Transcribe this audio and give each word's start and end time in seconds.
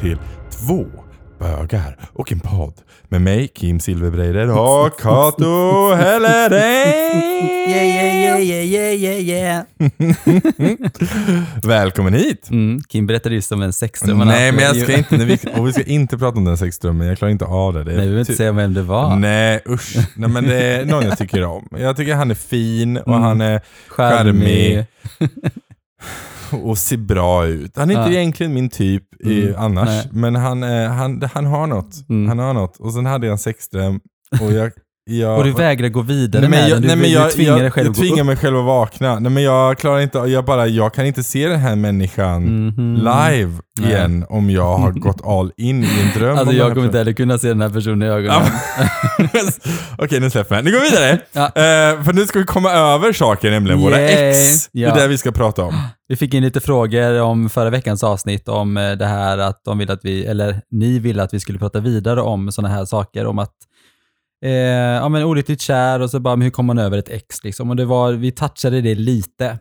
till 0.00 0.18
två 0.50 0.86
bögar 1.38 1.96
och 2.12 2.32
en 2.32 2.40
podd 2.40 2.74
med 3.08 3.20
mig 3.20 3.48
Kim 3.48 3.80
Silverbreider 3.80 4.50
och 4.58 5.00
Kato 5.00 5.94
Helledeng. 5.94 7.48
Yeah, 7.68 7.86
yeah, 7.86 8.42
yeah, 8.42 8.64
yeah, 8.64 8.94
yeah, 8.94 9.20
yeah. 9.20 9.62
Välkommen 11.62 12.14
hit! 12.14 12.50
Mm, 12.50 12.80
Kim 12.88 13.06
berättade 13.06 13.34
just 13.34 13.52
om 13.52 13.62
en 13.62 13.72
sexdröm 13.72 14.18
Nej 14.18 14.52
men 14.52 14.64
jag 14.64 14.76
ska 14.76 14.96
inte, 14.96 15.16
vi, 15.16 15.38
och 15.56 15.68
vi 15.68 15.72
ska 15.72 15.82
inte 15.82 16.18
prata 16.18 16.38
om 16.38 16.44
den 16.44 16.58
sexdrömmen, 16.58 17.06
jag 17.06 17.18
klarar 17.18 17.32
inte 17.32 17.44
av 17.44 17.74
det. 17.74 17.84
det 17.84 17.84
Nej, 17.84 17.94
vi 17.94 18.00
behöver 18.00 18.20
inte 18.20 18.34
säga 18.36 18.52
vem 18.52 18.74
det 18.74 18.82
var. 18.82 19.16
Nej 19.16 19.62
usch, 19.68 19.96
nej 20.16 20.30
men 20.30 20.44
det 20.44 20.62
är 20.62 20.84
någon 20.84 21.04
jag 21.04 21.18
tycker 21.18 21.44
om. 21.44 21.68
Jag 21.78 21.96
tycker 21.96 22.14
han 22.14 22.30
är 22.30 22.34
fin 22.34 22.96
och 22.96 23.08
Mm. 23.08 23.22
han 23.22 23.40
är 23.40 23.60
Charmig. 23.88 24.84
och 26.52 26.78
ser 26.78 26.96
bra 26.96 27.46
ut. 27.46 27.76
Han 27.76 27.90
är 27.90 27.94
inte 27.98 28.12
Ja. 28.14 28.18
egentligen 28.20 28.54
min 28.54 28.68
typ 28.70 29.02
i, 29.26 29.42
Mm, 29.42 29.54
annars, 29.58 29.88
nej. 29.88 30.08
men 30.12 30.34
han, 30.34 30.62
han, 30.62 31.22
han 31.34 31.46
har 31.46 31.66
något. 31.66 32.08
Mm. 32.08 32.28
Han 32.28 32.38
har 32.38 32.54
något. 32.54 32.76
Och 32.76 32.92
sen 32.92 33.06
hade 33.06 33.26
jag 33.26 33.32
en 33.32 33.38
sexdröm 33.38 34.00
och 34.42 34.52
jag... 34.52 34.72
jag 35.08 35.38
Och 35.38 35.44
du 35.44 35.52
vägrar 35.52 35.88
gå 35.88 36.00
vidare 36.02 36.40
Nej, 36.42 36.50
men 36.50 36.60
med 36.60 36.68
jag, 36.70 36.76
den. 36.76 36.82
Du, 36.82 36.88
nej, 36.88 36.96
men 36.96 37.04
du 37.06 37.12
jag, 37.12 37.30
tvingar 37.32 37.52
jag, 37.52 37.60
dig 37.60 37.70
själv 37.70 37.86
jag 37.86 37.94
tvingar 37.96 38.24
mig 38.24 38.36
själv 38.36 38.56
att 38.58 38.64
vakna. 38.64 39.18
Nej, 39.18 39.32
men 39.32 39.42
jag 39.42 39.78
klarar 39.78 40.00
inte, 40.00 40.18
jag 40.18 40.44
bara, 40.44 40.66
jag 40.66 40.94
kan 40.94 41.06
inte 41.06 41.22
se 41.22 41.48
den 41.48 41.60
här 41.60 41.76
människan 41.76 42.42
Mhm. 42.66 42.94
live 42.96 43.52
Nej. 43.80 43.90
igen 43.92 44.24
om 44.28 44.50
jag 44.50 44.76
har 44.76 44.90
gått 45.00 45.26
all 45.26 45.52
in 45.56 45.84
i 45.84 45.88
en 46.00 46.20
dröm. 46.20 46.38
Alltså 46.38 46.54
jag 46.54 46.72
kommer 46.74 46.86
inte 46.86 46.98
heller 46.98 47.12
kunna 47.12 47.38
se 47.38 47.48
den 47.48 47.60
här 47.60 47.68
personen 47.70 48.02
i 48.02 48.10
ögonen. 48.10 48.42
Okej, 49.98 50.20
nu 50.20 50.30
släpper 50.30 50.54
jag. 50.54 50.64
Nu 50.64 50.70
går 50.72 50.78
vi 50.80 50.90
vidare. 50.90 51.18
Ja. 51.32 51.44
Eh, 51.46 52.02
för 52.02 52.12
nu 52.12 52.26
ska 52.26 52.38
vi 52.38 52.44
komma 52.44 52.70
över 52.72 53.12
saker, 53.12 53.50
nämligen 53.50 53.80
våra 53.80 54.00
Yay. 54.00 54.10
ex. 54.30 54.68
Ja. 54.72 54.94
Det 54.94 55.00
är 55.00 55.02
det 55.02 55.08
vi 55.08 55.18
ska 55.18 55.30
prata 55.32 55.62
om. 55.64 55.74
Vi 56.10 56.16
fick 56.16 56.34
in 56.34 56.42
lite 56.42 56.60
frågor 56.60 57.20
om 57.20 57.50
förra 57.50 57.70
veckans 57.70 58.04
avsnitt 58.04 58.48
om 58.48 58.76
eh, 58.76 58.92
det 58.92 59.06
här 59.06 59.38
att 59.38 59.60
de 59.64 59.78
vill 59.78 59.90
att 59.90 60.00
vi, 60.02 60.24
eller 60.26 60.60
ni 60.70 60.98
ville 60.98 61.22
att 61.22 61.34
vi 61.34 61.40
skulle 61.40 61.58
prata 61.58 61.80
vidare 61.80 62.22
om 62.22 62.52
sådana 62.52 62.74
här 62.74 62.84
saker, 62.84 63.26
om 63.26 63.38
att 63.38 63.50
eh, 64.44 64.50
ja 65.02 65.08
men 65.08 65.22
olyckligt 65.24 65.60
kär 65.60 66.00
och 66.00 66.10
så 66.10 66.20
bara, 66.20 66.36
men 66.36 66.42
hur 66.44 66.50
kommer 66.50 66.74
man 66.74 66.84
över 66.84 66.98
ett 66.98 67.08
ex 67.08 67.44
liksom? 67.44 67.70
Och 67.70 67.76
det 67.76 67.84
var, 67.84 68.12
vi 68.12 68.30
touchade 68.32 68.80
det 68.80 68.94
lite. 68.94 69.46
Eh, 69.46 69.58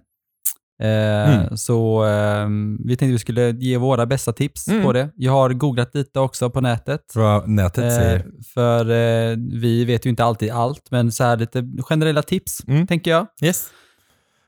Mm. 1.39 1.57
Så 1.57 2.05
eh, 2.05 2.47
vi 2.85 2.95
tänkte 2.97 3.11
vi 3.11 3.19
skulle 3.19 3.49
ge 3.51 3.77
våra 3.77 4.05
bästa 4.05 4.33
tips 4.33 4.67
Mm. 4.67 4.83
på 4.83 4.93
det. 4.93 5.09
Jag 5.15 5.31
har 5.31 5.49
googlat 5.49 5.95
lite 5.95 6.19
också 6.19 6.49
på 6.49 6.61
nätet. 6.61 7.01
Vad 7.15 7.49
nätet 7.49 7.83
Eh, 7.83 7.89
säger. 7.89 8.25
för 8.53 8.89
eh, 8.89 9.37
vi 9.61 9.85
vet 9.85 10.05
ju 10.05 10.09
inte 10.09 10.23
alltid 10.23 10.51
allt, 10.51 10.91
men 10.91 11.11
så 11.11 11.23
här 11.23 11.37
lite 11.37 11.63
generella 11.81 12.21
tips, 12.21 12.61
Mm. 12.67 12.87
tänker 12.87 13.11
jag. 13.11 13.27
Yes. 13.41 13.67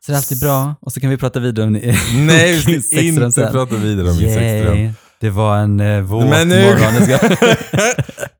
Så 0.06 0.12
det 0.12 0.16
är 0.16 0.18
alltid 0.18 0.40
bra. 0.40 0.76
Och 0.82 0.94
så 0.94 1.00
kan 1.00 1.10
vi 1.10 1.18
prata 1.18 1.40
vidare 1.40 1.66
om 1.66 1.74
Nej, 1.74 2.64
vi 2.68 2.82
ska 2.82 3.02
inte 3.02 3.50
prata 3.52 3.76
vidare 3.76 4.10
om 4.10 4.18
min 4.18 4.34
sexdröm. 4.34 4.90
Det 5.22 5.30
var 5.30 5.58
en 5.58 5.80
uh, 5.80 6.02
våt 6.02 6.30
Men 6.30 6.48
nu- 6.50 6.66
morgon. 6.66 7.20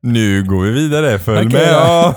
Nu 0.00 0.42
går 0.44 0.62
vi 0.62 0.70
vidare. 0.70 1.18
Följ 1.18 1.46
Okej 1.46 1.60
med 1.60 1.76
oss. 1.76 2.16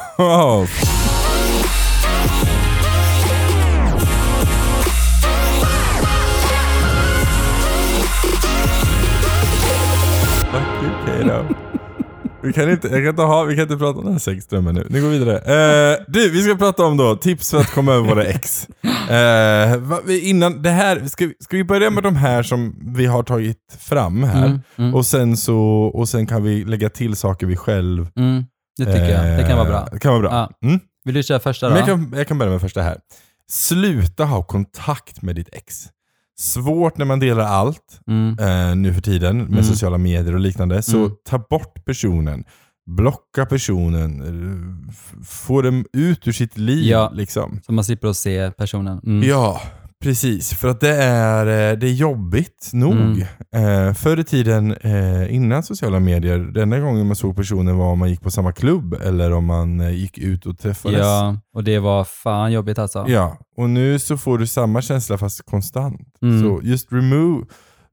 Okej 10.53 11.23
då. 11.25 11.45
Vi 12.43 12.53
kan, 12.53 12.69
inte, 12.71 12.87
jag 12.87 12.97
kan 12.97 13.07
inte 13.09 13.21
ha, 13.21 13.43
vi 13.43 13.55
kan 13.55 13.61
inte 13.63 13.77
prata 13.77 13.97
om 13.99 14.03
den 14.03 14.13
här 14.13 14.19
sexdrömmen 14.19 14.75
nu. 14.75 14.87
Nu 14.89 15.01
går 15.01 15.09
vi 15.09 15.19
vidare. 15.19 15.37
Eh, 15.93 15.99
du, 16.07 16.29
vi 16.29 16.41
ska 16.43 16.55
prata 16.55 16.83
om 16.85 16.97
då 16.97 17.15
tips 17.15 17.51
för 17.51 17.57
att 17.57 17.71
komma 17.71 17.93
över 17.93 18.07
våra 18.09 18.23
ex. 18.23 18.67
Eh, 19.09 19.77
va, 19.77 19.99
innan 20.21 20.61
det 20.61 20.69
här, 20.69 21.05
ska, 21.07 21.29
ska 21.39 21.57
vi 21.57 21.63
börja 21.63 21.89
med 21.89 22.03
de 22.03 22.15
här 22.15 22.43
som 22.43 22.75
vi 22.95 23.05
har 23.05 23.23
tagit 23.23 23.57
fram 23.79 24.23
här? 24.23 24.45
Mm, 24.45 24.59
mm, 24.77 24.95
Och, 24.95 25.05
sen 25.05 25.37
så, 25.37 25.57
och 25.93 26.09
sen 26.09 26.25
kan 26.27 26.43
vi 26.43 26.63
lägga 26.65 26.89
till 26.89 27.15
saker 27.15 27.47
vi 27.47 27.55
själv... 27.55 28.07
mm, 28.15 28.43
det 28.77 28.85
tycker 28.85 29.09
jag. 29.09 29.39
Det 29.39 29.43
kan 29.47 29.57
vara 29.57 29.67
bra. 29.69 29.77
eh, 29.79 29.87
Det 29.91 29.99
kan 29.99 30.11
vara 30.11 30.21
bra. 30.21 30.31
Ja. 30.61 30.67
Mm. 30.67 30.79
Vill 31.05 31.15
du 31.15 31.23
köra 31.23 31.39
första 31.39 31.69
då? 31.69 31.75
Jag, 31.77 31.85
kan, 31.85 32.13
jag 32.15 32.27
kan 32.27 32.37
börja 32.37 32.51
med 32.51 32.61
första 32.61 32.81
här. 32.81 32.97
Sluta 33.49 34.25
ha 34.25 34.43
kontakt 34.43 35.21
med 35.21 35.35
ditt 35.35 35.49
ex. 35.51 35.85
Svårt 36.39 36.97
när 36.97 37.05
man 37.05 37.19
delar 37.19 37.43
allt 37.43 37.99
Mm, 38.07 38.37
eh, 38.39 38.75
nu 38.75 38.93
för 38.93 39.01
tiden 39.01 39.37
med 39.37 39.47
Mm. 39.49 39.63
sociala 39.63 39.97
medier 39.97 40.33
och 40.33 40.39
liknande. 40.39 40.81
Så 40.81 40.97
Mm. 40.97 41.11
ta 41.29 41.37
bort 41.49 41.85
personen. 41.85 42.43
Blocka 42.85 43.45
personen. 43.45 44.21
eh, 44.21 44.93
Få 45.25 45.61
dem 45.61 45.85
ut 45.93 46.27
ur 46.27 46.31
sitt 46.31 46.57
liv. 46.57 46.85
Ja. 46.91 47.11
Liksom. 47.13 47.59
så 47.65 47.71
man 47.73 47.83
slipper 47.83 48.07
att 48.07 48.17
se 48.17 48.51
personen. 48.51 48.99
Mm. 49.05 49.29
Ja, 49.29 49.61
precis. 50.03 50.53
För 50.53 50.67
att 50.67 50.79
det 50.79 50.95
är, 51.03 51.71
eh, 51.71 51.77
det 51.77 51.87
är 51.87 51.93
jobbigt 51.93 52.69
nog. 52.73 52.93
Mm. 52.93 53.87
Eh, 53.87 53.93
förr 53.93 54.19
i 54.19 54.23
tiden, 54.23 54.71
eh, 54.71 55.35
innan 55.35 55.63
sociala 55.63 55.99
medier, 55.99 56.39
den 56.39 56.63
enda 56.63 56.79
gången 56.79 57.07
man 57.07 57.15
såg 57.15 57.35
personen 57.35 57.77
var 57.77 57.85
om 57.85 57.99
man 57.99 58.09
gick 58.09 58.21
på 58.21 58.31
samma 58.31 58.51
klubb 58.51 58.93
eller 58.93 59.31
om 59.31 59.45
man 59.45 59.79
eh, 59.81 59.89
gick 59.89 60.17
ut 60.17 60.45
och 60.45 60.59
träffades. 60.59 60.99
ja, 60.99 61.37
och 61.53 61.63
det 61.63 61.79
var 61.79 62.03
fan 62.03 62.51
jobbigt 62.51 62.79
alltså. 62.79 63.05
Ja, 63.07 63.37
och 63.57 63.69
nu 63.69 63.99
så 63.99 64.17
får 64.17 64.37
du 64.37 64.47
samma 64.47 64.81
känsla 64.81 65.17
fast 65.17 65.45
konstant. 65.45 66.17
Mm. 66.21 66.41
Så 66.41 66.59
just 66.63 66.91
remove, 66.91 67.45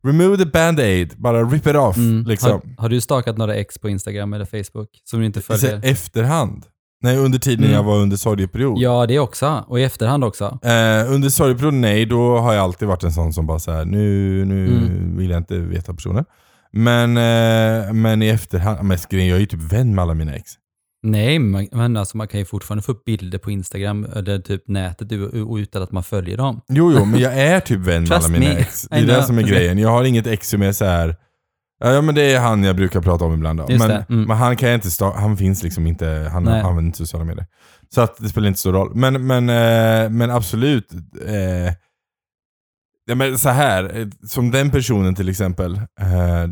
remove 0.07 0.37
the 0.37 0.47
band-aid, 0.47 1.15
bara 1.17 1.45
rip 1.45 1.67
it 1.67 1.77
off. 1.77 1.97
Mm. 1.97 2.25
Liksom. 2.27 2.51
Har, 2.51 2.83
har 2.83 2.89
du 2.89 3.01
stakat 3.01 3.39
några 3.39 3.55
ex 3.55 3.79
på 3.79 3.89
Instagram 3.89 4.33
eller 4.33 4.45
Facebook 4.45 4.89
som 5.05 5.21
du 5.21 5.27
inte 5.27 5.41
följer? 5.41 5.81
efterhand. 5.85 6.65
Nej, 7.03 7.17
under 7.17 7.39
tiden 7.39 7.65
Mm. 7.65 7.77
jag 7.77 7.83
var 7.83 7.97
under 7.97 8.17
sorgeperiod. 8.17 8.79
Ja, 8.79 9.07
det 9.07 9.19
också. 9.19 9.65
Och 9.69 9.81
i 9.81 9.83
efterhand 9.85 10.25
också. 10.25 10.45
Eh, 10.63 11.13
under 11.13 11.29
sorgeperiod, 11.29 11.75
nej, 11.75 12.07
då 12.07 12.39
har 12.39 12.55
jag 12.55 12.63
alltid 12.63 12.89
varit 12.89 13.05
en 13.05 13.13
sån 13.13 13.33
som 13.33 13.47
bara 13.47 13.59
så 13.59 13.73
här: 13.73 13.85
nu, 13.85 14.45
nu 14.45 14.67
Mm. 14.67 15.17
vill 15.17 15.31
jag 15.31 15.39
inte 15.41 15.59
veta 15.59 15.95
personen. 15.95 16.25
Men, 16.73 17.17
eh, 17.17 17.93
men 17.93 18.23
i 18.23 18.29
efterhand, 18.29 18.79
men 18.89 18.99
jag 19.11 19.21
är 19.37 19.41
ju 19.41 19.47
typ 19.47 19.73
vän 19.73 19.95
med 19.95 20.03
alla 20.03 20.15
mina 20.15 20.35
ex. 20.35 20.51
Nej, 21.03 21.39
man, 21.39 21.69
men 21.73 21.97
alltså 21.97 22.17
man 22.17 22.29
kan 22.29 22.41
ju 22.41 22.47
fortfarande 22.47 22.83
få 22.83 22.93
upp 22.93 23.05
bilder 23.05 23.39
på 23.39 23.51
Instagram 23.51 24.07
eller 24.17 24.39
typ 24.39 24.69
nätet 24.69 25.09
utan 25.59 25.83
att 25.83 25.93
man 25.93 26.03
följer 26.03 26.37
dem. 26.37 26.61
Jo, 26.69 26.93
jo, 26.99 27.05
men 27.05 27.21
jag 27.21 27.35
är 27.39 27.61
typ 27.61 27.79
vän 27.79 28.03
med 28.03 28.13
alla 28.19 28.29
mina 28.29 28.45
me. 28.45 28.51
ex. 28.57 28.83
Det 28.91 28.97
är 28.97 29.07
det 29.07 29.23
som 29.23 29.39
är 29.39 29.43
grejen. 29.43 29.79
Jag 29.79 29.89
har 29.89 30.05
inget 30.05 30.27
ex 30.27 30.49
som 30.49 30.63
är 30.63 30.73
så 30.73 30.85
här. 30.85 31.17
Ja 31.85 32.01
men 32.03 32.15
det 32.15 32.33
är 32.33 32.41
han 32.41 32.65
jag 32.65 32.77
brukar 32.77 33.01
prata 33.01 33.25
om 33.25 33.35
ibland 33.35 33.59
då. 33.59 33.67
Just 33.69 33.87
Men, 33.89 34.03
mm. 34.09 34.23
men 34.25 34.37
han 34.37 34.57
kan 34.57 34.71
inte 34.73 34.89
sta- 34.89 35.15
han 35.17 35.37
finns 35.37 35.63
liksom 35.63 35.87
inte, 35.87 36.29
han 36.33 36.45
Nej. 36.45 36.61
använder 36.61 36.83
inte 36.83 36.99
sociala 36.99 37.25
medier. 37.25 37.47
Så 37.95 38.01
att 38.01 38.17
det 38.19 38.29
spelar 38.29 38.49
inte 38.49 38.61
så 38.61 38.73
roll. 38.73 38.95
Men, 38.95 39.27
men, 39.27 39.49
eh, 39.49 40.11
men 40.11 40.31
absolut. 40.31 40.93
Eh, 41.27 41.73
ja, 43.07 43.15
men 43.15 43.39
så 43.39 43.49
här, 43.49 43.99
eh, 44.01 44.07
som 44.29 44.51
den 44.51 44.71
personen 44.71 45.15
till 45.15 45.29
exempel. 45.29 45.77
Eh, 46.01 46.43
eh, 46.43 46.49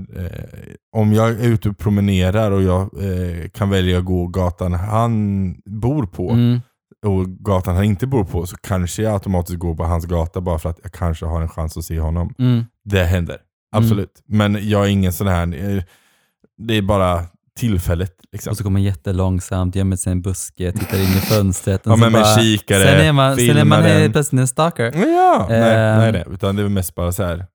om 0.96 1.12
jag 1.12 1.28
är 1.30 1.46
ute 1.48 1.68
och 1.68 1.78
promenerar 1.78 2.50
och 2.50 2.62
jag 2.62 2.80
eh, 2.82 3.48
kan 3.48 3.70
välja 3.70 3.98
att 3.98 4.04
gå 4.04 4.26
gatan 4.26 4.72
han 4.72 5.54
bor 5.66 6.06
på 6.06 6.30
Mm. 6.30 6.60
och 7.06 7.26
gatan 7.28 7.74
han 7.74 7.84
inte 7.84 8.06
bor 8.06 8.24
på 8.24 8.46
så 8.46 8.56
kanske 8.56 9.02
jag 9.02 9.12
automatiskt 9.14 9.58
går 9.58 9.74
på 9.74 9.84
hans 9.84 10.04
gata 10.06 10.40
bara 10.40 10.58
för 10.58 10.70
att 10.70 10.78
jag 10.82 10.92
kanske 10.92 11.26
har 11.26 11.42
en 11.42 11.48
chans 11.48 11.76
att 11.76 11.84
se 11.84 12.00
honom. 12.00 12.34
Mm. 12.38 12.64
Det 12.84 13.04
händer. 13.04 13.36
Absolut. 13.76 14.22
Men 14.26 14.68
jag 14.68 14.84
är 14.84 14.88
ingen 14.88 15.12
sån 15.12 15.26
här, 15.26 15.74
eh, 15.76 15.82
det 16.58 16.74
är 16.74 16.82
bara 16.82 17.24
tillfället. 17.58 18.12
Liksom. 18.32 18.50
Och 18.50 18.56
så 18.56 18.64
går 18.64 18.70
man 18.70 18.82
jättelångsamt, 18.82 19.76
gömmer 19.76 19.96
sig 19.96 20.10
i 20.10 20.12
en 20.12 20.22
buske, 20.22 20.72
tittar 20.72 20.96
in 20.98 21.02
i 21.04 21.20
fönstret. 21.20 21.86
och 21.86 21.92
Ja, 21.92 21.96
men 21.96 22.12
med 22.12 22.26
kikare, 22.40 22.82
Sen 22.82 23.00
är 23.06 23.12
man, 23.12 23.36
sen 23.36 23.56
är 23.56 23.64
man 23.64 23.78
eh, 23.84 23.84
den. 23.98 24.12
plötsligt 24.12 24.40
en 24.40 24.48
stalker. 24.48 24.84
Ja, 24.96 25.46
nej, 25.48 25.60
Ehm. 25.60 25.98
nej, 25.98 26.12
nej, 26.12 26.24
utan 26.30 26.56
det 26.56 26.62
är 26.62 26.68
mest 26.68 26.94
bara 26.94 27.12
så 27.12 27.22
här. 27.22 27.46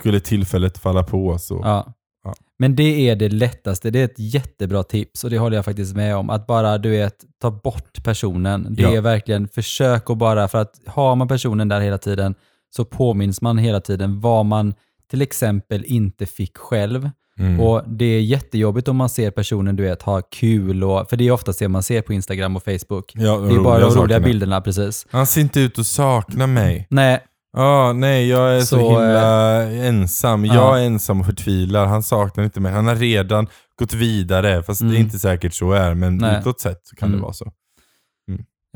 skulle 0.00 0.20
tillfället 0.20 0.78
falla 0.78 1.02
på 1.02 1.38
så. 1.38 1.60
Ja. 1.64 1.94
Ja. 2.24 2.34
Men 2.58 2.76
det 2.76 3.08
är 3.10 3.16
det 3.16 3.28
lättaste. 3.28 3.90
Det 3.90 4.00
är 4.00 4.04
ett 4.04 4.18
jättebra 4.18 4.82
tips 4.82 5.24
och 5.24 5.30
det 5.30 5.38
håller 5.38 5.56
jag 5.56 5.64
faktiskt 5.64 5.96
med 5.96 6.16
om. 6.16 6.30
Att 6.30 6.46
bara 6.46 6.78
du 6.78 6.90
vet, 6.90 7.14
ta 7.42 7.50
bort 7.50 8.04
personen. 8.04 8.66
Det 8.74 8.82
Ja. 8.82 8.96
är 8.96 9.00
verkligen 9.00 9.48
försök 9.48 10.10
att 10.10 10.18
bara, 10.18 10.48
för 10.48 10.58
att 10.58 10.74
har 10.86 11.16
man 11.16 11.28
personen 11.28 11.68
där 11.68 11.80
hela 11.80 11.98
tiden 11.98 12.34
så 12.76 12.84
påminns 12.84 13.40
man 13.40 13.58
hela 13.58 13.80
tiden 13.80 14.20
vad 14.20 14.46
man 14.46 14.74
till 15.10 15.22
exempel 15.22 15.84
inte 15.84 16.26
fick 16.26 16.56
själv. 16.56 17.10
Mm. 17.38 17.60
Och 17.60 17.82
det 17.86 18.04
är 18.04 18.20
jättejobbigt 18.20 18.88
om 18.88 18.96
man 18.96 19.08
ser 19.08 19.30
personen 19.30 19.76
du 19.76 19.82
vet 19.82 20.02
ha 20.02 20.22
kul 20.22 20.84
och, 20.84 21.10
för 21.10 21.16
det 21.16 21.28
är 21.28 21.30
oftast 21.32 21.58
det 21.58 21.68
man 21.68 21.82
ser 21.82 22.02
på 22.02 22.12
Instagram 22.12 22.56
och 22.56 22.62
Facebook. 22.64 23.12
ja, 23.14 23.36
de 23.36 23.48
Det 23.48 23.54
är 23.54 23.60
bara 23.60 23.78
de 23.80 23.90
roliga 23.94 24.20
bilderna 24.20 24.60
precis. 24.60 25.06
Han 25.10 25.26
ser 25.26 25.40
inte 25.40 25.60
ut 25.60 25.78
att 25.78 25.86
sakna 25.86 26.46
mig. 26.46 26.86
Nej, 26.90 27.20
Ja, 27.56 27.92
nej, 27.92 28.28
jag 28.28 28.56
är 28.56 28.60
så, 28.60 28.66
Så, 28.66 28.88
himla 28.90 29.62
ensam. 29.62 30.44
ja. 30.44 30.54
Jag 30.54 30.80
är 30.82 30.86
ensam 30.86 31.20
och 31.20 31.26
förtvivlar. 31.26 31.86
Han 31.86 32.02
saknar 32.02 32.44
inte 32.44 32.60
mig. 32.60 32.72
Han 32.72 32.86
har 32.86 32.96
redan 32.96 33.46
gått 33.78 33.94
vidare, 33.94 34.62
fast 34.62 34.80
det 34.80 34.84
Mm. 34.86 34.96
är 34.96 35.00
inte 35.00 35.18
säkert 35.18 35.54
så 35.54 35.72
är. 35.72 35.94
Men 35.94 36.16
Nej. 36.16 36.38
utåt 36.40 36.60
sett 36.60 36.80
så 36.84 36.96
kan 36.96 37.08
Mm. 37.08 37.18
det 37.18 37.22
vara 37.22 37.32
så. 37.32 37.52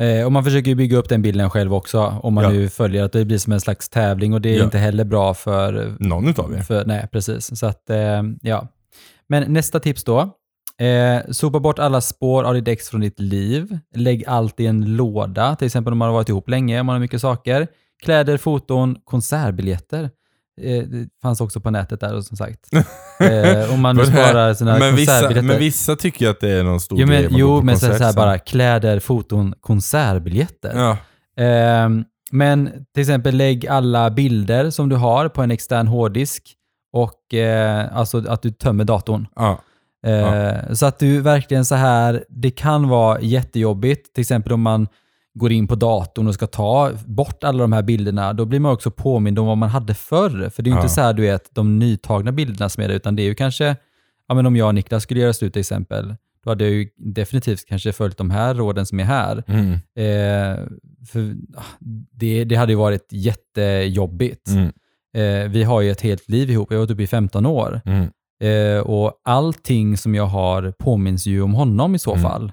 Eh, 0.02 0.25
och 0.26 0.32
man 0.32 0.44
försöker 0.44 0.69
ju 0.69 0.75
bygga 0.75 0.96
upp 0.96 1.08
den 1.08 1.22
bilden 1.22 1.50
själv 1.50 1.75
också, 1.75 2.00
om 2.22 2.34
man 2.34 2.44
Ja. 2.44 2.50
nu 2.50 2.69
följer 2.69 3.04
att 3.04 3.12
det 3.12 3.25
blir 3.25 3.38
som 3.38 3.52
en 3.52 3.60
slags 3.60 3.88
tävling 3.88 4.34
och 4.34 4.40
det 4.40 4.54
är 4.54 4.58
Ja. 4.58 4.64
inte 4.64 4.78
heller 4.78 5.04
bra 5.04 5.34
för... 5.34 5.96
Någon 6.00 6.28
utav 6.28 6.54
er. 6.54 6.60
för 6.60 6.84
nej, 6.84 7.08
precis. 7.12 7.58
Så 7.58 7.66
att, 7.66 7.90
eh, 7.90 8.22
ja. 8.43 8.69
Men 9.28 9.52
nästa 9.52 9.81
tips 9.81 10.04
då. 10.04 10.31
Eh, 10.84 11.20
sopa 11.31 11.60
bort 11.60 11.78
alla 11.78 12.00
spår 12.00 12.44
av 12.44 12.54
ditt 12.54 12.69
ex 12.69 12.88
från 12.90 13.00
ditt 13.00 13.20
liv. 13.20 13.78
Lägg 13.94 14.25
allt 14.26 14.60
i 14.60 14.66
en 14.66 14.96
låda, 14.96 15.56
till 15.56 15.66
exempel 15.66 15.93
om 15.93 15.99
man 15.99 16.08
har 16.08 16.12
varit 16.14 16.28
ihop 16.28 16.48
länge, 16.48 16.81
om 16.81 16.87
man 16.87 16.94
har 16.94 17.00
mycket 17.00 17.20
saker. 17.20 17.66
Kläder, 18.05 18.37
foton, 18.37 18.96
konsertbiljetter. 19.05 20.10
Eh, 20.60 20.82
det 20.82 21.08
fanns 21.22 21.40
också 21.40 21.60
på 21.60 21.70
nätet 21.70 22.00
där 22.00 22.20
som 22.20 22.37
sagt. 22.37 22.60
Eh, 23.20 23.75
om 23.75 23.81
man 23.81 23.96
nu 23.96 24.06
sparar 24.06 24.54
sina 24.54 24.78
men, 24.78 24.96
vissa, 24.96 25.12
konsertbiljetter. 25.12 25.49
men 25.49 25.58
vissa 25.58 25.96
tycker 25.96 26.28
att 26.28 26.40
det 26.40 26.50
är 26.50 26.64
någon 26.64 26.81
stor 26.81 27.00
jo, 27.00 27.06
grej. 27.06 27.22
men, 27.22 27.31
går 27.31 27.40
jo, 27.40 27.62
men 27.62 27.78
så, 27.78 27.87
konsert 27.87 27.99
så 27.99 28.04
här 28.04 28.12
sen. 28.12 28.16
bara 28.20 28.38
kläder, 28.38 29.00
foton, 29.00 29.54
konsertbiljetter. 29.60 30.72
Ja. 30.76 30.96
Ehm, 31.44 32.04
men 32.31 32.70
till 32.94 33.00
exempel 33.00 33.37
lägg 33.37 33.66
alla 33.66 34.10
bilder 34.10 34.70
som 34.70 34.88
du 34.88 34.96
har 34.96 35.28
på 35.28 35.43
en 35.43 35.50
extern 35.50 35.87
hårddisk 35.87 36.55
och 36.93 37.34
eh, 37.34 37.96
alltså 37.96 38.28
att 38.28 38.43
du 38.43 38.50
tömmer 38.50 38.84
datorn. 38.84 39.26
Ja. 39.37 39.60
Eh, 40.06 40.72
Så 40.72 40.87
att 40.87 40.98
du 40.98 41.20
verkligen 41.20 41.64
så 41.64 41.75
här, 41.75 42.25
det 42.28 42.50
kan 42.50 42.88
vara 42.88 43.20
jättejobbigt, 43.20 44.14
till 44.14 44.20
exempel 44.22 44.52
om 44.52 44.62
man 44.62 44.88
går 45.34 45.52
in 45.52 45.69
på 45.69 45.75
datorn 45.75 46.29
och 46.29 46.34
ska 46.34 46.46
ta 46.46 46.90
bort 47.06 47.44
alla 47.44 47.58
de 47.62 47.73
här 47.73 47.82
bilderna, 47.82 48.32
då 48.32 48.44
blir 48.44 48.61
man 48.61 48.73
också 48.73 48.90
påmind 48.90 49.38
om 49.38 49.46
vad 49.46 49.58
man 49.58 49.69
hade 49.69 49.94
förr. 49.94 50.50
För 50.50 50.62
det 50.62 50.69
är 50.69 50.73
ju 50.73 50.76
Ja. 50.76 50.82
inte 50.82 50.94
så 50.94 51.00
här, 51.00 51.12
du 51.12 51.23
vet, 51.23 51.55
de 51.55 51.79
nytagna 51.79 52.32
bilderna 52.32 52.69
som 52.69 52.82
är 52.84 52.88
det, 52.88 52.94
utan 52.94 53.17
det 53.17 53.23
är 53.23 53.26
ju 53.26 53.34
kanske, 53.34 53.76
ja 54.29 54.34
men 54.34 54.46
om 54.46 54.56
jag 54.56 54.69
och 54.69 54.75
Niklas 54.75 55.02
skulle 55.02 55.20
göra 55.20 55.32
slut 55.32 55.52
till 55.52 55.61
exempel, 55.61 56.14
då 56.44 56.50
hade 56.50 56.64
jag 56.64 56.73
ju 56.73 56.88
definitivt 56.96 57.67
kanske 57.69 57.93
följt 57.93 58.19
de 58.19 58.31
här 58.31 58.55
råden 58.55 58.87
som 58.87 59.00
är 59.00 59.05
här. 59.05 59.44
Mm. 59.46 59.73
Eh, 59.73 60.58
för 61.12 61.34
ah, 61.56 61.62
det, 62.11 62.44
det 62.44 62.55
hade 62.56 62.73
ju 62.73 62.79
varit 62.79 63.06
jättejobbigt. 63.11 64.49
Mm. 64.49 64.73
Eh, 65.17 65.50
vi 65.50 65.62
har 65.62 65.81
ju 65.81 65.90
ett 65.90 66.00
helt 66.00 66.29
liv 66.29 66.50
ihop, 66.50 66.70
jag 66.70 66.79
har 66.79 66.82
varit 66.82 66.90
uppe 66.90 67.02
i 67.02 67.06
15 67.06 67.46
år. 67.46 67.81
Mm. 67.84 68.08
Eh, 68.44 68.81
och 68.81 69.12
allting 69.25 69.96
som 69.96 70.14
jag 70.14 70.26
har 70.26 70.73
påminns 70.79 71.26
ju 71.26 71.43
om 71.43 71.55
honom 71.55 71.94
i 71.94 71.99
så 71.99 72.11
Mm. 72.12 72.23
fall. 72.23 72.52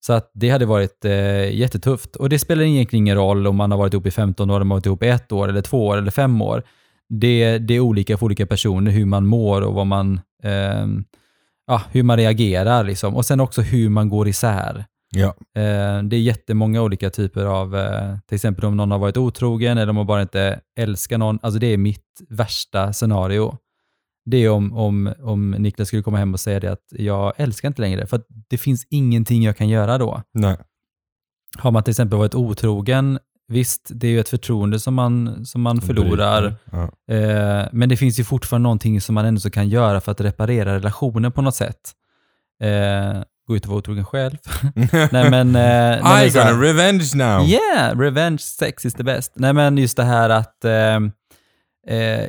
Så 0.00 0.12
att 0.12 0.30
det 0.34 0.50
hade 0.50 0.66
varit 0.66 1.04
eh, 1.04 1.54
jättetufft. 1.54 2.16
Och 2.16 2.28
det 2.28 2.38
spelar 2.38 2.62
egentligen 2.62 3.04
ingen 3.04 3.16
roll 3.16 3.46
om 3.46 3.56
man 3.56 3.70
har 3.70 3.78
varit 3.78 3.94
ihop 3.94 4.06
i 4.06 4.10
15 4.10 4.50
år, 4.50 4.60
om 4.60 4.68
man 4.68 4.74
har 4.74 4.76
varit 4.76 4.86
ihop 4.86 5.02
i 5.02 5.08
ett 5.08 5.32
år, 5.32 5.48
eller 5.48 5.62
två 5.62 5.86
år, 5.86 5.98
eller 5.98 6.10
fem 6.10 6.42
år. 6.42 6.62
Det, 7.08 7.58
det 7.58 7.74
är 7.74 7.80
olika 7.80 8.16
för 8.16 8.26
olika 8.26 8.46
personer, 8.46 8.90
hur 8.90 9.06
man 9.06 9.26
mår 9.26 9.62
och 9.62 9.74
vad 9.74 9.86
man, 9.86 10.20
ehm, 10.42 11.04
ja, 11.66 11.82
hur 11.90 12.02
man 12.02 12.16
reagerar. 12.16 12.84
Liksom. 12.84 13.16
Och 13.16 13.24
sen 13.24 13.40
också 13.40 13.62
hur 13.62 13.88
man 13.88 14.08
går 14.08 14.28
isär. 14.28 14.84
Ja. 15.14 15.26
Eh, 15.62 16.02
det 16.02 16.16
är 16.16 16.20
jättemånga 16.20 16.82
olika 16.82 17.10
typer 17.10 17.44
av, 17.44 17.76
eh, 17.76 18.16
till 18.28 18.34
exempel 18.34 18.64
om 18.64 18.76
någon 18.76 18.90
har 18.90 18.98
varit 18.98 19.16
otrogen 19.16 19.78
eller 19.78 19.90
om 19.90 19.96
man 19.96 20.06
bara 20.06 20.22
inte 20.22 20.60
älskar 20.78 21.18
någon. 21.18 21.38
Alltså 21.42 21.60
det 21.60 21.66
är 21.66 21.76
mitt 21.76 22.20
värsta 22.28 22.92
scenario. 22.92 23.56
Det 24.30 24.36
är 24.36 24.50
om, 24.50 24.72
om, 24.72 25.14
om 25.22 25.50
Niklas 25.50 25.88
skulle 25.88 26.02
komma 26.02 26.18
hem 26.18 26.34
och 26.34 26.40
säga 26.40 26.60
det 26.60 26.72
att 26.72 26.84
jag 26.90 27.32
älskar 27.36 27.68
inte 27.68 27.82
längre. 27.82 28.06
För 28.06 28.20
det 28.48 28.58
finns 28.58 28.86
ingenting 28.90 29.42
jag 29.42 29.56
kan 29.56 29.68
göra 29.68 29.98
då. 29.98 30.22
Nej. 30.34 30.56
Har 31.58 31.70
man 31.70 31.82
till 31.82 31.90
exempel 31.90 32.18
varit 32.18 32.34
otrogen, 32.34 33.18
visst, 33.48 33.90
det 33.94 34.06
är 34.06 34.10
ju 34.10 34.20
ett 34.20 34.28
förtroende 34.28 34.80
som 34.80 34.94
man, 34.94 35.46
som 35.46 35.62
man 35.62 35.80
förlorar. 35.80 36.54
Ja. 36.72 36.82
Eh, 37.14 37.68
men 37.72 37.88
det 37.88 37.96
finns 37.96 38.20
ju 38.20 38.24
fortfarande 38.24 38.62
någonting 38.62 39.00
som 39.00 39.14
man 39.14 39.24
ändå 39.24 39.40
så 39.40 39.50
kan 39.50 39.68
göra 39.68 40.00
för 40.00 40.12
att 40.12 40.20
reparera 40.20 40.74
relationen 40.74 41.32
på 41.32 41.42
något 41.42 41.54
sätt. 41.54 41.80
Eh, 42.62 43.22
gå 43.46 43.56
ut 43.56 43.64
och 43.64 43.68
vara 43.70 43.78
otrogen 43.78 44.04
själv. 44.04 44.36
nej 45.10 45.30
men... 45.30 45.48
Eh, 45.48 46.02
nej, 46.04 46.26
I 46.26 46.30
här- 46.30 46.50
gonna 46.52 46.62
revenge 46.64 47.10
now. 47.14 47.48
Yeah, 47.48 47.98
revenge 47.98 48.38
sex 48.38 48.84
is 48.84 48.94
the 48.94 49.02
best. 49.04 49.32
Nej 49.36 49.52
men 49.52 49.78
just 49.78 49.96
det 49.96 50.04
här 50.04 50.30
att 50.30 50.64
eh, 50.64 51.00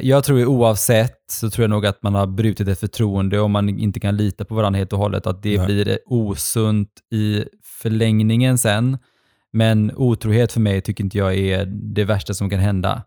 jag 0.02 0.24
tror 0.24 0.40
ju 0.40 0.46
oavsett 0.46 1.18
så 1.32 1.50
tror 1.50 1.64
jag 1.64 1.70
nog 1.70 1.86
att 1.86 2.04
man 2.04 2.16
har 2.16 2.28
brutit 2.28 2.68
ett 2.68 2.80
förtroende 2.80 3.40
och 3.40 3.50
man 3.50 3.70
inte 3.70 4.00
kan 4.00 4.18
lita 4.18 4.46
på 4.46 4.56
varandra 4.56 4.78
helt 4.78 4.94
och 4.94 5.00
hållet. 5.00 5.28
Att 5.28 5.44
det 5.44 5.58
Nej. 5.58 5.66
blir 5.66 6.00
osunt 6.06 6.90
i 7.14 7.46
förlängningen 7.82 8.58
sen. 8.58 8.98
Men 9.54 9.92
otrohet 9.96 10.52
för 10.52 10.60
mig 10.60 10.82
tycker 10.82 11.04
inte 11.04 11.18
jag 11.18 11.36
är 11.38 11.66
det 11.66 12.04
värsta 12.04 12.34
som 12.34 12.50
kan 12.50 12.60
hända. 12.60 13.04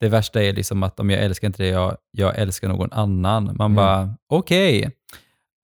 Det 0.00 0.08
värsta 0.08 0.42
är 0.42 0.52
liksom 0.52 0.82
att 0.82 1.00
om 1.00 1.10
jag 1.10 1.22
älskar 1.22 1.46
inte 1.46 1.62
det, 1.62 1.68
jag, 1.68 1.96
jag 2.10 2.38
älskar 2.38 2.68
någon 2.68 2.92
annan. 2.92 3.44
Man 3.44 3.60
Mm. 3.60 3.74
bara, 3.74 4.14
okej, 4.28 4.90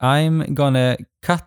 I'm 0.03 0.55
gonna 0.55 0.97
cut 1.27 1.45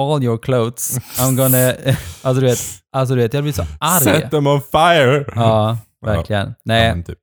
all 0.00 0.24
your 0.24 0.38
clothes. 0.38 0.98
I'm 1.18 1.36
gonna, 1.36 1.72
alltså 2.22 2.40
du 2.40 2.46
vet, 2.46 2.58
alltså 2.92 3.14
du 3.14 3.20
vet 3.22 3.34
jag 3.34 3.42
blir 3.42 3.52
så 3.52 3.62
arg. 3.80 4.04
Set 4.04 4.30
them 4.30 4.46
on 4.46 4.60
fire. 4.72 5.24
Ja, 5.34 5.78
verkligen. 6.06 6.54
Nej, 6.64 6.96
Ja, 6.96 7.02
typ. 7.02 7.18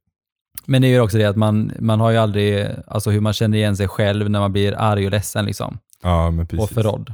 Men 0.68 0.82
det 0.82 0.88
är 0.88 0.90
ju 0.90 1.00
också 1.02 1.18
det 1.18 1.26
att 1.26 1.36
man, 1.36 1.72
man 1.80 2.00
har 2.00 2.12
ju 2.12 2.18
aldrig, 2.18 2.68
alltså 2.88 3.10
hur 3.12 3.22
man 3.22 3.34
känner 3.34 3.58
igen 3.58 3.78
sig 3.78 3.88
själv 3.88 4.30
när 4.30 4.40
man 4.40 4.52
blir 4.52 4.74
arg 4.78 5.06
och 5.06 5.12
ledsen 5.12 5.46
liksom. 5.46 5.78
ja 6.04 6.32
men 6.32 6.48
precis. 6.48 6.64
Och 6.64 6.70
förrådd. 6.76 7.14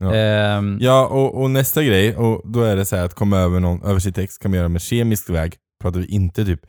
Ja. 0.00 0.14
Ehm, 0.14 0.78
Ja, 0.80 1.06
och, 1.06 1.42
och 1.42 1.50
nästa 1.50 1.82
grej, 1.82 2.16
och 2.16 2.42
då 2.44 2.62
är 2.62 2.76
det 2.76 2.84
så 2.84 2.96
här 2.96 3.04
att 3.04 3.14
komma 3.14 3.38
över, 3.38 3.60
någon, 3.60 3.82
över 3.82 4.00
sitt 4.00 4.18
ex 4.18 4.38
kan 4.38 4.50
man 4.50 4.58
göra 4.58 4.68
med 4.68 4.82
kemisk 4.82 5.30
väg. 5.30 5.54
Pratar 5.82 6.00
vi 6.00 6.06
inte 6.06 6.44
typ 6.44 6.60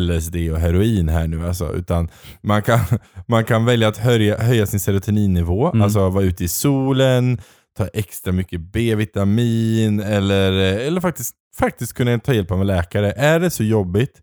LSD 0.00 0.36
och 0.52 0.58
heroin 0.58 1.08
här 1.08 1.26
nu 1.26 1.46
alltså, 1.46 1.72
utan 1.74 2.08
man 2.42 2.62
kan, 2.62 2.78
man 3.28 3.44
kan 3.44 3.64
välja 3.64 3.88
att 3.88 3.96
höja, 3.96 4.38
höja 4.38 4.66
sin 4.66 4.80
serotoninnivå, 4.80 5.66
Mm. 5.68 5.82
alltså 5.82 6.08
vara 6.08 6.24
ute 6.24 6.44
i 6.44 6.48
solen, 6.48 7.38
ta 7.78 7.86
extra 7.86 8.32
mycket 8.32 8.60
B-vitamin 8.60 10.00
eller, 10.00 10.52
eller 10.52 11.00
faktiskt, 11.00 11.34
faktiskt 11.58 11.92
kunna 11.92 12.18
ta 12.18 12.32
hjälp 12.34 12.50
av 12.50 12.60
en 12.60 12.66
läkare. 12.66 13.12
Är 13.12 13.40
det 13.40 13.50
så 13.50 13.64
jobbigt 13.64 14.22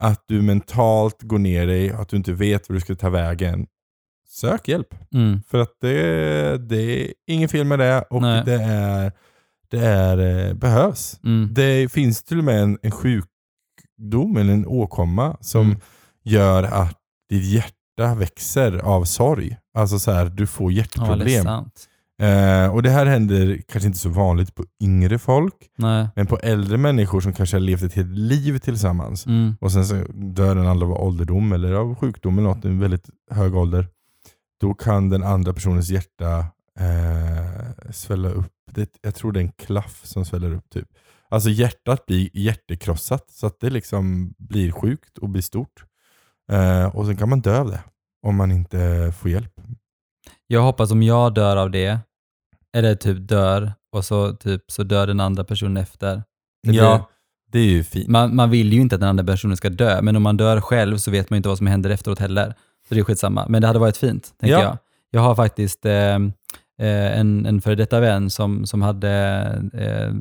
att 0.00 0.24
du 0.28 0.42
mentalt 0.42 1.22
går 1.22 1.38
ner 1.38 1.66
dig 1.66 1.90
att 1.90 2.08
du 2.08 2.16
inte 2.16 2.32
vet 2.32 2.68
var 2.68 2.74
du 2.74 2.80
ska 2.80 2.94
ta 2.94 3.10
vägen, 3.10 3.66
sök 4.28 4.68
hjälp. 4.68 4.94
mm, 5.14 5.42
För 5.48 5.58
att 5.58 5.72
det, 5.80 6.58
det 6.68 6.82
är 7.08 7.12
inget 7.26 7.50
fel 7.50 7.64
med 7.66 7.78
det 7.78 8.02
och 8.10 8.22
Nej. 8.22 8.42
det, 8.46 8.62
är, 8.62 9.12
det 9.70 9.78
är, 9.86 10.46
eh, 10.48 10.54
behövs. 10.54 11.20
mm, 11.24 11.48
Det 11.54 11.92
finns 11.92 12.22
till 12.22 12.38
och 12.38 12.44
med 12.44 12.62
en, 12.62 12.78
en 12.82 12.90
sjukdom 12.90 14.36
eller 14.36 14.52
en 14.52 14.66
åkomma 14.66 15.36
som 15.40 15.66
Mm. 15.66 15.80
gör 16.24 16.62
att 16.62 16.96
ditt 17.30 17.44
hjärta 17.44 18.14
växer 18.14 18.72
av 18.78 19.04
sorg. 19.04 19.56
Alltså 19.74 19.98
så 19.98 20.12
här, 20.12 20.24
du 20.26 20.46
får 20.46 20.72
ja, 20.72 20.76
hjärtproblem. 20.78 21.18
ledsamt. 21.18 21.86
Eh, 22.20 22.74
och 22.74 22.82
det 22.82 22.90
här 22.90 23.06
händer 23.06 23.60
kanske 23.68 23.86
inte 23.86 23.98
så 23.98 24.08
vanligt 24.08 24.54
på 24.54 24.64
yngre 24.82 25.18
folk, 25.18 25.54
Nej. 25.76 26.08
men 26.16 26.26
på 26.26 26.38
äldre 26.38 26.76
människor 26.78 27.20
som 27.20 27.32
kanske 27.32 27.56
har 27.56 27.60
levt 27.60 27.82
ett 27.82 27.94
helt 27.94 28.16
liv 28.18 28.58
tillsammans. 28.58 29.26
Mm, 29.26 29.56
Och 29.60 29.72
sen 29.72 29.86
så 29.86 29.94
dör 30.14 30.54
den 30.54 30.66
andra 30.66 30.86
av 30.86 30.92
ålderdom 30.92 31.52
eller 31.52 31.72
av 31.72 31.94
sjukdom 31.94 32.38
eller 32.38 32.48
något, 32.48 32.64
en 32.64 32.80
väldigt 32.80 33.10
hög 33.30 33.54
ålder. 33.56 33.86
Då 34.60 34.74
kan 34.74 35.08
den 35.08 35.22
andra 35.22 35.52
personens 35.52 35.88
hjärta 35.90 36.38
eh, 36.78 37.90
svälla 37.92 38.28
upp. 38.28 38.52
Det, 38.72 38.90
jag 39.02 39.14
tror 39.14 39.32
det 39.32 39.40
är 39.40 39.44
en 39.44 39.52
klaff 39.52 40.00
som 40.04 40.24
sväller 40.24 40.54
upp. 40.54 40.70
typ. 40.70 40.88
Alltså 41.28 41.50
hjärtat 41.50 42.06
blir 42.06 42.30
hjärtekrossat 42.32 43.30
så 43.30 43.46
att 43.46 43.60
det 43.60 43.70
liksom 43.70 44.34
blir 44.38 44.72
sjukt 44.72 45.18
och 45.18 45.28
blir 45.28 45.42
stort. 45.42 45.84
Eh, 46.52 46.96
och 46.96 47.06
sen 47.06 47.16
kan 47.16 47.28
man 47.28 47.40
dö 47.40 47.60
av 47.60 47.70
det 47.70 47.80
om 48.26 48.36
man 48.36 48.52
inte 48.52 49.12
får 49.18 49.30
hjälp. 49.30 49.52
Jag 50.46 50.62
hoppas 50.62 50.90
om 50.90 51.02
jag 51.02 51.34
dör 51.34 51.56
av 51.56 51.70
det, 51.70 51.98
eller 52.76 52.94
typ 52.94 53.28
dör, 53.28 53.72
och 53.92 54.04
så, 54.04 54.32
typ, 54.32 54.62
så 54.66 54.82
dör 54.82 55.06
den 55.06 55.20
andra 55.20 55.44
personen 55.44 55.76
efter. 55.76 56.14
Det 56.62 56.68
blir- 56.70 56.80
Ja, 56.82 57.08
det 57.52 57.58
är 57.58 57.64
ju 57.66 57.84
fint. 57.84 58.08
Man, 58.08 58.36
man 58.36 58.50
vill 58.50 58.72
ju 58.72 58.80
inte 58.80 58.94
att 58.94 59.00
den 59.00 59.10
andra 59.10 59.24
personen 59.24 59.56
ska 59.56 59.70
dö, 59.70 60.02
men 60.02 60.16
om 60.16 60.22
man 60.22 60.36
dör 60.36 60.60
själv 60.60 60.96
så 60.96 61.10
vet 61.10 61.30
man 61.30 61.36
ju 61.36 61.38
inte 61.38 61.48
vad 61.48 61.58
som 61.58 61.66
händer 61.66 61.90
efteråt 61.90 62.18
heller. 62.18 62.54
Så 62.88 62.94
det 62.94 63.00
är 63.00 63.04
skitsamma. 63.04 63.46
Men 63.48 63.60
det 63.60 63.66
hade 63.66 63.78
varit 63.78 63.96
fint, 63.96 64.34
tänker 64.40 64.56
Ja. 64.56 64.62
jag. 64.62 64.78
Jag 65.10 65.20
har 65.20 65.34
faktiskt 65.34 65.86
eh, 65.86 66.14
eh, 66.80 67.18
en, 67.18 67.46
en 67.46 67.60
före 67.60 67.74
detta 67.74 68.00
vän 68.00 68.30
som, 68.30 68.66
som 68.66 68.82
hade, 68.82 69.10
eh, 69.74 70.12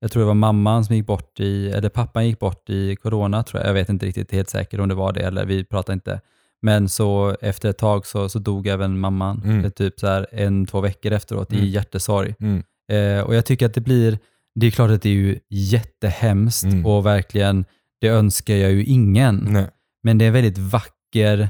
jag 0.00 0.10
tror 0.12 0.20
det 0.22 0.26
var 0.26 0.34
mamman 0.34 0.84
som 0.84 0.96
gick 0.96 1.06
bort 1.06 1.40
i, 1.40 1.70
eller 1.70 1.88
pappan 1.88 2.26
gick 2.26 2.38
bort 2.38 2.70
i 2.70 2.96
corona 2.96 3.42
tror 3.42 3.60
jag. 3.60 3.68
Jag 3.68 3.74
vet 3.74 3.88
inte 3.88 4.06
riktigt 4.06 4.32
helt 4.32 4.50
säkert 4.50 4.80
om 4.80 4.88
det 4.88 4.94
var 4.94 5.12
det, 5.12 5.20
eller 5.20 5.46
vi 5.46 5.64
pratar 5.64 5.92
inte. 5.92 6.20
Men 6.64 6.88
så 6.88 7.36
efter 7.40 7.68
ett 7.70 7.78
tag 7.78 8.06
så, 8.06 8.28
så 8.28 8.38
dog 8.38 8.66
även 8.66 8.98
mamman, 8.98 9.42
Mm. 9.44 9.70
Typ 9.70 10.00
så 10.00 10.06
här 10.06 10.26
en, 10.32 10.66
två 10.66 10.80
veckor 10.80 11.12
efteråt 11.12 11.52
Mm. 11.52 11.64
i 11.64 11.66
hjärtesorg. 11.66 12.34
Mm. 12.40 12.62
Eh, 12.92 13.24
och 13.24 13.34
jag 13.34 13.44
tycker 13.46 13.66
att 13.66 13.74
det 13.74 13.80
blir, 13.80 14.18
det 14.54 14.66
är 14.66 14.70
klart 14.70 14.90
att 14.90 15.02
det 15.02 15.08
är 15.08 15.12
ju 15.14 15.38
jättehemskt 15.50 16.64
Mm. 16.64 16.86
och 16.86 17.06
verkligen, 17.06 17.64
det 18.00 18.08
önskar 18.08 18.54
jag 18.54 18.72
ju 18.72 18.84
ingen. 18.84 19.46
Nej. 19.50 19.66
Men 20.02 20.18
det 20.18 20.24
är 20.24 20.30
väldigt 20.30 20.58
vacker, 20.58 21.48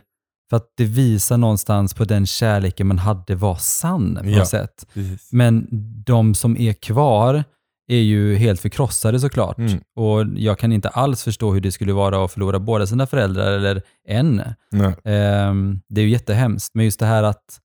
för 0.50 0.56
att 0.56 0.66
det 0.76 0.84
visar 0.84 1.36
någonstans 1.36 1.94
på 1.94 2.04
den 2.04 2.26
kärleken 2.26 2.86
man 2.86 2.98
hade 2.98 3.34
var 3.34 3.56
sann 3.56 4.18
på 4.22 4.28
Ja. 4.30 4.38
något 4.38 4.48
sätt. 4.48 4.86
Precis. 4.94 5.32
Men 5.32 5.66
de 6.06 6.34
som 6.34 6.56
är 6.56 6.72
kvar 6.72 7.44
är 7.88 8.00
ju 8.02 8.34
helt 8.36 8.60
förkrossade 8.60 9.20
såklart. 9.20 9.58
Mm. 9.58 9.80
Och 9.96 10.24
jag 10.36 10.58
kan 10.58 10.72
inte 10.72 10.88
alls 10.88 11.24
förstå 11.24 11.52
hur 11.52 11.60
det 11.60 11.72
skulle 11.72 11.92
vara 11.92 12.24
att 12.24 12.32
förlora 12.32 12.58
båda 12.58 12.86
sina 12.86 13.06
föräldrar 13.06 13.52
eller 13.52 13.82
en. 14.08 14.42
Ehm, 15.04 15.80
det 15.88 16.00
är 16.00 16.04
ju 16.04 16.10
jättehemskt, 16.10 16.74
men 16.74 16.84
just 16.84 17.00
det 17.00 17.06
här 17.06 17.22
att 17.22 17.60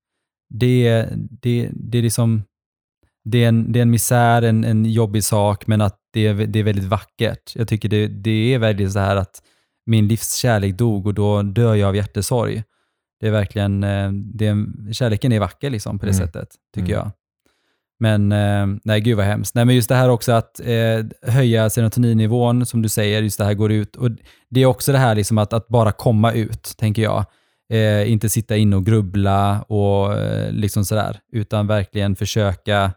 det, 0.49 1.07
det, 1.41 1.69
det 1.73 1.97
är 1.97 2.01
liksom 2.01 2.43
det 3.23 3.43
är, 3.43 3.47
en, 3.47 3.71
det 3.71 3.79
är 3.79 3.81
en 3.81 3.89
misär, 3.91 4.41
en, 4.41 4.63
en 4.63 4.85
jobbig 4.85 5.23
sak, 5.23 5.67
men 5.67 5.81
att 5.81 5.97
det 6.13 6.27
är, 6.27 6.33
det 6.33 6.59
är 6.59 6.63
väldigt 6.63 6.85
vackert. 6.85 7.55
Jag 7.55 7.67
tycker 7.67 7.89
det, 7.89 8.07
det 8.07 8.53
är 8.53 8.59
väldigt 8.59 8.91
så 8.93 8.99
här 8.99 9.15
att 9.15 9.41
min 9.85 10.07
livskärlek 10.07 10.77
dog 10.77 11.07
och 11.07 11.13
då 11.13 11.41
dör 11.41 11.75
jag 11.75 11.87
av 11.87 11.95
hjärtesorg. 11.95 12.63
Det 13.19 13.27
är 13.27 13.31
verkligen, 13.31 13.83
eh, 13.83 14.11
det 14.11 14.47
är, 14.47 14.51
en- 14.51 14.89
kärleken 14.93 15.31
är 15.31 15.39
vacker 15.39 15.69
liksom 15.69 15.99
på 15.99 16.05
det 16.05 16.11
Mm. 16.11 16.27
sättet, 16.27 16.49
tycker 16.75 16.93
Mm. 16.93 16.97
jag. 16.97 17.11
Men 17.99 18.31
eh, 18.31 18.67
nej, 18.83 19.01
gud 19.01 19.17
vad 19.17 19.25
hemskt. 19.25 19.55
Nej, 19.55 19.65
men 19.65 19.75
just 19.75 19.89
det 19.89 19.95
här 19.95 20.09
också 20.09 20.31
att 20.31 20.59
eh, 20.59 21.31
höja 21.31 21.69
serotoninnivån, 21.69 22.65
som 22.65 22.81
du 22.81 22.89
säger, 22.89 23.21
just 23.21 23.37
det 23.37 23.45
här 23.45 23.53
går 23.53 23.71
ut. 23.71 23.95
Och 23.95 24.09
det 24.49 24.61
är 24.61 24.65
också 24.65 24.91
det 24.91 24.97
här 24.97 25.15
liksom 25.15 25.37
att, 25.37 25.53
att 25.53 25.67
bara 25.67 25.91
komma 25.91 26.33
ut, 26.33 26.73
tänker 26.77 27.01
jag. 27.01 27.25
Eh, 27.73 28.11
inte 28.11 28.29
sitta 28.29 28.57
inne 28.57 28.75
och 28.75 28.85
grubbla 28.85 29.61
och 29.61 30.17
eh, 30.17 30.51
liksom 30.51 30.85
sådär, 30.85 31.19
utan 31.31 31.67
verkligen 31.67 32.15
försöka 32.15 32.93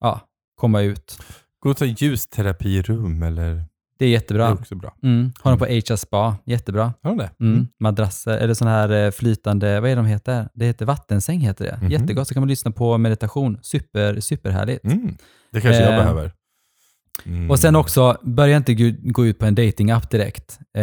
ja, 0.00 0.20
komma 0.54 0.80
ut. 0.82 1.18
Gå 1.60 1.70
och 1.70 1.76
ta 1.76 1.84
ljusterapirum 1.84 3.22
eller... 3.22 3.64
Det 3.98 4.04
är 4.04 4.08
Det 4.08 4.12
jättebra. 4.12 4.46
är 4.46 4.52
också 4.52 4.74
bra. 4.74 4.94
Mm. 5.02 5.32
Har 5.40 5.50
de 5.50 5.58
på 5.58 5.92
HA 5.92 5.96
Spa, 5.96 6.36
jättebra. 6.46 6.92
Har 7.02 7.10
de 7.10 7.18
det? 7.18 7.30
Mm. 7.40 7.66
Madrasser, 7.80 8.38
eller 8.38 8.54
sån 8.54 8.68
här 8.68 8.90
eh, 9.04 9.10
flytande, 9.10 9.80
vad 9.80 9.90
är 9.90 9.96
de 9.96 10.06
heter? 10.06 10.48
Det 10.54 10.64
heter 10.66 10.86
vattensäng 10.86 11.40
heter 11.40 11.64
det. 11.64 11.78
Mhm. 11.82 11.90
Jättegott, 11.90 12.28
så 12.28 12.34
kan 12.34 12.40
man 12.40 12.48
lyssna 12.48 12.70
på 12.70 12.98
meditation. 12.98 13.58
Super, 13.62 14.20
superhärligt. 14.20 14.84
Mm. 14.84 15.16
Det 15.52 15.60
kanske 15.60 15.82
jag 15.82 15.92
Eh, 15.92 15.98
behöver. 15.98 16.32
Mm. 17.26 17.50
Och 17.50 17.58
sen 17.58 17.76
också, 17.76 18.18
börja 18.22 18.56
inte 18.56 18.74
gå- 18.74 19.26
ut 19.26 19.38
på 19.38 19.46
en 19.46 19.54
datingapp 19.54 20.10
direkt. 20.10 20.58
Eh, 20.76 20.82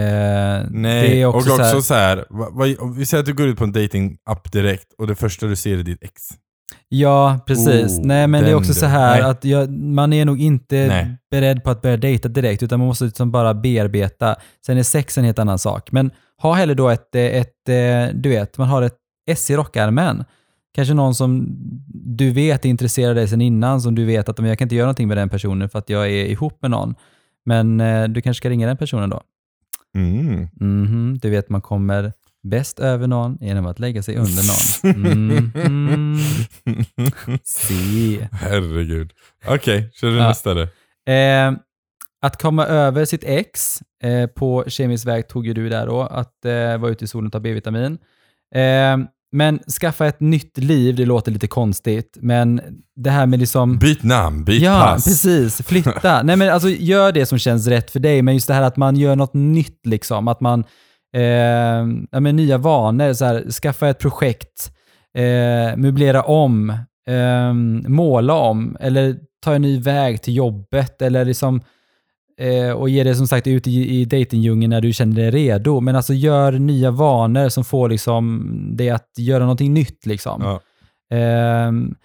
Nej, 0.70 1.10
det 1.10 1.26
också 1.26 1.38
och 1.38 1.44
så 1.58 1.64
här- 1.64 1.70
också 1.76 1.82
så 1.82 1.94
här, 1.94 2.26
vad, 2.30 2.54
vad, 2.54 2.96
vi 2.96 3.06
säger 3.06 3.20
att 3.20 3.26
du 3.26 3.34
går 3.34 3.48
ut 3.48 3.58
på 3.58 3.64
en 3.64 3.72
dating-app 3.74 4.52
direkt 4.52 4.94
och 4.98 5.08
det 5.08 5.16
första 5.16 5.48
du 5.48 5.56
ser 5.56 5.78
är 5.78 5.84
ditt 5.84 6.04
ex. 6.04 6.22
Ja, 6.90 7.40
precis. 7.48 8.00
Oh, 8.00 8.06
Nej, 8.06 8.28
men 8.28 8.44
det 8.44 8.50
är 8.50 8.56
också 8.56 8.74
så 8.74 8.86
här 8.86 9.22
Nej. 9.22 9.30
att 9.30 9.46
jag, 9.46 9.70
man 9.72 10.14
är 10.14 10.26
nog 10.26 10.42
inte 10.42 10.88
Nej. 10.88 11.18
beredd 11.32 11.64
på 11.64 11.70
att 11.70 11.82
börja 11.82 11.98
dejta 11.98 12.30
direkt, 12.30 12.64
utan 12.64 12.80
man 12.80 12.88
måste 12.88 13.06
liksom 13.06 13.32
bara 13.32 13.54
bearbeta. 13.54 14.36
Sen 14.66 14.78
är 14.78 14.84
sex 14.84 15.18
en 15.18 15.24
helt 15.26 15.40
annan 15.40 15.60
sak. 15.60 15.92
Men 15.92 16.12
ha 16.42 16.54
hellre 16.54 16.76
då 16.76 16.90
ett, 16.90 17.16
eh, 17.16 17.22
ett 17.22 17.70
eh, 17.70 18.16
du 18.16 18.30
vet, 18.30 18.58
man 18.58 18.68
har 18.68 18.82
ett 18.82 18.96
S 19.30 19.50
i 19.52 19.56
rockärmen. 19.56 20.24
Kanske 20.76 20.94
någon 20.94 21.16
som 21.16 21.46
du 21.94 22.32
vet 22.32 22.66
är 22.66 22.70
intresserad 22.70 23.10
av 23.10 23.16
dig 23.16 23.28
sen 23.28 23.42
innan, 23.42 23.82
som 23.82 23.96
du 23.96 24.06
vet 24.06 24.30
att 24.30 24.38
"Men 24.40 24.50
jag 24.50 24.58
kan 24.58 24.66
inte 24.66 24.76
göra 24.76 24.86
någonting 24.86 25.08
med 25.08 25.18
den 25.18 25.30
personen 25.30 25.70
för 25.70 25.80
att 25.80 25.90
jag 25.90 26.06
är 26.08 26.26
ihop 26.26 26.58
med 26.62 26.72
någon. 26.72 26.96
Men 27.46 27.82
eh, 27.82 28.04
du 28.08 28.22
kanske 28.22 28.38
ska 28.42 28.50
ringa 28.50 28.68
den 28.68 28.78
personen 28.78 29.10
då. 29.10 29.22
Mm. 29.96 30.48
Mhm, 30.60 31.20
du 31.22 31.30
vet 31.30 31.50
man 31.50 31.62
kommer 31.62 32.14
bäst 32.44 32.80
över 32.80 33.08
någon 33.08 33.38
genom 33.42 33.66
att 33.66 33.80
lägga 33.80 34.04
sig 34.04 34.16
under 34.18 34.44
någon. 34.48 34.58
Mhm. 35.54 36.20
Se. 37.44 38.28
Herregud. 38.32 39.12
Okej, 39.48 39.90
kör 39.94 40.08
du 40.08 40.18
Ja. 40.18 40.28
nästa 40.28 40.54
då. 40.54 40.62
Eh, 41.12 41.52
att 42.22 42.42
komma 42.42 42.66
över 42.66 43.06
sitt 43.06 43.24
ex 43.24 43.80
eh, 44.04 44.28
på 44.28 44.64
kemisk 44.68 45.08
väg 45.08 45.28
tog 45.28 45.48
ju 45.48 45.54
du 45.54 45.70
där 45.70 45.86
då, 45.88 46.02
att 46.02 46.46
eh, 46.46 46.78
vara 46.78 46.92
ute 46.92 47.06
i 47.06 47.08
solen 47.08 47.26
och 47.28 47.34
ta 47.34 47.40
B-vitamin. 47.40 47.98
Eh, 48.56 48.98
men 49.34 49.60
skaffa 49.82 50.08
ett 50.08 50.20
nytt 50.20 50.58
liv, 50.58 50.96
det 50.96 51.06
låter 51.06 51.32
lite 51.32 51.48
konstigt, 51.48 52.18
men 52.22 52.62
det 52.96 53.10
här 53.10 53.26
med 53.26 53.40
liksom... 53.40 53.78
Byt 53.78 54.04
namn, 54.04 54.44
byt 54.44 54.62
ja, 54.62 54.80
pass. 54.82 55.04
precis. 55.04 55.62
Flytta. 55.68 56.24
Nej, 56.24 56.36
men 56.36 56.50
alltså 56.50 56.70
gör 56.70 57.12
det 57.12 57.26
som 57.26 57.38
känns 57.38 57.68
rätt 57.68 57.92
för 57.92 58.00
dig, 58.00 58.22
men 58.22 58.34
just 58.34 58.48
det 58.48 58.54
här 58.54 58.62
att 58.62 58.78
man 58.78 58.96
gör 58.96 59.16
något 59.16 59.34
nytt, 59.34 59.86
liksom. 59.86 60.28
Att 60.28 60.42
man, 60.42 60.64
eh, 61.14 61.88
ja, 62.12 62.20
men 62.20 62.36
nya 62.36 62.58
vanor, 62.58 63.14
så 63.14 63.26
här, 63.26 63.52
skaffa 63.52 63.90
ett 63.90 64.00
projekt, 64.00 64.72
eh, 65.18 65.78
möblera 65.78 66.24
om, 66.24 66.70
eh, 67.08 67.54
måla 67.90 68.34
om, 68.34 68.78
eller 68.80 69.16
ta 69.44 69.54
en 69.56 69.62
ny 69.62 69.80
väg 69.80 70.22
till 70.22 70.36
jobbet, 70.36 71.02
eller 71.02 71.26
liksom 71.26 71.62
eh, 72.40 72.72
och 72.72 72.90
ge 72.90 73.04
det 73.04 73.16
som 73.16 73.28
sagt 73.28 73.48
ut 73.48 73.68
i, 73.68 74.02
i 74.02 74.06
dejtingdjungeln 74.06 74.70
när 74.70 74.82
du 74.82 74.94
känner 74.94 75.16
dig 75.16 75.32
redo. 75.32 75.80
Men 75.80 75.96
alltså 75.96 76.14
gör 76.14 76.52
nya 76.52 76.92
vanor 76.92 77.50
som 77.50 77.64
får 77.64 77.90
liksom 77.90 78.52
det 78.74 78.90
att 78.90 79.10
göra 79.18 79.44
någonting 79.44 79.74
nytt. 79.74 80.06
Liksom. 80.06 80.42
Ja. 80.42 80.62
Ehm, 81.18 81.96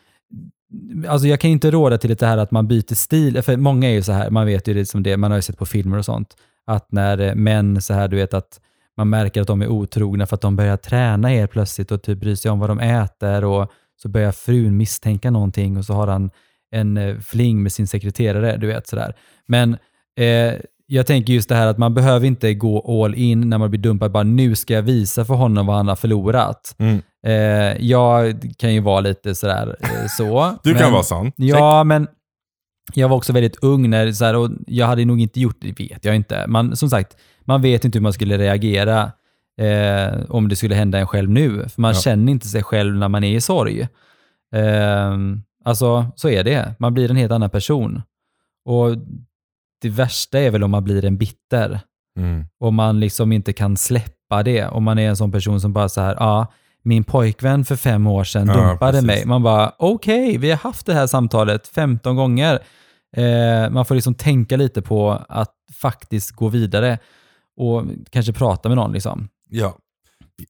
alltså 1.08 1.28
jag 1.28 1.40
kan 1.40 1.50
inte 1.50 1.70
råda 1.70 1.98
till 1.98 2.16
det 2.16 2.26
här 2.26 2.38
att 2.38 2.50
man 2.50 2.68
byter 2.68 2.94
stil, 2.94 3.42
för 3.42 3.56
många 3.56 3.88
är 3.88 3.92
ju 3.92 4.02
så 4.02 4.12
här, 4.12 4.30
man 4.30 4.46
vet 4.46 4.68
ju 4.68 4.74
det 4.74 4.86
som 4.86 5.02
det, 5.02 5.16
man 5.16 5.30
har 5.30 5.38
ju 5.38 5.42
sett 5.42 5.58
på 5.58 5.66
filmer 5.66 5.98
och 5.98 6.04
sånt, 6.04 6.36
att 6.66 6.92
när 6.92 7.18
eh, 7.18 7.34
män 7.34 7.82
så 7.82 7.94
här, 7.94 8.08
du 8.08 8.16
vet 8.16 8.34
att 8.34 8.60
man 8.96 9.08
märker 9.08 9.40
att 9.40 9.46
de 9.46 9.62
är 9.62 9.68
otrogna 9.68 10.26
för 10.26 10.34
att 10.34 10.40
de 10.40 10.56
börjar 10.56 10.76
träna 10.76 11.28
helt 11.28 11.50
plötsligt 11.50 11.90
och 11.92 12.02
typ 12.02 12.18
bryr 12.20 12.34
sig 12.34 12.50
om 12.50 12.58
vad 12.58 12.70
de 12.70 12.80
äter 12.80 13.44
och 13.44 13.72
så 14.02 14.08
börjar 14.08 14.32
frun 14.32 14.76
misstänka 14.76 15.30
någonting 15.30 15.76
och 15.76 15.84
så 15.84 15.92
har 15.92 16.06
han 16.06 16.30
en 16.70 16.96
eh, 16.96 17.18
fling 17.18 17.62
med 17.62 17.72
sin 17.72 17.86
sekreterare, 17.86 18.56
du 18.56 18.66
vet 18.66 18.86
sådär. 18.88 19.14
Men 19.46 19.76
eh, 20.18 20.54
jag 20.86 21.06
tänker 21.06 21.32
just 21.32 21.48
det 21.48 21.54
här 21.54 21.66
att 21.66 21.78
man 21.78 21.94
behöver 21.94 22.26
inte 22.26 22.54
gå 22.54 23.02
all 23.04 23.14
in 23.14 23.48
när 23.50 23.58
man 23.58 23.70
blir 23.70 23.80
dumpad, 23.80 24.12
bara 24.12 24.22
nu 24.22 24.54
ska 24.54 24.74
jag 24.74 24.82
visa 24.82 25.24
för 25.24 25.34
honom 25.34 25.66
vad 25.66 25.76
han 25.76 25.88
har 25.88 25.96
förlorat. 25.96 26.74
Mm. 26.78 27.02
Eh, 27.26 27.86
jag 27.86 28.40
kan 28.58 28.74
ju 28.74 28.80
vara 28.80 29.00
lite 29.00 29.34
sådär 29.34 29.76
eh, 29.80 30.06
så. 30.16 30.54
Du 30.62 30.72
kan 30.72 30.82
men- 30.82 30.92
vara 30.92 31.02
sån. 31.02 31.32
Ja, 31.36 31.84
men 31.84 32.08
jag 32.94 33.08
var 33.08 33.16
också 33.16 33.32
väldigt 33.32 33.56
ung 33.62 33.90
när, 33.90 34.12
så 34.12 34.24
här, 34.24 34.36
och 34.36 34.50
jag 34.66 34.86
hade 34.86 35.04
nog 35.04 35.20
inte 35.20 35.40
gjort 35.40 35.56
det, 35.60 35.80
vet 35.80 36.04
jag 36.04 36.16
inte. 36.16 36.44
Man, 36.46 36.76
som 36.76 36.90
sagt, 36.90 37.16
man 37.46 37.62
vet 37.62 37.84
inte 37.84 37.98
hur 37.98 38.02
man 38.02 38.12
skulle 38.12 38.38
reagera 38.38 39.12
eh, 39.60 40.20
om 40.28 40.48
det 40.48 40.56
skulle 40.56 40.74
hända 40.74 40.98
en 40.98 41.06
själv 41.06 41.30
nu. 41.30 41.68
För 41.68 41.80
man 41.80 41.94
Ja. 41.94 42.00
känner 42.00 42.32
inte 42.32 42.46
sig 42.48 42.62
själv 42.62 42.94
när 42.96 43.08
man 43.08 43.24
är 43.24 43.36
i 43.36 43.40
sorg. 43.40 43.80
Eh, 44.54 45.16
alltså, 45.64 46.06
så 46.16 46.28
är 46.28 46.44
det. 46.44 46.74
Man 46.78 46.94
blir 46.94 47.10
en 47.10 47.16
helt 47.16 47.32
annan 47.32 47.50
person. 47.50 48.02
Och 48.64 48.90
det 49.82 49.88
värsta 49.88 50.38
är 50.38 50.50
väl 50.50 50.64
om 50.64 50.70
man 50.70 50.84
blir 50.84 51.04
en 51.04 51.16
bitter 51.18 51.80
Mm. 52.18 52.44
och 52.60 52.74
man 52.74 53.00
liksom 53.00 53.32
inte 53.32 53.52
kan 53.52 53.76
släppa 53.76 54.42
det. 54.42 54.66
Om 54.66 54.84
man 54.84 54.98
är 54.98 55.08
en 55.08 55.16
sån 55.16 55.32
person 55.32 55.60
som 55.60 55.72
bara 55.72 55.88
så 55.88 56.00
här, 56.00 56.14
ja, 56.18 56.46
min 56.82 57.04
pojkvän 57.04 57.64
för 57.64 57.76
fem 57.76 58.06
år 58.06 58.24
sedan 58.24 58.46
Ja, 58.46 58.54
dumpade 58.54 58.92
precis. 58.92 59.06
mig. 59.06 59.24
Man 59.26 59.42
bara, 59.42 59.72
okej, 59.78 60.38
vi 60.38 60.50
har 60.50 60.56
haft 60.58 60.86
det 60.86 60.94
här 60.94 61.06
samtalet 61.06 61.66
15 61.68 62.16
gånger. 62.16 62.58
Eh, 63.16 63.70
man 63.70 63.84
får 63.84 63.94
liksom 63.94 64.14
tänka 64.14 64.56
lite 64.56 64.82
på 64.82 65.22
att 65.28 65.52
faktiskt 65.80 66.30
gå 66.30 66.48
vidare 66.48 66.98
och 67.56 67.84
kanske 68.10 68.32
prata 68.32 68.68
med 68.68 68.76
någon. 68.76 68.92
Liksom. 68.92 69.28
Ja, 69.50 69.78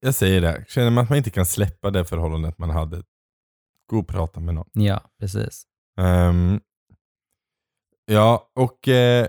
jag 0.01 0.15
säger 0.15 0.41
det. 0.41 0.65
Känner 0.69 0.91
man 0.91 1.05
att 1.05 1.11
man 1.11 1.19
inte 1.19 1.31
kan 1.31 1.47
släppa 1.47 1.91
det 1.91 2.05
förhållandet 2.05 2.59
man 2.59 2.71
hade, 2.71 3.03
gå 3.91 3.99
och 3.99 4.09
prata 4.09 4.41
med 4.41 4.55
någon. 4.55 4.69
Ja, 4.73 5.01
precis. 5.21 5.65
Ehm, 6.01 6.61
ja, 8.07 8.51
och 8.55 8.89
eh, 8.89 9.27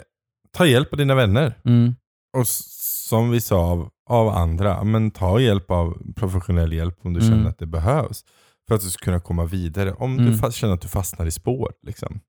ta 0.52 0.66
hjälp 0.66 0.94
av 0.94 0.98
dina 0.98 1.16
vänner. 1.16 1.60
Mm. 1.66 1.96
Och 2.38 2.48
som 2.48 3.30
vi 3.30 3.42
sa 3.42 3.60
av, 3.72 3.90
av 4.10 4.28
andra, 4.30 4.84
men 4.84 5.12
ta 5.12 5.40
hjälp 5.40 5.72
av 5.72 6.14
professionell 6.16 6.74
hjälp 6.74 7.00
om 7.06 7.14
du 7.14 7.20
Mm. 7.20 7.32
känner 7.32 7.50
att 7.50 7.60
det 7.60 7.66
behövs. 7.66 8.24
För 8.68 8.76
att 8.76 8.82
du 8.82 8.90
ska 8.90 9.04
kunna 9.06 9.20
komma 9.20 9.46
vidare. 9.46 9.94
Om 9.94 10.18
du 10.18 10.24
Mm. 10.28 10.38
fast 10.38 10.58
känner 10.58 10.74
att 10.74 10.82
du 10.82 10.88
fastnar 10.88 11.26
i 11.26 11.32
spår. 11.32 11.74
Liksom. 11.82 12.20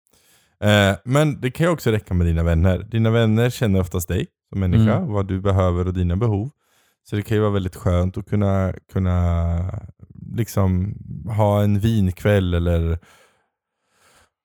Eh, 0.65 0.97
men 1.05 1.41
det 1.41 1.51
kan 1.51 1.67
ju 1.67 1.73
också 1.73 1.91
räcka 1.91 2.15
med 2.15 2.27
dina 2.27 2.43
vänner. 2.43 2.79
Dina 2.91 3.11
vänner 3.11 3.51
känner 3.51 3.81
oftast 3.81 4.09
dig 4.09 4.27
som 4.49 4.61
människa, 4.61 4.97
Mm. 4.97 5.13
vad 5.13 5.29
du 5.29 5.41
behöver 5.41 5.87
och 5.87 5.95
dina 5.95 6.17
behov. 6.17 6.51
Så 7.11 7.17
det 7.17 7.23
kan 7.23 7.37
ju 7.37 7.41
vara 7.41 7.53
väldigt 7.53 7.77
skönt 7.77 8.19
att 8.19 8.27
kunna, 8.29 8.73
kunna 8.93 9.59
liksom 10.37 10.95
ha 11.37 11.63
en 11.63 11.79
vinkväll 11.79 12.55
eller 12.55 12.99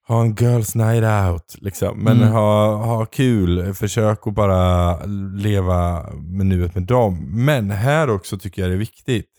ha 0.08 0.22
en 0.22 0.36
girls 0.36 0.76
night 0.76 1.04
out. 1.04 1.56
Liksom. 1.62 2.00
Men 2.00 2.18
Mm. 2.18 2.32
ha, 2.32 2.76
ha 2.76 3.06
kul, 3.06 3.74
försök 3.74 4.28
att 4.28 4.34
bara 4.34 4.96
leva 5.36 6.10
med 6.14 6.46
nuet 6.46 6.76
med 6.76 6.84
dem. 6.84 7.26
Men 7.46 7.72
här 7.72 8.10
också 8.10 8.38
tycker 8.38 8.62
jag 8.62 8.72
det 8.72 8.76
är 8.76 8.80
viktigt. 8.80 9.30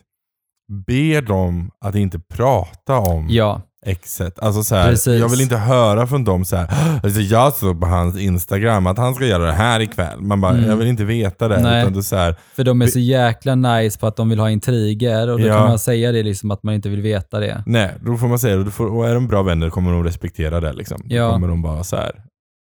Be 0.86 1.20
dem 1.20 1.70
att 1.80 1.94
inte 1.94 2.18
prata 2.18 2.98
om 2.98 3.26
Ja, 3.30 3.62
exet. 3.84 4.38
Alltså 4.38 4.62
så 4.62 4.74
här, 4.74 4.88
Precis. 4.90 5.20
jag 5.20 5.28
vill 5.28 5.40
inte 5.40 5.56
höra 5.56 6.06
från 6.06 6.24
dem 6.24 6.44
så 6.44 6.56
här. 6.56 6.68
Alltså 7.02 7.20
jag 7.20 7.52
såg 7.52 7.80
på 7.80 7.86
hans 7.86 8.18
instagram 8.18 8.86
att 8.86 8.98
han 8.98 9.14
ska 9.14 9.26
göra 9.26 9.44
det 9.46 9.52
här 9.52 9.80
ikväll. 9.80 10.20
Man 10.20 10.40
bara, 10.40 10.52
Mm. 10.52 10.70
jag 10.70 10.76
vill 10.76 10.88
inte 10.88 11.04
veta 11.04 11.48
det. 11.48 11.60
Nej. 11.62 11.82
Utan 11.82 11.92
det 11.92 12.02
så 12.02 12.16
här, 12.16 12.36
för 12.56 12.64
de 12.64 12.82
är 12.82 12.86
så 12.86 12.98
jäkla 12.98 13.54
nice 13.54 13.98
på 13.98 14.06
att 14.06 14.16
de 14.16 14.28
vill 14.28 14.38
ha 14.38 14.50
intriger 14.50 15.28
och 15.30 15.38
då 15.40 15.46
Ja. 15.46 15.54
kan 15.58 15.68
man 15.68 15.78
säga 15.78 16.12
det 16.12 16.22
liksom 16.22 16.50
att 16.50 16.62
man 16.62 16.74
inte 16.74 16.88
vill 16.88 17.00
veta 17.02 17.40
det. 17.40 17.62
nej, 17.66 17.94
då 18.00 18.16
får 18.16 18.28
man 18.28 18.38
säga 18.38 18.56
det. 18.56 18.70
Får, 18.70 18.86
och 18.86 19.08
är 19.08 19.14
de 19.14 19.28
bra 19.28 19.42
vänner 19.42 19.70
kommer 19.70 19.92
de 19.92 20.04
respektera 20.04 20.60
det. 20.60 20.72
Liksom. 20.72 21.00
Då 21.04 21.14
Ja. 21.16 21.32
kommer 21.32 21.48
de 21.48 21.62
bara 21.62 21.84
så 21.84 21.96
här. 21.96 22.12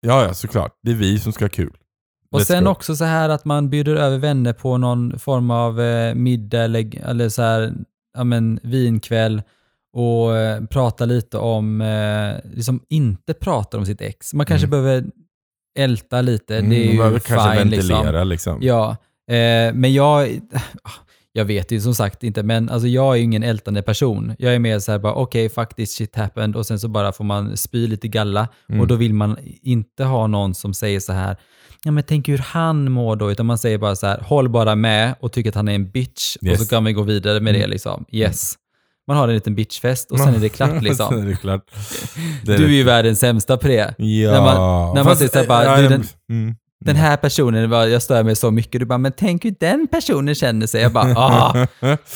Ja, 0.07 0.23
ja, 0.23 0.33
såklart. 0.33 0.71
Det 0.83 0.91
är 0.91 0.95
vi 0.95 1.19
som 1.19 1.31
ska 1.33 1.45
ha 1.45 1.49
kul. 1.49 1.73
Och 2.31 2.39
Let's 2.39 2.43
sen 2.43 2.63
go. 2.63 2.69
också 2.69 2.95
så 2.95 3.05
här 3.05 3.29
att 3.29 3.45
man 3.45 3.69
bjuder 3.69 3.95
över 3.95 4.17
vänner 4.17 4.53
på 4.53 4.77
någon 4.77 5.19
form 5.19 5.51
av 5.51 5.81
eh, 5.81 6.15
middag 6.15 6.63
eller, 6.63 7.09
eller 7.09 7.29
så 7.29 7.41
här, 7.41 7.73
ja 8.17 8.23
men 8.23 8.59
vinkväll 8.63 9.41
och 9.93 10.37
eh, 10.37 10.63
prata 10.65 11.05
lite 11.05 11.37
om, 11.37 11.81
eh, 11.81 12.51
liksom 12.55 12.79
inte 12.89 13.33
prata 13.33 13.77
om 13.77 13.85
sitt 13.85 14.01
ex. 14.01 14.33
Man 14.33 14.45
kanske 14.45 14.67
Mm. 14.67 14.83
behöver 14.83 15.05
älta 15.79 16.21
lite, 16.21 16.57
Mm, 16.57 16.69
det 16.69 16.75
är 16.75 16.85
man 16.85 16.91
ju 16.91 16.97
behöver 16.97 17.19
kanske 17.19 17.49
fine 17.59 17.69
ventilera 17.69 18.23
liksom. 18.23 18.29
liksom. 18.29 18.57
Ja, 18.61 18.89
eh, 19.35 19.73
men 19.73 19.93
jag, 19.93 20.39
jag 21.33 21.45
vet 21.45 21.71
ju 21.71 21.81
som 21.81 21.95
sagt 21.95 22.23
inte, 22.23 22.43
men 22.43 22.69
alltså 22.69 22.87
jag 22.87 23.13
är 23.13 23.17
ju 23.17 23.23
ingen 23.23 23.43
ältande 23.43 23.81
person. 23.81 24.35
Jag 24.39 24.55
är 24.55 24.59
mer 24.59 24.79
så 24.79 24.91
här 24.91 24.99
bara, 24.99 25.13
okej, 25.13 25.49
faktiskt 25.49 25.95
shit 25.97 26.15
happened 26.15 26.55
och 26.55 26.65
sen 26.65 26.79
så 26.79 26.87
bara 26.87 27.11
får 27.11 27.23
man 27.23 27.57
spy 27.57 27.87
lite 27.87 28.07
galla 28.07 28.47
Mm. 28.69 28.81
och 28.81 28.87
då 28.87 28.95
vill 28.95 29.13
man 29.13 29.37
inte 29.61 30.03
ha 30.03 30.27
någon 30.27 30.55
som 30.55 30.73
säger 30.73 30.99
så 30.99 31.13
här, 31.13 31.37
ja 31.83 31.91
men 31.91 32.03
tänk 32.03 32.27
hur 32.27 32.37
han 32.37 32.91
mår 32.91 33.15
då, 33.15 33.31
utan 33.31 33.45
man 33.45 33.57
säger 33.57 33.77
bara 33.77 33.95
så 33.95 34.07
här, 34.07 34.19
håll 34.21 34.49
bara 34.49 34.75
med 34.75 35.15
och 35.19 35.31
tycker 35.31 35.49
att 35.49 35.55
han 35.55 35.67
är 35.67 35.75
en 35.75 35.89
bitch 35.91 36.35
och 36.35 36.43
Yes. 36.47 36.59
så 36.63 36.67
kan 36.75 36.83
vi 36.83 36.93
gå 36.93 37.01
vidare 37.03 37.39
med 37.39 37.53
det 37.53 37.57
Mm. 37.59 37.69
liksom. 37.69 38.05
Yes. 38.11 38.53
Man 39.09 39.17
har 39.17 39.27
en 39.27 39.33
liten 39.33 39.55
bitchfest 39.55 40.11
och 40.11 40.19
sen 40.19 40.35
är 40.35 40.39
det 40.39 40.49
klart 40.49 40.81
liksom. 40.81 41.17
Är 41.21 41.25
det 41.25 41.35
klart. 41.35 41.61
Det 42.43 42.57
Du 42.57 42.63
är 42.65 42.69
ju 42.69 42.83
världens 42.83 43.19
sämsta 43.19 43.57
det. 43.67 43.93
Ja. 43.97 44.31
När 44.31 44.41
man- 44.41 44.55
när 44.95 45.03
man 45.03 45.05
Fast, 45.05 45.17
säger 45.17 45.31
så 45.31 45.39
här 45.39 45.47
bara, 45.47 45.63
ja, 45.65 45.77
du, 45.81 45.87
den- 45.87 46.03
mm. 46.29 46.55
Den 46.85 46.95
här 46.95 47.17
personen, 47.17 47.71
jag 47.71 48.01
stör 48.01 48.23
mig 48.23 48.35
så 48.35 48.51
mycket. 48.51 48.79
Du 48.81 48.85
bara, 48.85 48.97
men 48.97 49.11
tänk 49.17 49.45
hur 49.45 49.55
den 49.59 49.87
personen 49.91 50.35
känner 50.35 50.67
sig. 50.67 50.81
Jag 50.81 50.91
bara, 50.91 51.13
ah, 51.17 51.67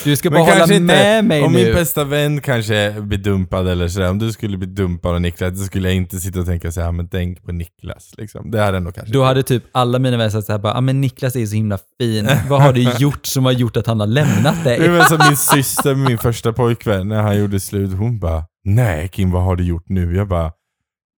du 0.03 0.15
ska 0.15 0.29
bara 0.29 0.34
Men 0.36 0.41
hålla 0.46 0.55
kanske 0.58 0.75
inte, 0.75 0.86
med 0.96 1.25
mig 1.25 1.43
om 1.43 1.53
nu. 1.53 1.63
min 1.65 1.74
bästa 1.74 2.03
vän 2.03 2.41
kanske 2.41 2.96
blir 3.01 3.17
dumpad 3.17 3.67
eller 3.67 3.88
sådär, 3.88 4.10
om 4.10 4.20
du 4.20 4.32
skulle 4.32 4.58
bli 4.58 4.67
dumpad 4.67 5.13
av 5.13 5.22
Niklas, 5.22 5.60
så 5.60 5.65
skulle 5.65 5.88
jag 5.88 5.96
inte 5.96 6.20
sitta 6.20 6.39
och 6.39 6.46
tänka 6.46 6.72
såhär, 6.72 6.91
men 6.91 7.08
tänk 7.08 7.43
på 7.43 7.51
Niklas. 7.51 8.13
Liksom. 8.17 8.51
Det 8.51 8.62
hade 8.62 8.79
nog 8.79 8.96
kanske 8.96 9.13
Då 9.13 9.24
hade 9.24 9.43
typ 9.43 9.63
alla 9.72 10.00
mina 10.00 10.17
vänner 10.17 10.29
sagt 10.29 10.46
såhär 10.46 10.60
bara, 10.60 10.74
ah, 10.74 10.82
men 10.82 11.01
Niklas 11.01 11.36
är 11.36 11.46
så 11.46 11.55
himla 11.55 11.77
fin. 12.01 12.29
Vad 12.50 12.62
har 12.62 12.74
du 12.74 12.82
gjort 13.00 13.25
som 13.25 13.46
har 13.46 13.51
gjort 13.51 13.77
att 13.77 13.88
han 13.88 14.00
har 14.00 14.08
lämnat 14.08 14.55
Det 14.63 14.70
dig? 14.77 14.89
väl 14.89 15.05
som 15.05 15.20
min 15.27 15.38
syster, 15.38 15.96
min 15.96 16.17
första 16.17 16.53
pojkvän, 16.53 17.08
när 17.08 17.22
han 17.22 17.38
gjorde 17.39 17.60
slut, 17.60 17.91
hon 17.98 18.20
bara 18.20 18.43
Nej 18.65 19.08
Kim, 19.08 19.32
vad 19.32 19.43
har 19.43 19.55
du 19.55 19.63
gjort 19.63 19.86
nu? 19.89 20.15
Jag 20.15 20.27
bara 20.27 20.51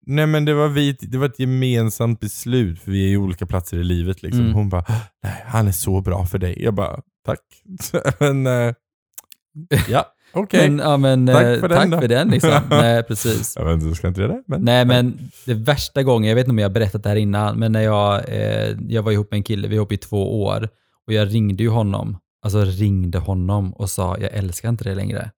Nej 0.06 0.28
men 0.28 0.46
det 0.46 0.54
var, 0.54 0.68
vi, 0.68 0.92
det 0.92 1.18
var 1.18 1.26
ett 1.26 1.40
gemensamt 1.40 2.20
beslut, 2.20 2.80
för 2.80 2.92
vi 2.92 3.06
är 3.06 3.10
ju 3.10 3.18
olika 3.18 3.46
platser 3.46 3.78
i 3.78 3.84
livet 3.84 4.24
liksom. 4.24 4.42
Mm. 4.42 4.54
Hon 4.54 4.70
bara 4.70 4.86
Nej, 5.24 5.44
han 5.46 5.68
är 5.68 5.72
så 5.72 6.02
bra 6.02 6.26
för 6.26 6.38
dig. 6.38 6.64
Jag 6.64 6.74
bara 6.74 7.00
Tack. 7.26 7.40
men 8.20 8.48
eh, 8.48 8.74
Ja, 9.90 10.06
okej. 10.34 10.70
Men, 10.70 10.80
ja, 10.80 10.98
men, 10.98 11.28
Tack 11.28 11.44
eh, 11.44 11.60
för 11.60 11.70
den 11.70 11.78
tack 11.78 11.92
då. 11.92 12.02
för 12.02 12.08
den 12.08 12.28
liksom. 12.30 12.62
Nej, 12.70 13.04
precis. 13.04 13.54
Jag 13.56 13.66
vet 13.66 13.84
inte, 13.84 13.96
ska 13.96 14.08
inte 14.08 14.22
det. 14.22 14.44
Men, 14.48 14.62
Nej, 14.62 14.86
men 14.86 15.20
det 15.46 15.54
värsta 15.54 16.04
gången, 16.04 16.30
jag 16.30 16.36
vet 16.36 16.44
inte 16.44 16.52
om 16.52 16.60
jag 16.60 16.70
har 16.70 16.74
berättat 16.74 17.04
det 17.04 17.10
här 17.10 17.16
innan, 17.16 17.60
men 17.60 17.72
när 17.72 17.82
jag, 17.82 18.30
eh, 18.30 18.78
jag 18.88 19.04
var 19.04 19.12
ihop 19.12 19.32
med 19.32 19.38
en 19.38 19.44
kille, 19.44 19.68
vi 19.68 19.76
var 19.76 19.82
ihop 19.82 19.92
i 19.92 19.98
två 19.98 20.44
år, 20.44 20.70
och 21.08 21.14
jag 21.14 21.34
ringde 21.34 21.64
ju 21.64 21.70
honom, 21.70 22.18
alltså 22.42 22.62
ringde 22.64 23.18
honom 23.18 23.74
och 23.74 23.90
sa 23.90 24.18
jag 24.18 24.34
älskar 24.34 24.70
inte 24.70 24.84
dig 24.84 24.96
längre. 24.96 25.32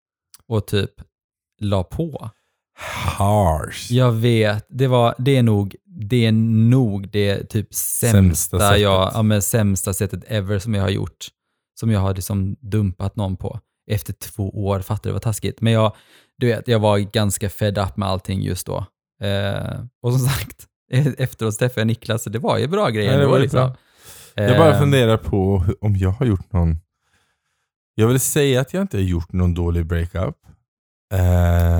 Och 0.47 0.67
typ 0.67 0.91
la 1.59 1.83
på. 1.83 2.29
Harsh. 2.79 3.91
Jag 3.93 4.11
vet, 4.11 4.65
det, 4.69 4.87
var, 4.87 5.15
det 5.17 5.37
är 5.37 5.43
nog 5.43 5.75
det, 5.85 6.25
är 6.25 6.31
nog 6.31 7.09
det 7.09 7.43
typ 7.49 7.73
sämsta, 7.73 8.17
Sämsta 8.17 8.59
sättet. 8.59 8.81
jag, 8.81 9.11
ja, 9.13 9.21
men 9.21 9.41
sämsta 9.41 9.93
sättet 9.93 10.23
ever 10.27 10.59
som 10.59 10.73
jag 10.73 10.81
har 10.81 10.89
gjort. 10.89 11.27
Som 11.79 11.91
jag 11.91 11.99
har 11.99 12.15
liksom 12.15 12.55
dumpat 12.61 13.15
någon 13.15 13.37
på. 13.37 13.59
Efter 13.91 14.13
två 14.13 14.65
år, 14.65 14.79
fattar 14.79 15.09
du 15.09 15.13
vad 15.13 15.21
taskigt. 15.21 15.61
Men 15.61 15.73
jag, 15.73 15.95
du 16.37 16.47
vet, 16.47 16.67
jag 16.67 16.79
var 16.79 16.97
ganska 16.97 17.49
fed 17.49 17.77
up 17.77 17.97
med 17.97 18.09
allting 18.09 18.41
just 18.41 18.65
då. 18.65 18.85
Eh, 19.21 19.79
och 20.01 20.13
som 20.13 20.19
sagt, 20.19 20.65
efteråt 21.17 21.59
träffade 21.59 21.81
jag 21.81 21.87
Niklas 21.87 22.25
och 22.25 22.31
det 22.31 22.39
var 22.39 22.57
ju 22.57 22.67
bra 22.67 22.89
grejer 22.89 23.19
ändå. 23.19 23.37
Liksom. 23.37 23.71
Jag 24.35 24.57
bara 24.57 24.73
Eh, 24.73 24.79
funderar 24.79 25.17
på 25.17 25.65
om 25.81 25.95
jag 25.95 26.09
har 26.09 26.25
gjort 26.25 26.53
någon... 26.53 26.77
Jag 27.95 28.07
vill 28.07 28.19
säga 28.19 28.61
att 28.61 28.73
jag 28.73 28.81
inte 28.81 28.97
har 28.97 29.03
gjort 29.03 29.33
någon 29.33 29.53
dålig 29.53 29.85
breakup. 29.85 30.35
Vi 31.11 31.17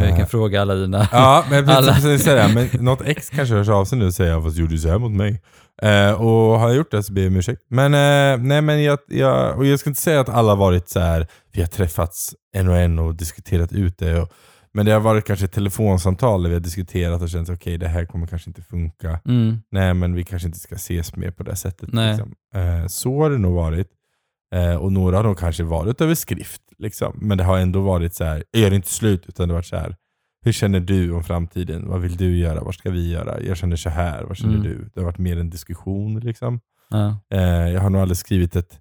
Eh, 0.09 0.17
kan 0.17 0.27
fråga 0.27 0.61
alla 0.61 0.75
dina. 0.75 1.07
Ja, 1.11 1.43
men, 1.49 1.69
Alla- 1.69 1.93
precis, 1.93 2.23
säga, 2.23 2.47
men 2.47 2.69
något 2.85 3.01
ex 3.01 3.29
kanske 3.29 3.55
hörs 3.55 3.69
av 3.69 3.85
sig 3.85 3.97
nu 3.97 4.05
och 4.05 4.13
säger 4.13 4.39
vad 4.39 4.53
gjorde 4.53 4.71
du 4.73 4.77
så 4.77 4.89
här 4.89 4.97
mot 4.99 5.11
mig? 5.11 5.41
Eh, 5.81 6.11
och 6.11 6.59
har 6.59 6.67
jag 6.67 6.77
gjort 6.77 6.91
det 6.91 7.03
så 7.03 7.13
ber 7.13 7.21
jag 7.21 7.29
om 7.31 7.35
ursäkt. 7.35 7.61
Men, 7.69 7.93
eh, 7.93 8.43
nej, 8.45 8.61
men 8.61 8.83
jag, 8.83 8.99
jag, 9.07 9.57
och 9.57 9.65
jag 9.65 9.79
ska 9.79 9.89
inte 9.89 10.01
säga 10.01 10.19
att 10.19 10.29
alla 10.29 10.49
har 10.51 10.57
varit 10.57 10.89
så 10.89 10.99
här. 10.99 11.27
vi 11.51 11.61
har 11.61 11.67
träffats 11.67 12.35
en 12.55 12.67
och 12.69 12.77
en 12.77 12.99
och 12.99 13.15
diskuterat 13.15 13.73
ut 13.73 13.97
det. 13.97 14.21
Och, 14.21 14.31
men 14.73 14.85
det 14.85 14.91
har 14.91 14.99
varit 14.99 15.25
kanske 15.25 15.45
ett 15.45 15.51
telefonsamtal 15.53 16.43
där 16.43 16.49
vi 16.49 16.55
har 16.55 16.61
diskuterat 16.61 17.21
och 17.21 17.29
känt 17.29 17.49
okej 17.49 17.77
det 17.77 17.87
här 17.87 18.05
kommer 18.05 18.27
kanske 18.27 18.49
inte 18.49 18.61
funka. 18.61 19.19
Mm, 19.27 19.61
Nej 19.71 19.93
men 19.93 20.13
vi 20.15 20.23
kanske 20.23 20.47
inte 20.47 20.59
ska 20.59 20.75
ses 20.75 21.15
mer 21.15 21.31
på 21.31 21.43
det 21.43 21.55
sättet. 21.55 21.89
Liksom. 22.09 22.33
Så 22.89 23.21
har 23.21 23.29
det 23.29 23.37
nog 23.37 23.55
varit. 23.55 23.87
Eh, 24.55 24.75
och 24.75 24.91
några 24.91 25.17
har 25.17 25.23
nog 25.23 25.37
kanske 25.37 25.63
varit 25.63 26.01
över 26.01 26.15
skrift. 26.15 26.61
Liksom. 26.77 27.17
Men 27.21 27.37
det 27.37 27.43
har 27.43 27.57
ändå 27.57 27.81
varit 27.81 28.13
så 28.15 28.23
här, 28.23 28.43
är 28.51 28.69
det 28.69 28.75
inte 28.75 28.87
slut? 28.89 29.23
Utan 29.27 29.47
det 29.47 29.53
har 29.53 29.57
varit 29.57 29.65
så 29.65 29.77
här, 29.77 29.95
hur 30.45 30.51
känner 30.51 30.79
du 30.79 31.11
om 31.11 31.23
framtiden? 31.23 31.87
Vad 31.89 32.01
vill 32.01 32.17
du 32.17 32.37
göra? 32.37 32.63
Vad 32.63 32.75
ska 32.75 32.89
vi 32.89 33.11
göra? 33.11 33.41
Jag 33.41 33.57
känner 33.57 33.75
så 33.75 33.89
här, 33.89 34.23
vad 34.23 34.37
känner 34.37 34.53
Mm. 34.55 34.63
du? 34.67 34.89
Det 34.93 34.99
har 34.99 35.05
varit 35.05 35.17
mer 35.17 35.37
en 35.39 35.49
diskussion. 35.49 36.19
Liksom. 36.19 36.59
ja. 36.89 37.19
Eh, 37.33 37.41
jag 37.69 37.81
har 37.81 37.89
nog 37.89 38.01
aldrig 38.01 38.17
skrivit 38.17 38.55
ett 38.55 38.79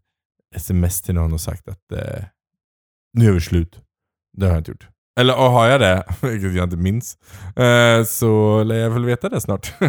sms 0.55 1.02
till 1.02 1.14
någon 1.14 1.33
och 1.33 1.40
sagt 1.40 1.68
att 1.68 1.92
eh, 1.92 2.24
nu 3.12 3.29
är 3.29 3.33
vi 3.33 3.40
slut. 3.40 3.81
Det 4.37 4.46
har 4.46 4.52
jag 4.52 4.61
inte 4.61 4.70
gjort. 4.70 4.88
Eller 5.20 5.35
och 5.37 5.50
har 5.50 5.66
jag 5.66 5.81
det, 5.81 6.05
vilket 6.22 6.55
jag 6.55 6.64
inte 6.64 6.76
minns, 6.76 7.18
eh, 7.57 8.05
så 8.05 8.62
lär 8.64 8.76
jag 8.76 8.90
väl 8.90 9.05
veta 9.05 9.29
det 9.29 9.40
snart. 9.40 9.74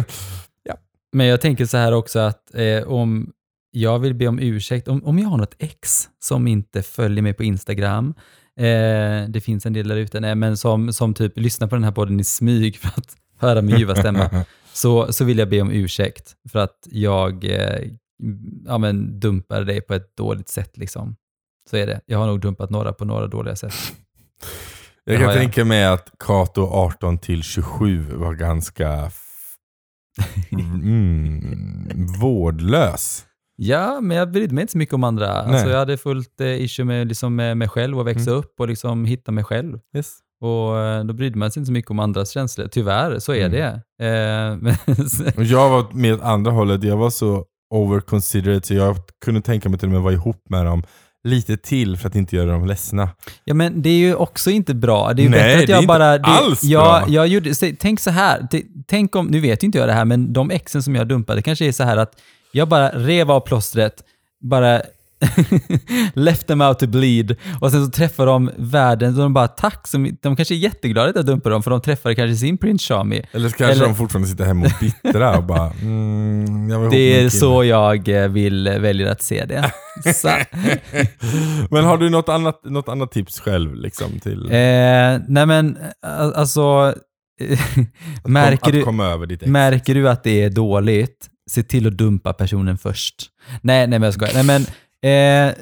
Men 1.12 1.26
jag 1.26 1.40
tänker 1.40 1.66
så 1.66 1.76
här 1.76 1.92
också 1.92 2.18
att 2.18 2.54
eh, 2.54 2.82
om 2.88 3.32
jag 3.80 3.98
vill 3.98 4.14
be 4.14 4.28
om 4.28 4.38
ursäkt, 4.38 4.88
om, 4.88 5.04
om 5.04 5.18
jag 5.18 5.28
har 5.28 5.38
något 5.38 5.54
ex 5.58 6.08
som 6.18 6.46
inte 6.46 6.82
följer 6.82 7.22
mig 7.22 7.34
på 7.34 7.44
Instagram, 7.44 8.14
eh, 8.56 9.28
det 9.28 9.40
finns 9.44 9.66
en 9.66 9.72
del 9.72 9.88
där 9.88 9.96
ute, 9.96 10.20
nej, 10.20 10.34
men 10.34 10.56
som, 10.56 10.92
som 10.92 11.14
typ 11.14 11.38
lyssnar 11.38 11.68
på 11.68 11.74
den 11.74 11.84
här 11.84 11.92
podden 11.92 12.20
i 12.20 12.24
smyg 12.24 12.76
för 12.76 12.88
att 12.88 13.16
höra 13.38 13.62
min 13.62 13.78
ljuva 13.78 13.94
stämma, 13.94 14.44
så, 14.72 15.12
så 15.12 15.24
vill 15.24 15.38
jag 15.38 15.48
be 15.48 15.60
om 15.60 15.70
ursäkt 15.70 16.34
för 16.52 16.58
att 16.58 16.88
jag 16.90 17.44
eh, 17.44 17.90
ja, 18.66 18.78
men 18.78 19.20
dumpade 19.20 19.64
dig 19.64 19.80
på 19.80 19.94
ett 19.94 20.16
dåligt 20.16 20.48
sätt. 20.48 20.76
Liksom. 20.76 21.16
Så 21.70 21.76
är 21.76 21.86
det. 21.86 22.00
Jag 22.06 22.18
har 22.18 22.26
nog 22.26 22.40
dumpat 22.40 22.70
några 22.70 22.92
på 22.92 23.04
några 23.04 23.26
dåliga 23.26 23.56
sätt. 23.56 23.74
Jag 25.04 25.20
kan 25.20 25.34
tänka 25.34 25.64
mig 25.64 25.86
att 25.86 26.12
Kato 26.18 26.62
18 26.62 27.18
till 27.18 27.42
27 27.42 28.02
var 28.02 28.34
ganska 28.34 29.10
mm, 30.50 32.06
vårdlös. 32.20 33.24
Ja, 33.60 34.00
men 34.00 34.16
jag 34.16 34.30
brydde 34.32 34.54
mig 34.54 34.62
inte 34.62 34.72
så 34.72 34.78
mycket 34.78 34.94
om 34.94 35.04
andra. 35.04 35.28
Alltså, 35.32 35.62
Nej. 35.62 35.70
jag 35.70 35.78
hade 35.78 35.96
fullt 35.96 36.40
eh, 36.40 36.46
issue 36.62 36.84
med, 36.84 37.08
liksom, 37.08 37.36
med 37.36 37.56
mig 37.56 37.68
själv 37.68 37.98
och 37.98 38.06
växa 38.06 38.30
upp 38.30 38.60
och 38.60 38.68
liksom 38.68 39.04
hitta 39.04 39.32
mig 39.32 39.44
själv. 39.44 39.78
Yes. 39.96 40.12
Och 40.44 40.78
eh, 40.78 41.04
då 41.04 41.14
brydde 41.14 41.38
man 41.38 41.50
sig 41.50 41.60
inte 41.60 41.66
så 41.66 41.72
mycket 41.72 41.90
om 41.90 41.98
andras 41.98 42.30
känslor. 42.30 42.68
Tyvärr, 42.72 43.18
så 43.18 43.32
är 43.34 43.46
Mm. 43.46 43.52
det. 43.52 43.66
Eh, 44.06 44.56
men, 45.36 45.46
jag 45.46 45.70
var 45.70 45.86
med 45.92 46.14
åt 46.14 46.22
andra 46.22 46.50
hållet, 46.50 46.84
jag 46.84 46.96
var 46.96 47.10
så 47.10 47.44
overconsiderate 47.74 48.66
så 48.66 48.74
jag 48.74 48.96
kunde 49.24 49.40
tänka 49.40 49.68
mig 49.68 49.78
till 49.78 49.88
och 49.88 49.92
med 49.92 50.00
vara 50.02 50.12
ihop 50.14 50.42
med 50.50 50.64
dem 50.64 50.82
lite 51.28 51.56
till 51.56 51.96
för 51.96 52.08
att 52.08 52.14
inte 52.14 52.36
göra 52.36 52.50
dem 52.52 52.66
ledsna. 52.66 53.08
ja, 53.44 53.54
men 53.54 53.82
det 53.82 53.88
är 53.90 53.98
ju 53.98 54.14
också 54.14 54.50
inte 54.50 54.74
bra. 54.74 55.12
Det 55.12 55.22
är 55.22 55.24
ju 55.24 55.30
Nej, 55.30 55.40
bättre 55.40 55.60
att 55.60 55.66
det 55.66 55.72
är 55.72 55.74
jag 55.74 55.82
inte 55.82 55.86
bara... 55.88 56.18
Det, 56.18 56.24
alls 56.24 56.64
jag, 56.64 57.02
bra. 57.02 57.14
jag 57.14 57.28
gjorde, 57.28 57.54
tänk 57.78 58.00
så 58.00 58.10
här, 58.10 58.48
tänk 58.86 59.16
om, 59.16 59.26
nu 59.26 59.40
vet 59.40 59.62
ju 59.62 59.66
inte 59.66 59.78
jag 59.78 59.88
det 59.88 59.92
här, 59.92 60.04
men 60.04 60.32
de 60.32 60.50
exen 60.50 60.82
som 60.82 60.94
jag 60.94 61.08
dumpade, 61.08 61.42
kanske 61.42 61.66
är 61.68 61.72
så 61.72 61.84
här 61.84 61.96
att 61.96 62.12
jag 62.52 62.68
bara 62.68 62.88
rev 62.88 63.30
av 63.30 63.40
plåstret, 63.40 63.94
bara 64.40 64.82
left 66.14 66.46
them 66.46 66.60
out 66.60 66.78
to 66.78 66.86
bleed 66.86 67.36
och 67.60 67.70
sen 67.70 67.84
så 67.84 67.90
träffar 67.90 68.26
de 68.26 68.50
världen 68.56 69.14
och 69.14 69.20
de 69.22 69.34
bara 69.34 69.48
tack, 69.48 69.88
som, 69.88 70.16
de 70.22 70.36
kanske 70.36 70.54
är 70.54 70.56
jätteglada 70.56 71.10
att 71.10 71.16
jag 71.16 71.26
dumpade 71.26 71.54
dem 71.54 71.62
för 71.62 71.70
de 71.70 71.80
träffade 71.80 72.14
kanske 72.14 72.36
sin 72.36 72.58
Prince 72.58 72.94
Charmie. 72.94 73.26
Eller 73.32 73.48
så 73.48 73.56
kanske 73.56 73.72
Eller- 73.72 73.86
de 73.86 73.94
fortfarande 73.94 74.28
sitter 74.28 74.44
hemma 74.44 74.66
och 74.66 74.72
bittra 74.80 75.36
och 75.36 75.44
bara 75.44 75.72
mm, 75.82 76.70
jag 76.70 76.80
ihop 76.80 76.90
Det 76.90 77.14
är 77.14 77.18
kille." 77.18 77.30
så 77.30 77.64
jag 77.64 78.08
eh, 78.08 78.28
vill 78.28 78.68
välja 78.68 79.12
att 79.12 79.22
se 79.22 79.44
det. 79.44 79.72
Men 81.70 81.84
har 81.84 81.98
du 81.98 82.10
något 82.10 82.28
annat, 82.28 82.60
något 82.64 82.88
annat 82.88 83.12
tips 83.12 83.40
själv? 83.40 83.74
Liksom, 83.74 84.20
till 84.20 84.44
eh, 84.44 84.50
nej 85.28 85.46
men, 85.46 85.76
eh, 85.76 86.20
alltså, 86.34 86.94
märker, 88.24 88.82
kom, 88.82 89.26
du, 89.28 89.46
märker 89.46 89.94
du 89.94 90.08
att 90.08 90.24
det 90.24 90.42
är 90.42 90.50
dåligt, 90.50 91.28
se 91.48 91.62
till 91.62 91.86
att 91.86 91.96
dumpa 91.96 92.32
personen 92.32 92.78
först. 92.78 93.14
Nej, 93.60 93.86
nej 93.86 93.98
men 93.98 94.02
jag 94.02 94.14
skojar. 94.14 94.34
Nej, 94.34 94.44
men, 94.44 94.62
eh, 95.12 95.54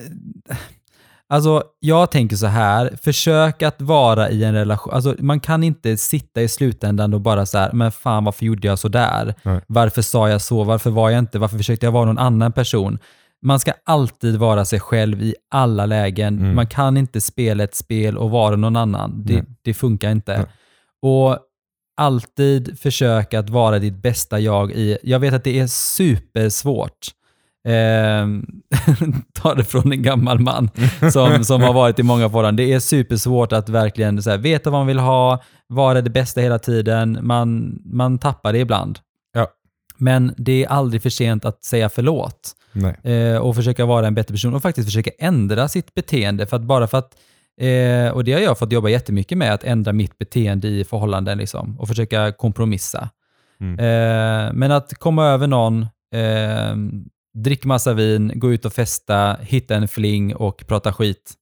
alltså, 1.29 1.63
jag 1.81 2.11
tänker 2.11 2.37
så 2.37 2.47
här, 2.47 2.99
försök 3.03 3.63
att 3.63 3.81
vara 3.81 4.31
i 4.31 4.45
en 4.45 4.55
relation. 4.55 4.95
Alltså, 4.95 5.15
man 5.19 5.41
kan 5.41 5.63
inte 5.63 5.97
sitta 5.97 6.43
i 6.43 6.49
slutändan 6.49 7.15
och 7.15 7.21
bara 7.21 7.47
så 7.47 7.59
här, 7.59 7.73
men 7.73 7.93
fan 7.93 8.25
varför 8.25 8.47
gjorde 8.47 8.69
jag 8.69 8.79
så 8.79 8.89
där? 8.89 9.35
Nej. 9.43 9.61
Varför 9.67 10.03
sa 10.03 10.29
jag 10.29 10.41
så? 10.41 10.65
Varför 10.65 10.91
var 10.91 11.11
jag 11.11 11.19
inte? 11.19 11.39
Varför 11.39 11.57
försökte 11.57 11.87
jag 11.87 11.93
vara 11.93 12.05
någon 12.05 12.19
annan 12.19 12.53
person? 12.53 12.99
Man 13.43 13.61
ska 13.61 13.73
alltid 13.85 14.37
vara 14.37 14.65
sig 14.65 14.81
själv 14.81 15.23
i 15.23 15.35
alla 15.51 15.87
lägen. 15.87 16.39
Mm. 16.39 16.55
Man 16.55 16.67
kan 16.67 16.97
inte 16.97 17.21
spela 17.21 17.65
ett 17.65 17.75
spel 17.75 18.19
och 18.19 18.31
vara 18.31 18.57
någon 18.57 18.77
annan. 18.77 19.23
Det, 19.25 19.45
det 19.63 19.75
funkar 19.75 20.11
inte. 20.11 20.37
Nej. 20.37 20.47
Och 21.03 21.39
alltid 21.97 22.79
försöka 22.79 23.39
att 23.39 23.51
vara 23.51 23.79
ditt 23.79 24.03
bästa 24.03 24.41
jag 24.41 24.73
i... 24.73 24.99
Jag 25.03 25.19
vet 25.19 25.35
att 25.35 25.45
det 25.45 25.59
är 25.59 25.67
supersvårt. 25.67 27.09
Eh, 27.67 28.27
ta 29.43 29.55
det 29.55 29.65
från 29.65 29.93
en 29.93 30.03
gammal 30.03 30.39
man 30.39 30.71
som, 31.13 31.45
som 31.45 31.63
har 31.63 31.73
varit 31.73 31.99
i 31.99 32.03
många 32.03 32.29
förhållanden. 32.29 32.67
Det 32.67 32.73
är 32.73 32.81
supersvårt 32.81 33.53
att 33.53 33.69
verkligen 33.69 34.23
så 34.23 34.31
här, 34.31 34.39
veta 34.39 34.71
vad 34.71 34.81
man 34.81 34.87
vill 34.87 34.99
ha, 34.99 35.43
vara 35.67 36.01
det 36.01 36.11
bästa 36.11 36.41
hela 36.41 36.59
tiden. 36.59 37.19
Man, 37.23 37.79
man 37.85 38.19
tappar 38.19 38.53
det 38.53 38.59
ibland. 38.59 38.99
Ja. 39.35 39.49
Men 39.97 40.35
det 40.37 40.65
är 40.65 40.69
aldrig 40.69 41.03
för 41.03 41.11
sent 41.11 41.45
att 41.45 41.65
säga 41.65 41.89
förlåt 41.89 42.53
Nej. 42.73 42.97
eh, 43.03 43.39
och 43.39 43.55
försöka 43.57 43.87
vara 43.87 44.07
en 44.07 44.15
bättre 44.15 44.35
person 44.35 44.55
och 44.55 44.63
faktiskt 44.63 44.89
försöka 44.89 45.11
ändra 45.19 45.69
sitt 45.69 45.95
beteende. 45.95 46.47
För 46.47 46.57
att 46.57 46.63
bara 46.63 46.87
för 46.87 46.99
att, 46.99 47.17
eh, 47.61 48.09
och 48.11 48.25
det 48.25 48.33
har 48.33 48.41
jag 48.41 48.59
fått 48.59 48.73
jobba 48.73 48.89
jättemycket 48.89 49.39
med, 49.39 49.55
att 49.55 49.65
ändra 49.65 49.93
mitt 49.93 50.19
beteende 50.19 50.69
i 50.69 50.85
förhållanden 50.85 51.39
liksom, 51.39 51.81
och 51.81 51.89
försöka 51.89 52.33
kompromissa. 52.33 53.09
Mm. 53.61 53.79
Eh, 53.79 54.53
men 54.53 54.73
att 54.73 54.95
komma 54.99 55.27
över 55.27 55.47
någon, 55.47 55.83
eh, 56.15 56.77
dricka 57.39 57.69
massa 57.69 57.93
vin, 57.93 58.33
gå 58.35 58.53
ut 58.53 58.65
och 58.65 58.73
festa, 58.73 59.37
hitta 59.41 59.75
en 59.77 59.89
fling 59.89 60.35
och 60.35 60.65
prata 60.67 60.93
skit. 60.93 61.33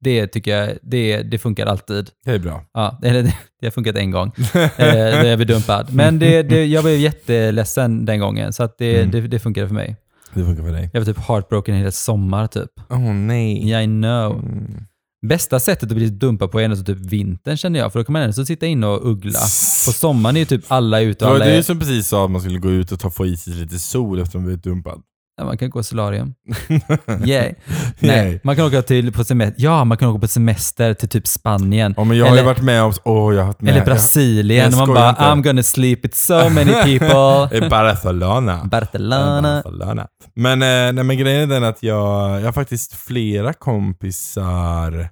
Det 0.00 0.26
tycker 0.26 0.56
jag, 0.58 0.70
det, 0.82 1.22
det 1.22 1.38
funkar 1.38 1.66
alltid. 1.66 2.10
Det 2.24 2.30
är 2.30 2.38
bra. 2.38 2.64
Ja, 2.74 2.98
eller 3.02 3.22
det, 3.22 3.34
det 3.60 3.66
har 3.66 3.70
funkat 3.70 3.96
en 3.96 4.10
gång 4.10 4.32
eh, 4.54 4.70
när 4.78 5.24
jag 5.24 5.38
blev 5.38 5.46
dumpad. 5.48 5.94
Men 5.94 6.18
det, 6.18 6.42
det, 6.42 6.64
jag 6.66 6.84
blev 6.84 6.98
jätteledsen 6.98 8.04
den 8.04 8.20
gången, 8.20 8.52
så 8.52 8.62
att 8.62 8.78
det, 8.78 8.96
Mm. 8.98 9.10
det, 9.10 9.20
det 9.20 9.38
funkade 9.38 9.68
för 9.68 9.74
mig. 9.74 9.96
Det 10.34 10.44
funkar 10.44 10.62
för 10.62 10.72
dig. 10.72 10.90
Jag 10.92 11.00
var 11.00 11.04
typ 11.06 11.18
heartbroken 11.28 11.74
hela 11.74 11.90
sommar 11.90 12.46
typ. 12.46 12.70
Åh 12.90 12.96
oh, 12.98 13.12
nej. 13.14 13.68
Yeah, 13.68 13.82
I 13.84 13.86
know. 13.86 14.32
Mm. 14.32 14.84
Bästa 15.28 15.60
sättet 15.60 15.90
att 15.90 15.96
bli 15.96 16.08
dumpad 16.08 16.50
på 16.50 16.60
är 16.60 16.64
ändå 16.64 16.76
typ 16.76 16.98
vintern 16.98 17.56
känner 17.56 17.78
jag, 17.78 17.92
för 17.92 17.98
då 18.00 18.04
kan 18.04 18.12
man 18.12 18.22
ändå 18.22 18.32
så 18.32 18.46
sitta 18.46 18.66
inne 18.66 18.86
och 18.86 19.10
uggla. 19.10 19.40
På 19.86 19.92
sommaren 19.92 20.36
är 20.36 20.40
ju 20.40 20.46
typ 20.46 20.64
alla 20.68 21.00
ute 21.00 21.24
Det 21.24 21.28
och 21.28 21.30
var 21.30 21.36
alla 21.36 21.44
du 21.44 21.58
är, 21.58 21.62
som 21.62 21.78
precis 21.78 22.08
sa 22.08 22.24
att 22.24 22.30
man 22.30 22.40
skulle 22.40 22.58
gå 22.58 22.70
ut 22.70 22.92
och 22.92 23.00
ta, 23.00 23.10
få 23.10 23.26
i 23.26 23.36
sig 23.36 23.54
lite 23.54 23.78
sol 23.78 24.18
efter 24.18 24.30
att 24.30 24.34
man 24.34 24.44
blivit 24.44 24.64
dumpad. 24.64 25.02
Ja, 25.36 25.44
man 25.44 25.58
kan 25.58 25.70
gå 25.70 25.82
solarium. 25.82 26.34
Yay. 27.26 27.54
Nej, 27.98 28.40
man 28.44 28.56
kan 28.56 28.64
åka 28.66 28.82
till 28.82 29.12
på 29.12 29.24
semester. 29.24 29.62
Ja, 29.62 29.84
man 29.84 29.98
kan 29.98 30.08
åka 30.08 30.20
på 30.20 30.28
semester 30.28 30.94
till 30.94 31.08
typ 31.08 31.26
Spanien. 31.26 31.94
Ja, 31.96 32.04
men 32.04 32.16
jag 32.16 32.26
har 32.26 32.32
ju 32.32 32.38
Eller- 32.38 32.46
varit 32.48 32.62
med 32.62 32.82
om... 32.82 32.92
Åh, 33.04 33.34
jag 33.34 33.40
har 33.40 33.46
varit 33.46 33.60
med. 33.60 33.74
Eller 33.74 33.84
Brasilien. 33.84 34.70
jag 34.72 34.80
och 34.82 34.88
man 34.88 34.94
bara, 34.94 35.08
inte. 35.10 35.22
I'm 35.22 35.42
gonna 35.42 35.62
sleep 35.62 36.04
with 36.04 36.16
so 36.16 36.48
many 36.48 36.72
people. 36.98 37.08
Jag, 37.08 37.52
I 37.54 37.68
Barcelona. 37.68 38.64
Barcelona. 38.70 39.62
Barcelona. 39.64 40.08
Men, 40.34 40.62
eh, 40.62 40.92
nej, 40.92 41.04
men 41.04 41.18
grejen 41.18 41.42
är 41.50 41.54
den 41.54 41.64
att 41.64 41.82
jag, 41.82 42.40
jag 42.40 42.44
har 42.44 42.52
faktiskt 42.52 42.94
flera 42.94 43.52
kompisar 43.52 45.08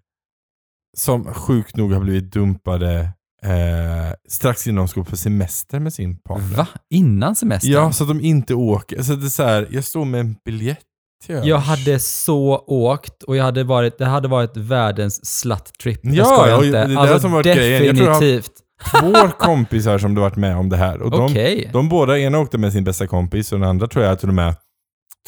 som 0.97 1.35
sjukt 1.35 1.77
nog 1.77 1.93
har 1.93 2.01
blivit 2.01 2.33
dumpade 2.33 3.09
eh, 3.45 4.13
strax 4.29 4.67
innan 4.67 4.77
de 4.77 4.89
ska 4.89 5.05
på 5.05 5.17
semester 5.17 5.79
med 5.79 5.93
sin 5.93 6.19
partner. 6.19 6.57
Va? 6.57 6.67
Innan 6.91 7.37
semestern? 7.37 7.73
Ja, 7.73 7.93
så 7.93 8.05
att 8.05 8.09
de 8.09 8.21
inte 8.21 8.55
åker. 8.55 9.03
Så 9.03 9.15
det 9.15 9.27
är 9.27 9.29
så 9.29 9.43
här, 9.43 9.69
jag 9.71 9.85
står 9.85 10.05
med 10.05 10.21
en 10.21 10.37
biljett 10.45 10.79
till 11.27 11.41
Jag 11.45 11.59
hade 11.59 11.99
så 11.99 12.65
åkt 12.67 13.23
och 13.23 13.37
jag 13.37 13.45
hade 13.45 13.65
varit, 13.65 13.99
det 13.99 14.05
hade 14.05 14.29
varit 14.29 14.57
världens 14.57 15.41
slut-trip. 15.41 16.01
Ja, 16.03 16.49
jag 16.49 16.65
inte. 16.65 16.79
det 16.79 16.85
är 16.85 16.89
det 16.89 16.99
alltså, 16.99 17.21
som 17.21 17.33
varit 17.33 17.47
grejen. 17.47 17.85
Jag 17.85 17.97
tror 17.97 18.09
jag 18.09 18.21
definitivt. 18.21 18.53
två 19.01 19.29
kompisar 19.39 19.99
som 19.99 20.17
har 20.17 20.23
varit 20.23 20.37
med 20.37 20.57
om 20.57 20.69
det 20.69 20.77
här. 20.77 21.03
Och 21.03 21.11
de, 21.11 21.25
Okej. 21.25 21.71
de 21.73 21.89
båda, 21.89 22.19
ena 22.19 22.39
åkte 22.39 22.59
med 22.59 22.73
sin 22.73 22.85
bästa 22.85 23.07
kompis 23.07 23.53
och 23.53 23.59
den 23.59 23.69
andra 23.69 23.87
tror 23.87 24.05
jag 24.05 24.21
till 24.21 24.29
och 24.29 24.35
med, 24.35 24.55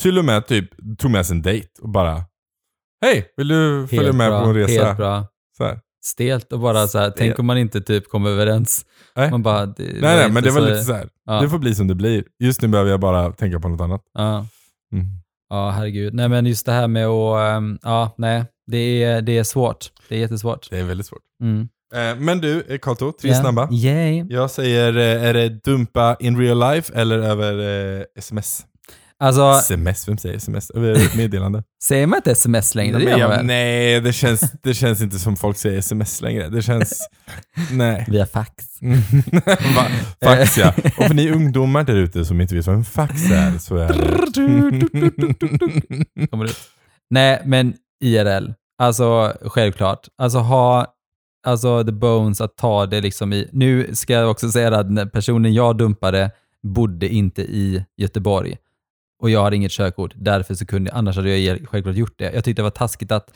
till 0.00 0.18
och 0.18 0.24
med 0.24 0.46
typ 0.46 0.70
tog 0.98 1.10
med 1.10 1.26
sig 1.26 1.36
en 1.36 1.42
dejt 1.42 1.68
och 1.82 1.88
bara 1.88 2.24
Hej, 3.04 3.26
vill 3.36 3.48
du 3.48 3.86
följa 3.88 4.02
Helt 4.02 4.16
med 4.16 4.30
bra, 4.30 4.42
på 4.42 4.48
en 4.48 4.54
resa? 4.54 4.84
Helt 4.84 4.96
bra. 4.96 5.26
Så 5.56 5.64
här. 5.64 5.80
Stelt 6.04 6.52
och 6.52 6.60
bara 6.60 6.86
så 6.88 6.98
här, 6.98 7.12
tänk 7.16 7.38
om 7.38 7.46
man 7.46 7.58
inte 7.58 7.80
typ 7.80 8.08
kommer 8.08 8.30
överens. 8.30 8.86
Nej. 9.16 9.30
Man 9.30 9.42
bara, 9.42 9.66
det 9.66 9.82
Nej, 9.82 10.00
nej, 10.00 10.30
men 10.30 10.42
det 10.42 10.50
var 10.50 10.60
lite 10.60 10.82
så 10.84 10.92
här. 10.92 11.08
Ja, 11.26 11.40
Det 11.40 11.48
får 11.48 11.58
bli 11.58 11.74
som 11.74 11.86
det 11.88 11.94
blir. 11.94 12.24
Just 12.42 12.62
nu 12.62 12.68
behöver 12.68 12.90
jag 12.90 13.00
bara 13.00 13.32
tänka 13.32 13.60
på 13.60 13.68
något 13.68 13.80
annat. 13.80 14.00
ja. 14.14 14.46
Mm. 14.92 15.06
ja, 15.50 15.70
herregud. 15.70 16.14
Nej, 16.14 16.28
men 16.28 16.46
just 16.46 16.66
det 16.66 16.72
här 16.72 16.88
med 16.88 17.06
att, 17.06 17.56
ehm, 17.56 17.78
ja, 17.82 18.14
nej, 18.18 18.44
det 18.66 19.02
är, 19.04 19.22
det 19.22 19.38
är 19.38 19.44
svårt. 19.44 19.90
Det 20.08 20.14
är 20.14 20.18
jättesvårt. 20.18 20.70
Det 20.70 20.78
är 20.78 20.84
väldigt 20.84 21.06
svårt. 21.06 21.22
Mm. 21.42 21.68
Eh, 21.94 22.16
men 22.20 22.40
du, 22.40 22.62
eh, 22.68 22.78
Kato, 22.78 23.12
tre 23.12 23.30
Ja. 23.30 23.40
snabba. 23.40 23.68
Yay. 23.72 24.24
Jag 24.28 24.50
säger, 24.50 24.96
eh, 24.96 25.24
är 25.28 25.34
det 25.34 25.48
dumpa 25.48 26.16
in 26.20 26.38
real 26.40 26.58
life 26.74 26.92
eller 26.94 27.18
över 27.18 27.58
eh, 27.98 28.04
sms? 28.18 28.62
Alltså, 29.18 29.50
Sms, 29.50 30.08
vem 30.08 30.18
säger 30.18 30.36
sms? 30.36 30.70
Meddelande? 31.16 31.62
säger 31.84 32.06
man 32.06 32.16
inte 32.16 32.30
sms 32.30 32.74
längre? 32.74 32.98
nej, 32.98 33.06
Det 33.06 33.18
jag, 33.18 33.44
nej 33.44 34.00
det, 34.00 34.12
känns, 34.12 34.52
det 34.62 34.74
känns 34.74 35.00
inte 35.00 35.18
som 35.18 35.36
folk 35.36 35.56
säger 35.56 35.78
sms 35.78 36.20
längre. 36.20 36.48
Det 36.48 36.62
känns... 36.62 37.08
nej. 37.72 38.04
Via 38.08 38.26
fax. 38.26 38.52
Fax 40.24 40.58
ja. 40.58 40.72
Och 40.96 41.04
för 41.04 41.14
ni 41.14 41.30
ungdomar 41.30 41.84
där 41.84 41.94
ute 41.96 42.24
som 42.24 42.40
inte 42.40 42.54
vet 42.54 42.66
vad 42.66 42.76
en 42.76 42.84
fax 42.84 43.30
är 43.30 43.58
så 43.58 43.76
är 43.76 43.88
det... 43.88 43.94
kommer 46.30 46.44
ut. 46.44 46.58
Nej, 47.10 47.42
men 47.44 47.74
IRL. 48.04 48.52
Alltså 48.78 49.36
självklart. 49.44 50.08
Alltså 50.18 50.38
ha 50.38 50.86
alltså 51.46 51.84
the 51.84 51.92
bones 51.92 52.40
att 52.40 52.56
ta 52.56 52.86
det 52.86 53.00
liksom 53.00 53.32
i. 53.32 53.48
Nu 53.52 53.94
ska 53.94 54.12
jag 54.12 54.30
också 54.30 54.50
säga 54.50 54.78
att 54.78 55.12
personen 55.12 55.54
jag 55.54 55.76
dumpade 55.78 56.30
bodde 56.62 57.08
inte 57.08 57.42
i 57.42 57.84
Göteborg 57.96 58.56
och 59.24 59.30
jag 59.30 59.42
hade 59.44 59.56
inget 59.56 59.72
körkort. 59.72 60.12
Därför 60.16 60.54
så 60.54 60.66
kunde 60.66 60.92
annars 60.92 61.16
hade 61.16 61.38
jag 61.38 61.68
självklart 61.68 61.96
gjort 61.96 62.14
det. 62.18 62.32
Jag 62.34 62.44
tyckte 62.44 62.62
det 62.62 62.64
var 62.64 62.70
taskigt 62.70 63.12
att 63.12 63.30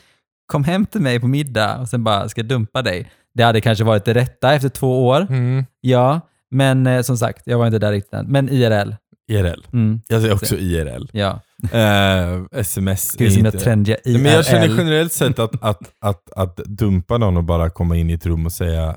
kom 0.45 0.63
hem 0.63 0.85
till 0.85 1.01
mig 1.01 1.19
på 1.19 1.27
middag 1.27 1.77
och 1.77 1.89
sen 1.89 2.03
bara 2.03 2.29
ska 2.29 2.43
dumpa 2.43 2.81
dig. 2.81 3.11
Det 3.33 3.43
hade 3.43 3.61
kanske 3.61 3.83
varit 3.83 4.05
det 4.05 4.13
rätta 4.13 4.53
efter 4.53 4.69
två 4.69 5.07
år. 5.07 5.21
Mm. 5.29 5.65
Ja, 5.81 6.21
men 6.51 6.87
eh, 6.87 7.01
som 7.01 7.17
sagt, 7.17 7.41
jag 7.45 7.57
var 7.57 7.65
inte 7.65 7.79
där 7.79 7.91
riktigt 7.91 8.13
än. 8.13 8.25
Men 8.25 8.49
IRL. 8.49 8.93
IRL. 9.31 9.61
Mm, 9.73 10.01
Jag 10.07 10.21
säger 10.21 10.33
också 10.33 10.55
IRL. 10.57 11.07
ja. 11.11 11.39
Eh, 11.71 12.41
sms 12.51 13.07
Ska 13.07 13.23
vi 13.23 13.25
är 13.25 13.29
se 13.31 13.39
om 13.39 13.45
inte... 13.45 13.57
jag 13.57 13.63
trendiga 13.63 13.97
IRL. 14.05 14.21
Men 14.23 14.31
jag 14.31 14.45
känner 14.45 14.67
generellt 14.77 15.13
sett 15.13 15.39
att, 15.39 15.51
att, 15.63 15.91
att, 15.99 16.31
att 16.35 16.55
dumpa 16.57 17.17
någon 17.17 17.37
och 17.37 17.43
bara 17.43 17.69
komma 17.69 17.95
in 17.97 18.09
i 18.09 18.13
ett 18.13 18.25
rum 18.25 18.45
och 18.45 18.51
säga 18.51 18.95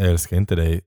jag 0.00 0.08
älskar 0.08 0.36
inte 0.36 0.54
dig, 0.54 0.80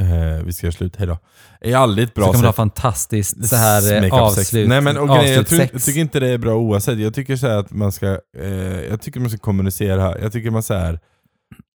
eh, 0.00 0.44
vi 0.44 0.52
ska 0.52 0.66
göra 0.66 0.72
slut, 0.72 0.96
hejdå. 0.96 1.18
är 1.60 1.76
aldrig 1.76 2.08
ett 2.08 2.14
bra 2.14 2.26
så 2.26 2.32
kan 2.32 2.40
man 2.40 2.44
ha 2.46 2.52
sätt. 2.52 2.56
fantastiskt 2.56 3.48
så 3.48 3.56
här 3.56 4.04
eh, 4.04 4.14
avslut, 4.14 4.68
Nej 4.68 4.80
men 4.80 4.98
och 4.98 5.08
grejen, 5.08 5.34
jag, 5.34 5.46
tror, 5.46 5.60
jag 5.72 5.82
tycker 5.82 6.00
inte 6.00 6.20
det 6.20 6.28
är 6.28 6.38
bra 6.38 6.54
oavsett. 6.54 6.98
Jag 6.98 7.14
tycker 7.14 7.36
så 7.36 7.46
här 7.48 7.58
att 7.58 7.70
man 7.72 7.92
ska, 7.92 8.18
eh, 8.38 8.48
jag 8.90 9.00
tycker 9.00 9.20
man 9.20 9.30
ska 9.30 9.38
kommunicera. 9.38 10.18
Jag 10.20 10.32
tycker 10.32 10.50
man 10.50 10.62
så 10.62 10.74
här. 10.74 11.00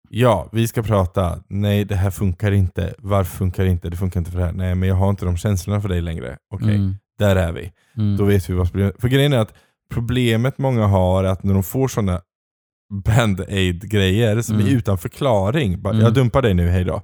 Ja, 0.09 0.49
vi 0.51 0.67
ska 0.67 0.83
prata. 0.83 1.39
Nej, 1.49 1.85
det 1.85 1.95
här 1.95 2.11
funkar 2.11 2.51
inte. 2.51 2.93
Varför 2.97 3.37
funkar 3.37 3.63
det 3.63 3.69
inte? 3.69 3.89
Det 3.89 3.97
funkar 3.97 4.19
inte 4.19 4.31
för 4.31 4.39
det 4.39 4.45
här. 4.45 4.51
Nej, 4.53 4.75
men 4.75 4.89
jag 4.89 4.95
har 4.95 5.09
inte 5.09 5.25
de 5.25 5.37
känslorna 5.37 5.81
för 5.81 5.89
dig 5.89 6.01
längre. 6.01 6.37
Okej, 6.53 6.75
Mm, 6.75 6.95
där 7.19 7.35
är 7.35 7.51
vi. 7.51 7.71
mm. 7.97 8.17
Då 8.17 8.25
vet 8.25 8.49
vi 8.49 8.53
vad 8.53 8.71
problemet 8.71 8.95
För 9.01 9.07
grejen 9.07 9.33
är 9.33 9.37
att 9.37 9.53
problemet 9.93 10.57
många 10.57 10.85
har 10.87 11.23
är 11.23 11.27
att 11.27 11.43
när 11.43 11.53
de 11.53 11.63
får 11.63 11.87
sådana 11.87 12.21
band-aid-grejer 13.05 14.41
som 14.41 14.55
Mm. 14.55 14.67
är 14.67 14.71
utan 14.71 14.97
förklaring. 14.97 15.81
Bara, 15.81 15.93
Mm. 15.93 16.03
Jag 16.03 16.13
dumpar 16.13 16.41
dig 16.41 16.53
nu, 16.53 16.69
hejdå. 16.69 17.01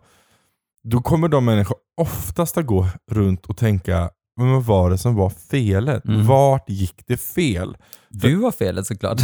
Då 0.84 1.02
kommer 1.02 1.28
de 1.28 1.46
människor 1.46 1.78
oftast 2.02 2.58
att 2.58 2.66
gå 2.66 2.88
runt 3.12 3.46
och 3.46 3.58
tänka, 3.58 4.10
vad 4.36 4.64
var 4.64 4.90
det 4.90 4.98
som 4.98 5.16
var 5.16 5.30
felet? 5.30 6.06
Mm. 6.06 6.26
Vart 6.28 6.70
gick 6.70 7.04
det 7.08 7.18
fel? 7.18 7.78
Du 8.10 8.36
var 8.36 8.52
felet 8.52 8.86
såklart. 8.88 9.20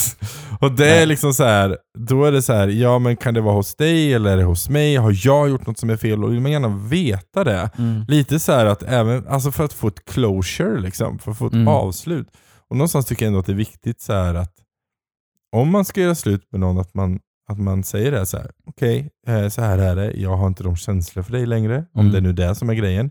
och 0.60 0.72
det 0.72 0.88
är 1.02 1.06
liksom 1.06 1.34
så 1.34 1.44
här, 1.44 1.78
då 1.98 2.24
är 2.24 2.32
det 2.32 2.42
så 2.42 2.52
här, 2.52 2.68
ja 2.68 2.98
men 2.98 3.16
kan 3.16 3.34
det 3.34 3.40
vara 3.40 3.54
hos 3.54 3.74
dig 3.74 4.14
eller 4.14 4.32
är 4.32 4.36
det 4.36 4.44
hos 4.44 4.68
mig? 4.68 4.96
Har 4.96 5.16
jag 5.24 5.48
gjort 5.48 5.66
något 5.66 5.78
som 5.78 5.90
är 5.90 5.96
fel? 5.96 6.24
Och 6.24 6.32
vill 6.32 6.40
man 6.40 6.52
gärna 6.52 6.68
veta 6.68 7.44
det. 7.44 7.70
Mm. 7.78 8.04
Lite 8.08 8.38
så 8.40 8.52
här 8.52 8.66
att 8.66 8.82
även, 8.82 9.28
alltså 9.28 9.52
för 9.52 9.64
att 9.64 9.72
få 9.72 9.88
ett 9.88 10.04
closure, 10.04 10.80
liksom, 10.80 11.18
för 11.18 11.30
att 11.30 11.38
få 11.38 11.46
ett 11.46 11.52
Mm. 11.52 11.68
avslut. 11.68 12.28
Och 12.70 12.76
någonstans 12.76 13.06
tycker 13.06 13.24
jag 13.24 13.28
ändå 13.28 13.40
att 13.40 13.46
det 13.46 13.52
är 13.52 13.56
viktigt 13.56 14.00
så 14.00 14.12
att 14.12 14.52
om 15.56 15.70
man 15.72 15.84
ska 15.84 16.00
göra 16.00 16.14
slut 16.14 16.42
med 16.52 16.60
någon, 16.60 16.78
att 16.78 16.94
man, 16.94 17.18
att 17.46 17.58
man 17.58 17.84
säger 17.84 18.12
det 18.12 18.26
så 18.26 18.36
här. 18.36 18.50
okej, 18.66 19.10
eh, 19.26 19.48
så 19.48 19.62
här 19.62 19.78
är 19.78 19.96
det, 19.96 20.12
jag 20.12 20.36
har 20.36 20.46
inte 20.46 20.62
de 20.62 20.76
känslor 20.76 21.22
för 21.22 21.32
dig 21.32 21.46
längre, 21.46 21.84
om 21.92 22.00
Mm. 22.00 22.12
det 22.12 22.18
är 22.18 22.22
nu 22.22 22.32
det 22.32 22.54
som 22.54 22.70
är 22.70 22.74
grejen. 22.74 23.10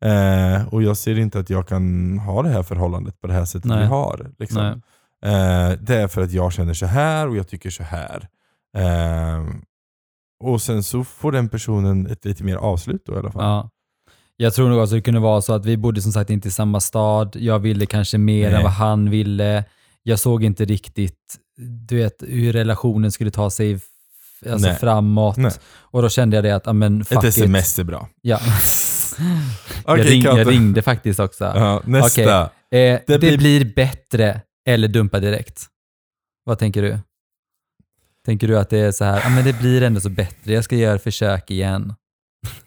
Eh, 0.00 0.68
och 0.74 0.82
jag 0.82 0.96
ser 0.96 1.18
inte 1.18 1.38
att 1.38 1.50
jag 1.50 1.68
kan 1.68 2.18
ha 2.18 2.42
det 2.42 2.48
här 2.48 2.62
förhållandet 2.62 3.20
på 3.20 3.26
det 3.26 3.32
här 3.32 3.44
sättet 3.44 3.64
Nej. 3.68 3.78
vi 3.78 3.84
har. 3.86 4.30
Liksom. 4.38 4.66
Eh, 5.24 5.70
det 5.80 5.94
är 5.96 6.08
för 6.08 6.22
att 6.22 6.32
jag 6.32 6.52
känner 6.52 6.74
så 6.74 6.86
här 6.86 7.28
och 7.28 7.36
jag 7.36 7.48
tycker 7.48 7.70
så 7.70 7.82
här. 7.82 8.28
Eh, 8.76 9.44
och 10.44 10.62
sen 10.62 10.82
så 10.82 11.04
får 11.04 11.32
den 11.32 11.48
personen 11.48 12.06
ett 12.06 12.24
lite 12.24 12.44
mer 12.44 12.56
avslut 12.56 13.02
då 13.06 13.14
i 13.14 13.16
alla 13.18 13.32
fall. 13.32 13.42
Ja. 13.44 13.70
Jag 14.36 14.54
tror 14.54 14.68
nog 14.68 14.78
också 14.82 14.94
det 14.94 15.00
kunde 15.00 15.20
vara 15.20 15.40
så 15.42 15.52
att 15.52 15.66
vi 15.66 15.76
bodde 15.76 16.02
som 16.02 16.12
sagt 16.12 16.30
inte 16.30 16.48
i 16.48 16.50
samma 16.50 16.80
stad. 16.80 17.36
Jag 17.36 17.58
ville 17.58 17.86
kanske 17.86 18.18
mer 18.18 18.46
Nej. 18.48 18.56
än 18.56 18.62
vad 18.62 18.72
han 18.72 19.10
ville. 19.10 19.64
Jag 20.08 20.18
såg 20.18 20.44
inte 20.44 20.64
riktigt 20.64 21.38
du 21.88 21.96
vet, 21.96 22.22
hur 22.26 22.52
relationen 22.52 23.12
skulle 23.12 23.30
ta 23.30 23.50
sig 23.50 23.80
alltså 24.50 24.68
Nej. 24.68 24.76
framåt. 24.76 25.36
Nej. 25.36 25.52
Och 25.74 26.02
då 26.02 26.08
kände 26.08 26.36
jag 26.36 26.44
det 26.44 26.50
att, 26.56 26.76
men 26.76 27.04
fuck 27.04 27.18
Ett 27.18 27.24
it. 27.24 27.28
sms 27.28 27.78
är 27.78 27.84
bra. 27.84 28.08
Ja. 28.22 28.40
Okej, 29.84 30.04
jag, 30.04 30.10
ring, 30.10 30.22
jag 30.22 30.50
ringde 30.50 30.82
faktiskt 30.82 31.20
också. 31.20 31.44
Ja, 31.44 31.82
nästa. 31.84 32.44
Okej. 32.70 32.92
Eh, 32.92 33.00
det, 33.06 33.18
blir- 33.18 33.38
blir... 33.38 33.74
bättre 33.74 34.40
eller 34.68 34.88
dumpa 34.88 35.20
direkt. 35.20 35.66
Vad 36.44 36.58
tänker 36.58 36.82
du? 36.82 36.98
Tänker 38.26 38.48
du 38.48 38.58
att 38.58 38.70
det 38.70 38.78
är 38.78 38.92
så 38.92 39.04
här, 39.04 39.20
ja 39.24 39.28
men 39.28 39.44
det 39.44 39.58
blir 39.58 39.82
ändå 39.82 40.00
så 40.00 40.08
bättre, 40.10 40.52
jag 40.52 40.64
ska 40.64 40.76
göra 40.76 40.98
försök 40.98 41.50
igen. 41.50 41.94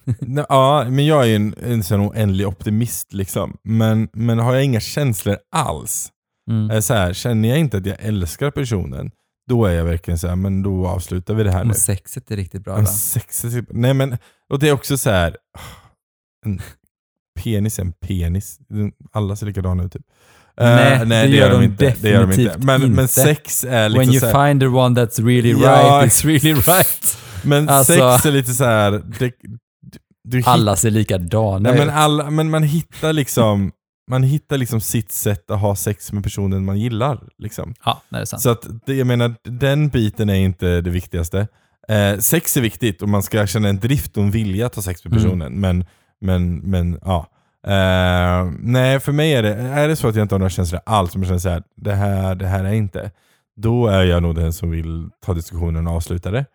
Ja, 0.49 0.85
men 0.89 1.05
jag 1.05 1.23
är 1.23 1.27
ju 1.27 1.35
en, 1.35 1.55
en 1.63 1.83
sån 1.83 2.01
oändlig 2.01 2.47
optimist 2.47 3.13
liksom. 3.13 3.57
Men, 3.63 4.09
men 4.13 4.39
har 4.39 4.53
jag 4.53 4.63
inga 4.63 4.79
känslor 4.79 5.37
alls, 5.55 6.11
Mm. 6.49 6.69
är 6.69 6.81
så 6.81 6.93
här, 6.93 7.13
känner 7.13 7.49
jag 7.49 7.59
inte 7.59 7.77
att 7.77 7.85
jag 7.85 7.97
älskar 7.99 8.51
personen, 8.51 9.11
då 9.49 9.65
är 9.65 9.73
jag 9.73 9.85
verkligen 9.85 10.17
så 10.17 10.27
här, 10.27 10.35
men 10.35 10.63
då 10.63 10.87
avslutar 10.87 11.33
vi 11.33 11.43
det 11.43 11.51
här 11.51 11.63
nu. 11.63 11.69
Om 11.69 11.75
sexet 11.75 12.31
är 12.31 12.35
riktigt 12.35 12.63
bra 12.63 12.77
En 12.77 12.83
då? 12.85 12.91
sex, 12.91 13.45
nej 13.69 13.93
men, 13.93 14.17
och 14.49 14.59
det 14.59 14.69
är 14.69 14.73
också 14.73 14.97
så 14.97 15.09
här. 15.09 15.37
En 16.45 16.61
penis 17.43 17.79
är 17.79 17.83
en 17.83 17.91
penis. 17.91 18.59
Alla 19.11 19.35
ser 19.35 19.45
likadana 19.45 19.83
ut 19.83 19.91
typ. 19.93 20.01
Eh, 20.61 20.65
Nej, 20.65 21.05
det 21.05 21.27
gör 21.27 21.49
de 21.61 21.75
Det 21.77 22.09
gör 22.09 22.21
de 22.21 22.31
inte. 22.31 22.43
definitivt 22.43 22.63
Men, 22.63 22.81
men 22.81 22.89
inte. 22.91 23.07
sex 23.07 23.63
är 23.63 23.89
liksom 23.89 23.99
When 24.13 24.15
you 24.15 24.25
här, 24.25 24.47
find 24.47 24.61
the 24.61 24.67
one 24.67 25.01
that's 25.01 25.25
really 25.25 25.51
Ja, 25.51 25.99
right, 26.01 26.11
it's 26.13 26.25
really 26.25 26.53
right. 26.53 27.17
Men 27.43 27.69
Alltså- 27.69 27.93
sex 27.93 28.25
är 28.25 28.31
lite 28.31 28.53
så 28.53 28.63
här. 28.63 28.91
Det, 28.91 29.31
du, 29.81 29.97
du 30.23 30.43
Alla 30.45 30.75
ser 30.75 30.91
likadana 30.91 31.59
Nej, 31.69 31.79
men, 31.79 31.87
ut. 31.87 31.93
alla, 31.93 32.29
men 32.29 32.49
man 32.49 32.63
hittar 32.63 33.13
liksom 33.13 33.71
man 34.09 34.23
hittar 34.23 34.57
liksom 34.57 34.81
sitt 34.81 35.11
sätt 35.11 35.51
att 35.51 35.59
ha 35.59 35.75
sex 35.75 36.11
med 36.13 36.23
personen 36.23 36.65
man 36.65 36.79
gillar. 36.79 37.19
Liksom. 37.37 37.73
Ja, 37.85 38.01
det 38.09 38.17
är 38.17 38.25
sant. 38.25 38.41
Så 38.41 38.49
att, 38.49 38.65
jag 38.85 39.07
menar, 39.07 39.35
den 39.43 39.89
biten 39.89 40.29
är 40.29 40.33
inte 40.35 40.81
det 40.81 40.89
viktigaste. 40.89 41.47
Eh, 41.87 42.17
sex 42.17 42.57
är 42.57 42.61
viktigt 42.61 43.01
och 43.01 43.09
man 43.09 43.23
ska 43.23 43.47
känna 43.47 43.69
en 43.69 43.79
drift 43.79 44.17
och 44.17 44.23
en 44.23 44.31
vilja 44.31 44.65
att 44.65 44.75
ha 44.75 44.81
sex 44.81 45.05
med 45.05 45.13
Mm. 45.13 45.23
personen. 45.23 45.53
Men, 45.59 45.85
men, 46.21 46.55
men 46.57 46.99
ja. 47.05 47.27
Eh, 47.67 48.51
nej, 48.59 48.99
för 48.99 49.11
mig 49.11 49.33
är 49.33 49.43
det, 49.43 49.53
är 49.55 49.87
det 49.87 49.95
så 49.95 50.07
att 50.07 50.15
jag 50.15 50.23
inte 50.25 50.35
har 50.35 50.39
några 50.39 50.49
känslor 50.49 50.81
alls, 50.85 51.11
som 51.11 51.21
jag 51.21 51.27
känner 51.27 51.39
så 51.39 51.49
här, 51.49 51.63
det 51.75 51.93
här, 51.95 52.35
det 52.35 52.47
här 52.47 52.63
är 52.63 52.73
inte. 52.73 53.11
Då 53.55 53.87
är 53.87 54.03
jag 54.03 54.23
nog 54.23 54.35
den 54.35 54.53
som 54.53 54.69
vill 54.71 55.09
ta 55.25 55.33
diskussionen 55.33 55.87
och 55.87 55.93
avsluta 55.93 56.31
det. 56.31 56.45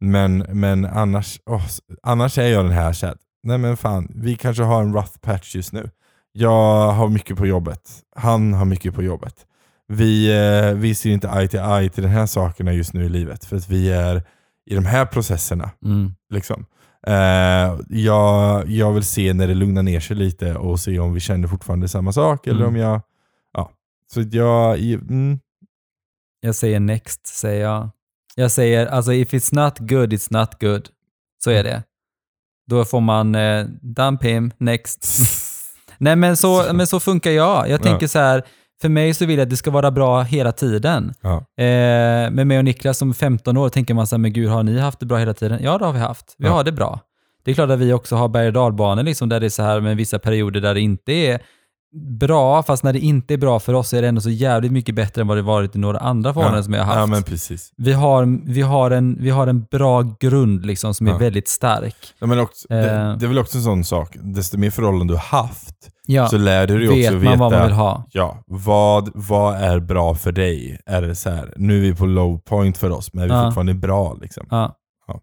Men, 0.00 0.38
men 0.38 0.84
annars, 0.84 1.40
åh, 1.46 1.66
annars 2.02 2.38
är 2.38 2.46
jag 2.48 2.64
den 2.64 2.72
här 2.72 2.92
så 2.92 3.06
här, 3.06 3.16
nej 3.42 3.58
men 3.58 3.76
fan, 3.76 4.12
vi 4.14 4.36
kanske 4.36 4.62
har 4.62 4.82
en 4.82 4.94
rough 4.94 5.18
patch 5.20 5.54
just 5.56 5.72
nu. 5.72 5.90
Jag 6.32 6.92
har 6.92 7.08
mycket 7.08 7.36
på 7.36 7.46
jobbet, 7.46 7.90
han 8.16 8.52
har 8.54 8.64
mycket 8.64 8.94
på 8.94 9.02
jobbet. 9.02 9.46
Vi, 9.88 10.30
eh, 10.38 10.74
vi 10.74 10.94
ser 10.94 11.10
inte 11.10 11.28
eye 11.28 11.48
till 11.48 11.58
eye 11.60 11.88
till 11.90 12.02
de 12.02 12.08
här 12.08 12.26
sakerna 12.26 12.72
just 12.72 12.92
nu 12.94 13.04
i 13.04 13.08
livet, 13.08 13.44
för 13.44 13.56
att 13.56 13.68
vi 13.68 13.90
är 13.90 14.22
i 14.70 14.74
de 14.74 14.84
här 14.86 15.06
processerna. 15.06 15.70
Mm. 15.84 16.14
Liksom. 16.30 16.66
Eh, 17.06 17.78
jag, 17.88 18.68
jag 18.68 18.92
vill 18.92 19.04
se 19.04 19.32
när 19.34 19.46
det 19.48 19.54
lugnar 19.54 19.82
ner 19.82 20.00
sig 20.00 20.16
lite 20.16 20.54
och 20.56 20.80
se 20.80 20.98
om 20.98 21.14
vi 21.14 21.20
känner 21.20 21.48
fortfarande 21.48 21.88
samma 21.88 22.12
sak, 22.12 22.46
eller 22.46 22.60
Mm. 22.60 22.68
om 22.68 22.76
jag... 22.76 23.02
Ja. 23.52 23.70
Så 24.14 24.20
jag... 24.20 24.78
Mm, 24.80 25.38
Jag 26.40 26.54
säger 26.54 26.80
next, 26.80 27.26
säger 27.26 27.62
jag. 27.64 27.90
Jag 28.34 28.50
säger, 28.50 28.86
alltså 28.86 29.12
if 29.12 29.32
it's 29.32 29.54
not 29.54 29.78
good, 29.78 30.12
it's 30.12 30.28
not 30.40 30.60
good. 30.60 30.88
Så 31.44 31.50
är 31.50 31.64
det. 31.64 31.82
Då 32.66 32.84
får 32.84 33.00
man 33.00 33.34
eh, 33.34 33.66
dump 33.82 34.22
him, 34.24 34.52
next. 34.58 35.06
Nej 36.00 36.16
men 36.16 36.36
så, 36.36 36.64
men 36.72 36.86
så 36.86 37.00
funkar 37.00 37.30
jag. 37.30 37.68
Jag 37.68 37.82
tänker 37.82 38.06
så 38.06 38.18
här, 38.18 38.42
för 38.82 38.88
mig 38.88 39.14
så 39.14 39.26
vill 39.26 39.38
jag 39.38 39.42
att 39.46 39.50
det 39.50 39.56
ska 39.56 39.70
vara 39.70 39.90
bra 39.90 40.22
hela 40.22 40.52
tiden. 40.52 41.14
ja. 41.20 41.36
Eh, 41.64 42.30
med 42.30 42.46
mig 42.46 42.58
och 42.58 42.64
Niklas 42.64 42.98
som 42.98 43.14
15 43.14 43.56
år 43.56 43.68
tänker 43.68 43.94
man 43.94 44.06
så 44.06 44.16
här, 44.16 44.18
men 44.20 44.32
gud 44.32 44.48
har 44.48 44.62
ni 44.62 44.78
haft 44.78 45.00
det 45.00 45.06
bra 45.06 45.18
hela 45.18 45.34
tiden? 45.34 45.60
Ja 45.62 45.78
det 45.78 45.84
har 45.84 45.92
vi 45.92 45.98
haft. 45.98 46.34
Vi 46.38 46.46
Ja. 46.46 46.52
har 46.52 46.64
det 46.64 46.72
bra. 46.72 47.00
Det 47.44 47.50
är 47.50 47.54
klart 47.54 47.70
att 47.70 47.78
vi 47.78 47.92
också 47.92 48.16
har 48.16 48.28
berg 48.28 48.46
och 48.46 48.52
dalbanor 48.52 49.02
liksom, 49.02 49.28
där 49.28 49.40
det 49.40 49.46
är 49.46 49.50
så 49.50 49.62
här 49.62 49.80
med 49.80 49.96
vissa 49.96 50.18
perioder 50.18 50.60
där 50.60 50.74
det 50.74 50.80
inte 50.80 51.12
är 51.12 51.40
bra, 52.18 52.62
fast 52.62 52.82
när 52.84 52.92
det 52.92 52.98
inte 52.98 53.34
är 53.34 53.38
bra 53.38 53.60
för 53.60 53.74
oss 53.74 53.92
är 53.94 54.02
det 54.02 54.08
ändå 54.08 54.20
så 54.20 54.30
jävligt 54.30 54.72
mycket 54.72 54.94
bättre 54.94 55.20
än 55.22 55.28
vad 55.28 55.36
det 55.38 55.42
varit 55.42 55.76
i 55.76 55.78
några 55.78 55.98
andra 55.98 56.32
förhållanden 56.34 56.64
som 56.64 56.72
jag 56.74 56.80
har 56.84 56.86
haft. 56.86 56.98
Ja 56.98 57.06
men 57.06 57.22
precis. 57.22 57.72
Vi 57.76 57.92
har, 57.92 58.38
vi, 58.52 58.62
har 58.62 58.90
en, 58.90 59.16
vi 59.20 59.30
har 59.30 59.46
en 59.46 59.62
bra 59.70 60.02
grund 60.20 60.66
liksom 60.66 60.94
som 60.94 61.06
är 61.06 61.10
Ja. 61.10 61.18
väldigt 61.18 61.48
stark. 61.48 61.96
Ja, 62.18 62.26
men 62.26 62.38
också, 62.40 62.66
det, 62.68 62.90
Eh. 62.90 63.16
det 63.16 63.26
är 63.26 63.28
väl 63.28 63.38
också 63.38 63.56
en 63.58 63.64
sån 63.64 63.84
sak, 63.84 64.16
desto 64.20 64.58
mer 64.58 64.70
förhållanden 64.70 65.06
du 65.06 65.14
har 65.14 65.20
haft, 65.42 65.74
Ja, 66.06 66.28
så 66.28 66.36
lär 66.38 66.66
du 66.66 66.78
dig 66.78 66.88
vet 66.88 66.98
också 67.06 67.12
man 67.12 67.20
veta 67.22 67.36
vad 67.36 67.52
man 67.52 67.62
vill 67.66 67.72
ha. 67.72 68.04
Ja, 68.12 68.42
vad, 68.46 69.10
vad 69.14 69.54
är 69.54 69.80
bra 69.80 70.14
för 70.14 70.32
dig? 70.32 70.78
Är 70.86 71.02
det 71.02 71.14
så 71.14 71.30
här, 71.30 71.54
nu 71.56 71.76
är 71.76 71.80
vi 71.80 71.94
på 71.94 72.06
low 72.06 72.38
point 72.38 72.78
för 72.78 72.90
oss, 72.90 73.12
men 73.12 73.24
är 73.24 73.28
vi 73.28 73.34
Ja. 73.34 73.44
fortfarande 73.44 73.74
bra? 73.74 74.14
Liksom? 74.20 74.46
Ja. 74.50 74.74
Ja. 75.06 75.20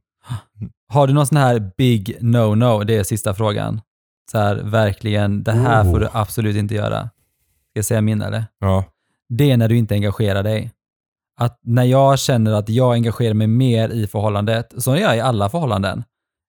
Har 0.94 1.08
du 1.08 1.14
någon 1.14 1.28
sån 1.28 1.38
här 1.38 1.72
big 1.78 2.18
no-no? 2.22 2.84
Det 2.84 2.98
är 2.98 3.04
sista 3.04 3.34
frågan. 3.34 3.82
Så 4.32 4.38
här, 4.38 4.56
verkligen, 4.56 5.44
det 5.44 5.52
här 5.52 5.84
Oh. 5.84 5.92
får 5.92 6.00
du 6.00 6.08
absolut 6.14 6.56
inte 6.56 6.76
göra. 6.76 7.00
Ska 7.02 7.10
jag 7.74 7.86
säga 7.86 8.02
min 8.02 8.22
eller? 8.22 8.46
Ja. 8.60 8.84
Det 9.30 9.52
är 9.52 9.58
när 9.58 9.68
du 9.68 9.78
inte 9.78 9.94
engagerar 9.94 10.44
dig. 10.44 10.72
Att 11.40 11.60
när 11.64 11.84
jag 11.84 12.20
känner 12.20 12.52
att 12.54 12.70
jag 12.70 12.94
engagerar 12.94 13.34
mig 13.34 13.48
mer 13.48 13.90
i 13.90 14.08
förhållandet, 14.08 14.74
så 14.78 14.92
är 14.92 14.98
jag 15.02 15.18
i 15.18 15.20
alla 15.20 15.50
förhållanden. 15.50 16.04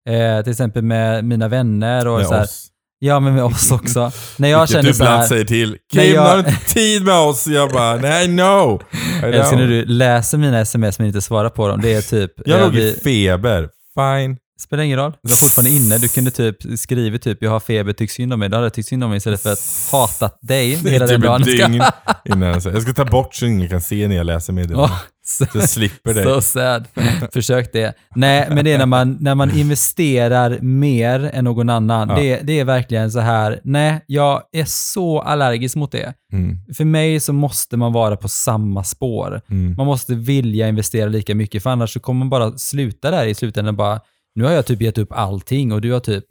Eh, 0.08 0.42
till 0.42 0.50
exempel 0.50 0.82
med 0.82 1.24
mina 1.24 1.48
vänner 1.48 2.08
och 2.08 2.18
Med 2.18 2.26
så 2.26 2.34
här, 2.34 2.42
oss. 2.44 2.66
Ja, 2.98 3.20
men 3.20 3.34
med 3.34 3.44
oss 3.44 3.70
också. 3.72 4.10
när 4.36 4.48
jag 4.48 4.68
känner 4.68 4.82
du 4.82 4.94
så 4.94 5.04
här, 5.04 5.22
säger 5.26 5.44
till. 5.44 5.76
Kim, 5.92 6.14
jag- 6.14 6.22
har 6.22 6.32
du 6.34 6.38
inte 6.50 6.64
tid 6.74 7.04
med 7.04 7.14
oss? 7.18 7.46
Jag 7.46 7.70
bara, 7.70 7.96
nej 7.96 8.28
no. 8.28 8.80
Älskar 9.22 9.48
know. 9.48 9.60
när 9.60 9.66
du 9.66 9.84
läser 9.84 10.38
mina 10.38 10.60
sms 10.60 10.98
men 10.98 11.06
inte 11.06 11.20
svarar 11.20 11.50
på 11.50 11.68
dem. 11.68 11.80
Det 11.80 11.94
är 11.94 12.02
typ, 12.02 12.32
Jag 12.46 12.58
eh, 12.58 12.64
låg 12.64 12.74
i 12.74 12.80
vi- 12.80 12.92
feber. 12.92 13.68
Fine. 13.94 14.36
Spelar 14.60 14.84
ingen 14.84 14.98
roll. 14.98 15.12
Du 15.22 15.28
var 15.28 15.36
fortfarande 15.36 15.70
inne. 15.70 15.98
Du 15.98 16.08
kunde 16.08 16.30
typ 16.30 16.56
skriva 16.78 17.18
typ 17.18 17.42
jag 17.42 17.50
har 17.50 17.60
feber, 17.60 17.92
tyck 17.92 18.10
synd 18.10 18.32
om 18.32 18.38
mig. 18.38 18.48
Då 18.48 18.56
hade 18.56 18.66
jag 18.66 18.74
tyckt 18.74 18.88
synd 18.88 19.04
om 19.04 19.10
mig 19.10 19.16
istället 19.16 19.42
för 19.42 19.52
att 19.52 19.88
hatat 19.92 20.38
dig 20.42 20.74
hela 20.90 21.06
den 21.06 21.42
typ 21.44 21.60
dagen. 21.60 21.82
innan 22.24 22.48
jag 22.48 22.82
ska 22.82 22.92
ta 22.92 23.04
bort 23.04 23.34
så 23.34 23.46
ingen 23.46 23.68
kan 23.68 23.80
se 23.80 24.08
när 24.08 24.16
jag 24.16 24.26
läser 24.26 24.52
meddelanden. 24.52 24.90
Åh, 24.90 24.98
så, 25.26 25.46
Så 25.46 25.58
jag 25.58 25.68
slipper 25.68 26.14
det. 26.14 26.22
så 26.22 26.40
sad. 26.40 26.88
Försök 27.32 27.72
det. 27.72 27.94
Nej, 28.14 28.48
men 28.50 28.64
det 28.64 28.72
är 28.72 28.78
när 28.78 28.86
man, 28.86 29.16
när 29.20 29.34
man 29.34 29.58
investerar 29.58 30.58
mer 30.60 31.30
än 31.32 31.44
någon 31.44 31.70
annan. 31.70 32.08
Ja. 32.08 32.16
Det, 32.16 32.40
det 32.42 32.60
är 32.60 32.64
verkligen 32.64 33.10
så 33.12 33.20
här, 33.20 33.60
nej, 33.64 34.04
jag 34.06 34.42
är 34.52 34.64
så 34.66 35.20
allergisk 35.20 35.76
mot 35.76 35.92
det. 35.92 36.14
Mm. 36.32 36.58
För 36.76 36.84
mig 36.84 37.20
så 37.20 37.32
måste 37.32 37.76
man 37.76 37.92
vara 37.92 38.16
på 38.16 38.28
samma 38.28 38.84
spår. 38.84 39.40
Mm. 39.50 39.74
Man 39.76 39.86
måste 39.86 40.14
vilja 40.14 40.68
investera 40.68 41.08
lika 41.08 41.34
mycket, 41.34 41.62
för 41.62 41.70
annars 41.70 41.92
så 41.92 42.00
kommer 42.00 42.18
man 42.18 42.30
bara 42.30 42.58
sluta 42.58 43.10
där 43.10 43.26
i 43.26 43.34
slutändan. 43.34 43.76
Bara, 43.76 44.00
nu 44.38 44.44
har 44.44 44.52
jag 44.52 44.66
typ 44.66 44.82
gett 44.82 44.98
upp 44.98 45.12
allting 45.12 45.72
och 45.72 45.80
du 45.80 45.92
har 45.92 46.00
typ, 46.00 46.24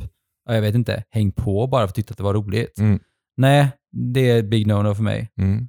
ja, 0.45 0.53
jag 0.53 0.61
vet 0.61 0.75
inte, 0.75 1.03
hängt 1.09 1.35
på 1.35 1.67
bara 1.67 1.81
för 1.81 1.89
att 1.89 1.95
tycka 1.95 2.11
att 2.11 2.17
det 2.17 2.23
var 2.23 2.33
roligt. 2.33 2.79
Mm. 2.79 2.99
Nej, 3.37 3.71
det 3.91 4.29
är 4.29 4.43
big 4.43 4.67
no-no 4.67 4.93
för 4.93 5.03
mig. 5.03 5.31
Mm. 5.37 5.67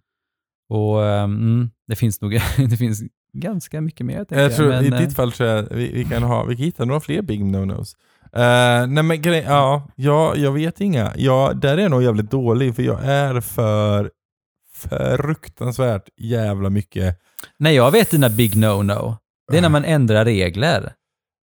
Och 0.68 1.07
mm, 1.07 1.70
det 1.87 1.96
finns 1.96 2.20
nog 2.20 2.33
det 2.70 2.77
finns 2.77 3.03
ganska 3.33 3.81
mycket 3.81 4.07
mer. 4.07 4.16
tänker 4.16 4.42
Jag 4.42 4.57
tror 4.57 4.68
men, 4.68 4.85
i 4.85 4.88
eh, 4.88 4.98
ditt 4.98 5.16
fall 5.16 5.33
tror 5.33 5.48
jag 5.48 5.62
vi, 5.62 5.92
vi 5.92 6.05
kan 6.05 6.22
ha, 6.22 6.44
vi 6.44 6.57
kan 6.57 6.64
hitta 6.64 6.85
några 6.85 7.01
fler 7.01 7.22
big 7.22 7.44
no-nos. 7.44 7.96
Uh, 8.37 8.92
nej 8.92 9.03
men 9.03 9.22
grej, 9.22 9.44
ja, 9.46 9.88
ja, 9.96 10.37
jag 10.37 10.53
vet 10.53 10.81
inga. 10.81 11.12
Ja, 11.16 11.53
där 11.55 11.79
är 11.79 11.83
jag 11.83 11.90
nog 11.90 12.03
jävligt 12.03 12.31
dålig 12.31 12.77
för 12.77 12.83
jag 12.83 13.05
är 13.05 13.40
för 13.40 14.11
fruktansvärt 14.74 16.09
jävla 16.16 16.70
mycket. 16.70 17.20
Nej, 17.59 17.74
jag 17.74 17.90
vet 17.90 18.11
dina 18.11 18.29
big 18.29 18.55
no-no. 18.55 19.16
Det 19.51 19.59
är 19.59 19.62
när 19.62 19.68
man 19.68 19.85
ändrar 19.85 20.24
regler 20.24 20.92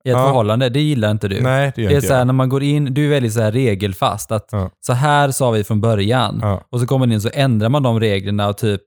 i 0.05 0.09
ett 0.09 0.15
Ja. 0.17 0.25
förhållande. 0.25 0.69
Det 0.69 0.81
gillar 0.81 1.11
inte 1.11 1.27
du. 1.27 1.41
Nej, 1.41 1.71
det 1.75 1.81
gör 1.81 1.89
det 1.89 1.93
är 1.93 1.95
inte 1.95 2.07
så 2.07 2.13
här, 2.13 2.19
jag. 2.19 2.27
när 2.27 2.33
man 2.33 2.49
går 2.49 2.63
in, 2.63 2.93
du 2.93 3.05
är 3.05 3.09
väldigt 3.09 3.33
så 3.33 3.41
här 3.41 3.51
regelfast. 3.51 4.31
Att 4.31 4.49
Ja. 4.51 4.69
Så 4.79 4.93
här 4.93 5.31
sa 5.31 5.51
vi 5.51 5.63
från 5.63 5.81
början. 5.81 6.39
Ja. 6.41 6.63
Och 6.71 6.79
så 6.79 6.87
kommer 6.87 6.99
man 7.05 7.11
in 7.11 7.21
så 7.21 7.29
ändrar 7.33 7.69
man 7.69 7.83
de 7.83 7.99
reglerna 7.99 8.47
och 8.49 8.57
typ, 8.57 8.81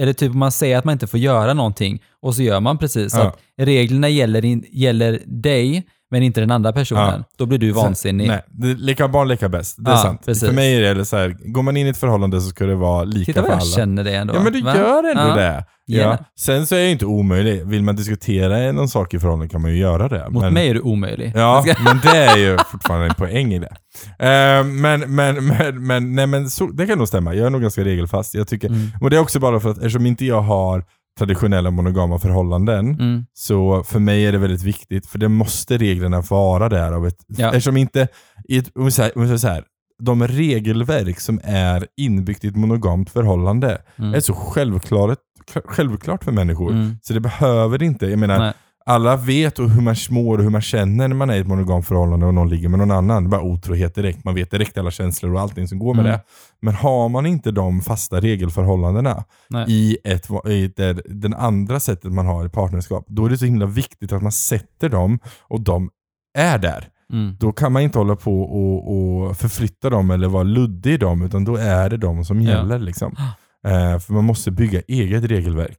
eller 0.00 0.12
typ 0.12 0.34
man 0.34 0.52
säger 0.52 0.78
att 0.78 0.84
man 0.84 0.92
inte 0.92 1.06
får 1.06 1.20
göra 1.20 1.54
någonting 1.54 2.02
och 2.22 2.34
så 2.34 2.42
gör 2.42 2.60
man 2.60 2.78
precis. 2.78 3.12
Så 3.12 3.18
Ja. 3.18 3.24
att 3.26 3.38
reglerna 3.58 4.08
gäller, 4.08 4.44
in, 4.44 4.64
gäller 4.72 5.20
dig 5.26 5.86
men 6.10 6.22
inte 6.22 6.40
den 6.40 6.50
andra 6.50 6.72
personen. 6.72 7.24
Då 7.38 7.46
blir 7.46 7.58
du 7.58 7.70
vansinnig. 7.72 8.28
Nej, 8.28 8.42
leka 8.78 9.08
barn 9.08 9.28
leka 9.28 9.48
bäst. 9.48 9.76
Det 9.78 9.90
är 9.90 9.94
Ja, 9.94 9.98
sant. 10.02 10.22
precis. 10.26 10.44
För 10.48 10.54
mig 10.54 10.84
är 10.84 10.94
det 10.94 11.04
så 11.04 11.16
här, 11.16 11.28
går 11.52 11.62
man 11.62 11.76
in 11.76 11.86
i 11.86 11.90
ett 11.90 11.96
förhållande 11.96 12.40
så 12.40 12.48
ska 12.48 12.66
det 12.66 12.74
vara 12.74 13.04
lika 13.04 13.24
Titta 13.24 13.40
för 13.42 13.48
vad 13.48 13.58
alla. 13.58 13.66
jag 13.66 13.74
känner 13.74 14.04
det 14.04 14.14
ändå. 14.14 14.34
Ja 14.34 14.40
men 14.42 14.52
du 14.52 14.62
Va? 14.62 14.76
gör 14.76 15.04
ändå 15.10 15.22
Ja. 15.22 15.34
det. 15.36 15.64
Ja. 15.86 16.18
Sen 16.40 16.66
så 16.66 16.74
är 16.74 16.78
jag 16.80 16.90
inte 16.90 17.06
omöjlig. 17.06 17.66
Vill 17.66 17.82
man 17.82 17.96
diskutera 17.96 18.72
någon 18.72 18.88
sak 18.88 19.14
i 19.14 19.18
förhållande 19.18 19.48
kan 19.48 19.62
man 19.62 19.70
ju 19.70 19.76
göra 19.78 20.08
det. 20.08 20.30
Mot 20.30 20.42
men, 20.42 20.54
mig 20.54 20.68
är 20.68 20.74
du 20.74 20.80
omöjlig. 20.80 21.32
Ja, 21.36 21.64
men 21.84 22.00
det 22.02 22.16
är 22.18 22.36
ju 22.36 22.58
fortfarande 22.58 23.06
en 23.06 23.14
poäng 23.14 23.52
i 23.54 23.58
det. 23.58 23.76
Eh, 24.18 24.64
men, 24.64 25.00
men, 25.14 25.46
men, 25.46 25.86
men, 25.86 26.12
nej, 26.14 26.26
men 26.26 26.50
så, 26.50 26.66
det 26.66 26.86
kan 26.86 26.98
nog 26.98 27.08
stämma. 27.08 27.34
Jag 27.34 27.46
är 27.46 27.50
nog 27.50 27.62
ganska 27.62 27.84
regelfast. 27.84 28.34
Jag 28.34 28.48
tycker, 28.48 28.68
Mm. 28.68 28.90
Och 29.00 29.10
det 29.10 29.16
är 29.16 29.20
också 29.20 29.40
bara 29.40 29.60
för 29.60 29.70
att 29.70 29.76
eftersom 29.76 30.06
inte 30.06 30.24
jag 30.24 30.40
har 30.40 30.84
traditionella 31.18 31.70
monogama 31.70 32.18
förhållanden, 32.18 32.88
Mm. 32.94 33.26
så 33.34 33.82
för 33.82 33.98
mig 33.98 34.26
är 34.26 34.32
det 34.32 34.38
väldigt 34.38 34.62
viktigt, 34.62 35.06
för 35.06 35.18
det 35.18 35.28
måste 35.28 35.78
reglerna 35.78 36.20
vara 36.20 36.68
där. 36.68 36.92
Av 36.92 37.06
ett, 37.06 37.16
Ja. 37.26 37.46
Eftersom 37.48 37.76
inte, 37.76 38.08
i 38.48 38.58
ett, 38.58 38.70
om 38.76 38.84
vi 38.84 38.90
säger, 38.90 39.36
så 39.36 39.48
här, 39.48 39.64
de 40.02 40.26
regelverk 40.28 41.20
som 41.20 41.40
är 41.44 41.86
inbyggt 41.96 42.44
i 42.44 42.48
ett 42.48 42.56
monogamt 42.56 43.10
förhållande 43.10 43.78
Mm. 43.98 44.14
är 44.14 44.20
så 44.20 44.34
självklart, 44.34 45.18
självklart 45.64 46.24
för 46.24 46.32
människor. 46.32 46.72
Mm. 46.72 46.96
Så 47.02 47.12
det 47.12 47.20
behöver 47.20 47.82
inte, 47.82 48.06
jag 48.06 48.18
menar, 48.18 48.38
Nej. 48.38 48.52
alla 48.86 49.16
vet 49.16 49.58
hur 49.58 49.80
man 49.80 49.96
mår 50.10 50.38
och 50.38 50.44
hur 50.44 50.50
man 50.50 50.60
känner 50.60 51.08
när 51.08 51.16
man 51.16 51.30
är 51.30 51.34
i 51.34 51.38
ett 51.38 51.46
monogamt 51.46 51.86
förhållande 51.86 52.26
och 52.26 52.34
någon 52.34 52.48
ligger 52.48 52.68
med 52.68 52.78
någon 52.78 52.90
annan. 52.90 53.24
Det 53.24 53.28
är 53.28 53.30
bara 53.30 53.42
otrohet 53.42 53.94
direkt. 53.94 54.24
Man 54.24 54.34
vet 54.34 54.50
direkt 54.50 54.78
alla 54.78 54.90
känslor 54.90 55.34
och 55.34 55.40
allting 55.40 55.68
som 55.68 55.78
går 55.78 55.94
med 55.94 56.00
Mm. 56.06 56.12
det. 56.12 56.22
Men 56.62 56.74
har 56.74 57.08
man 57.08 57.26
inte 57.26 57.50
de 57.50 57.80
fasta 57.80 58.20
regelförhållandena 58.20 59.24
Nej. 59.48 59.64
i, 59.68 59.96
ett, 60.04 60.26
i 60.48 60.72
det, 60.76 60.92
den 61.04 61.34
andra 61.34 61.80
sättet 61.80 62.12
man 62.12 62.26
har 62.26 62.46
i 62.46 62.48
partnerskap, 62.48 63.04
då 63.08 63.26
är 63.26 63.30
det 63.30 63.38
så 63.38 63.44
himla 63.44 63.66
viktigt 63.66 64.12
att 64.12 64.22
man 64.22 64.32
sätter 64.32 64.88
dem 64.88 65.18
och 65.42 65.60
de 65.60 65.90
är 66.38 66.58
där. 66.58 66.88
Mm. 67.12 67.36
Då 67.40 67.52
kan 67.52 67.72
man 67.72 67.82
inte 67.82 67.98
hålla 67.98 68.16
på 68.16 68.42
och, 68.42 68.96
och 68.96 69.36
förflytta 69.36 69.90
dem 69.90 70.10
eller 70.10 70.28
vara 70.28 70.42
luddig 70.42 70.92
i 70.92 70.96
dem, 70.96 71.22
utan 71.22 71.44
då 71.44 71.56
är 71.56 71.90
det 71.90 71.96
de 71.96 72.24
som 72.24 72.42
Ja. 72.42 72.50
gäller. 72.50 72.78
Liksom. 72.78 73.16
Eh, 73.64 73.98
för 73.98 74.12
man 74.12 74.24
måste 74.24 74.50
bygga 74.50 74.80
eget 74.88 75.24
regelverk 75.24 75.78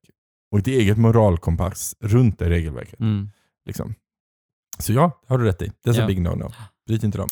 och 0.51 0.59
ett 0.59 0.67
eget 0.67 0.97
moralkompass 0.97 1.95
runt 1.99 2.39
det 2.39 2.49
regelverket. 2.49 2.99
Mm. 2.99 3.29
Liksom. 3.65 3.95
Så 4.79 4.93
ja, 4.93 5.21
har 5.27 5.37
du 5.37 5.45
rätt 5.45 5.61
i. 5.61 5.71
Det 5.83 5.89
är 5.89 5.93
så 5.93 6.01
Ja. 6.01 6.07
big 6.07 6.19
no-no. 6.19 6.53
Bryt 6.87 7.03
inte 7.03 7.17
dem. 7.17 7.29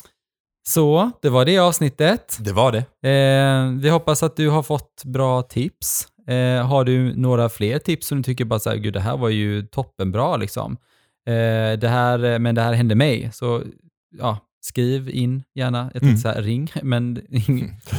Så, 0.68 1.10
det 1.22 1.28
var 1.30 1.44
det 1.44 1.58
avsnittet. 1.58 2.36
Det 2.40 2.52
var 2.52 2.72
det. 2.72 3.08
Eh, 3.10 3.80
vi 3.82 3.88
hoppas 3.88 4.22
att 4.22 4.36
du 4.36 4.48
har 4.48 4.62
fått 4.62 5.02
bra 5.04 5.42
tips. 5.42 6.08
Eh, 6.28 6.66
har 6.66 6.84
du 6.84 7.16
några 7.16 7.48
fler 7.48 7.78
tips 7.78 8.06
som 8.06 8.18
du 8.18 8.22
tycker 8.24 8.44
bara 8.44 8.58
så 8.60 8.70
här, 8.70 8.76
gud 8.76 8.92
det 8.94 9.00
här 9.00 9.16
var 9.16 9.28
ju 9.28 9.62
toppenbra 9.66 10.36
liksom. 10.36 10.72
Eh, 11.28 11.78
det 11.78 11.88
här, 11.88 12.38
men 12.38 12.54
det 12.54 12.60
här 12.62 12.72
hände 12.72 12.94
mig. 12.94 13.30
Så 13.32 13.62
ja, 14.18 14.38
skriv 14.64 15.10
in 15.10 15.42
gärna. 15.54 15.90
Jag 15.94 16.02
tänkte 16.02 16.28
Mm. 16.30 16.44
ring, 16.44 16.72
men 16.82 17.20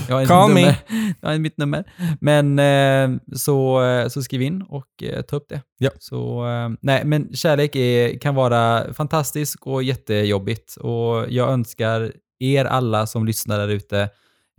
jag 0.10 0.16
har 0.16 0.22
inte 0.22 0.48
mitt 0.48 0.54
me. 0.56 0.62
nummer. 0.62 0.76
Jag 1.22 1.30
har 1.30 1.34
inte 1.34 1.40
mitt 1.42 1.58
nummer. 1.58 1.84
Men 2.22 2.60
eh, 2.60 3.20
så, 3.36 3.84
eh, 3.84 4.08
så 4.08 4.22
skriv 4.24 4.42
in 4.42 4.62
och 4.62 5.04
eh, 5.04 5.22
ta 5.22 5.36
upp 5.36 5.46
det. 5.50 5.62
Ja. 5.78 5.90
Så, 6.00 6.44
nej, 6.82 7.06
men 7.06 7.34
kärlek 7.34 7.76
är, 7.76 8.20
kan 8.20 8.36
vara 8.36 8.94
fantastisk 8.94 9.68
och 9.68 9.84
jättejobbigt. 9.84 10.76
Och 10.76 11.26
jag 11.30 11.50
önskar 11.50 12.12
er 12.40 12.66
alla 12.66 13.08
som 13.08 13.26
lyssnar 13.26 13.58
där 13.60 13.68
ute, 13.68 14.10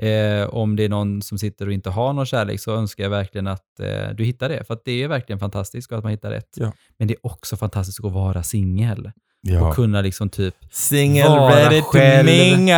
eh, 0.02 0.48
om 0.48 0.76
det 0.76 0.84
är 0.84 0.88
någon 0.88 1.22
som 1.22 1.38
sitter 1.38 1.66
och 1.66 1.72
inte 1.72 1.90
har 1.90 2.12
någon 2.12 2.26
kärlek, 2.26 2.60
så 2.60 2.74
önskar 2.76 3.04
jag 3.04 3.10
verkligen 3.10 3.46
att 3.46 3.80
eh, 3.80 4.08
du 4.16 4.24
hittar 4.24 4.48
det. 4.48 4.64
För 4.64 4.78
det 4.84 5.02
är 5.02 5.08
verkligen 5.08 5.38
fantastiskt 5.40 5.92
och 5.92 5.98
att 5.98 6.04
man 6.04 6.10
hittar 6.10 6.30
rätt. 6.30 6.50
Ja. 6.56 6.72
Men 6.98 7.08
det 7.08 7.14
är 7.14 7.26
också 7.26 7.56
fantastiskt 7.56 8.04
att 8.04 8.12
vara 8.12 8.42
singel. 8.42 9.10
Ja. 9.42 9.68
Och 9.68 9.74
kunna 9.74 10.00
liksom 10.00 10.28
typ 10.30 10.54
Single 10.70 11.28
vara 11.28 11.56
ready 11.56 11.80
to 11.80 11.86
själv. 11.86 12.26
mingle. 12.26 12.74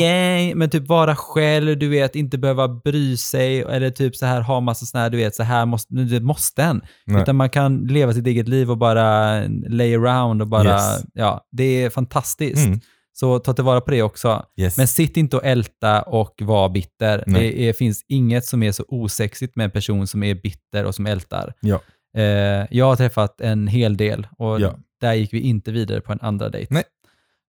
Yay, 0.00 0.54
men 0.54 0.70
typ 0.70 0.88
vara 0.88 1.16
själv, 1.16 1.78
du 1.78 1.88
vet, 1.88 2.16
inte 2.16 2.38
behöva 2.38 2.68
bry 2.68 3.16
sig 3.16 3.60
eller 3.62 3.90
typ 3.90 4.16
så 4.16 4.26
här 4.26 4.40
ha 4.40 4.60
massa 4.60 4.86
såna 4.86 5.02
här, 5.02 5.10
du 5.10 5.16
vet, 5.16 5.34
så 5.34 5.42
här 5.42 5.66
måste, 5.66 5.94
nu 5.94 6.20
måste 6.20 6.62
en. 6.62 6.82
Nej. 7.06 7.22
Utan 7.22 7.36
man 7.36 7.50
kan 7.50 7.86
leva 7.86 8.12
sitt 8.12 8.26
eget 8.26 8.48
liv 8.48 8.70
och 8.70 8.78
bara 8.78 9.40
lay 9.68 9.94
around 9.94 10.42
och 10.42 10.48
bara, 10.48 10.64
Yes. 10.64 11.04
ja, 11.14 11.40
det 11.52 11.82
är 11.84 11.90
fantastiskt. 11.90 12.66
Mm. 12.66 12.80
Så 13.12 13.38
ta 13.38 13.52
tillvara 13.52 13.80
på 13.80 13.90
det 13.90 14.02
också. 14.02 14.42
Yes. 14.60 14.76
Men 14.76 14.88
sitt 14.88 15.16
inte 15.16 15.36
och 15.36 15.44
älta 15.44 16.02
och 16.02 16.34
var 16.42 16.68
bitter. 16.68 17.24
Nej. 17.26 17.40
Det 17.40 17.68
är, 17.68 17.72
finns 17.72 18.04
inget 18.08 18.44
som 18.44 18.62
är 18.62 18.72
så 18.72 18.84
osexigt 18.88 19.56
med 19.56 19.64
en 19.64 19.70
person 19.70 20.06
som 20.06 20.22
är 20.22 20.34
bitter 20.34 20.84
och 20.84 20.94
som 20.94 21.06
ältar. 21.06 21.52
Ja. 21.60 21.80
Eh, 22.18 22.66
jag 22.70 22.84
har 22.86 22.96
träffat 22.96 23.40
en 23.40 23.66
hel 23.66 23.96
del 23.96 24.26
och 24.38 24.60
Ja. 24.60 24.74
Där 25.00 25.14
gick 25.14 25.32
vi 25.34 25.40
inte 25.40 25.72
vidare 25.72 26.00
på 26.00 26.12
en 26.12 26.18
andra 26.22 26.48
dejt. 26.48 26.74
Nej. 26.74 26.82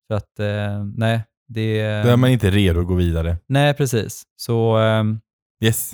För 0.07 0.15
att, 0.15 0.39
eh, 0.39 0.83
nej, 0.95 1.21
det... 1.47 1.81
Då 2.03 2.09
är 2.09 2.15
man 2.15 2.29
inte 2.29 2.49
redo 2.51 2.79
att 2.81 2.87
gå 2.87 2.93
vidare. 2.93 3.37
Nej, 3.49 3.73
precis. 3.73 4.23
Så 4.37 4.77
ehm, 4.77 5.19
Yes. 5.63 5.91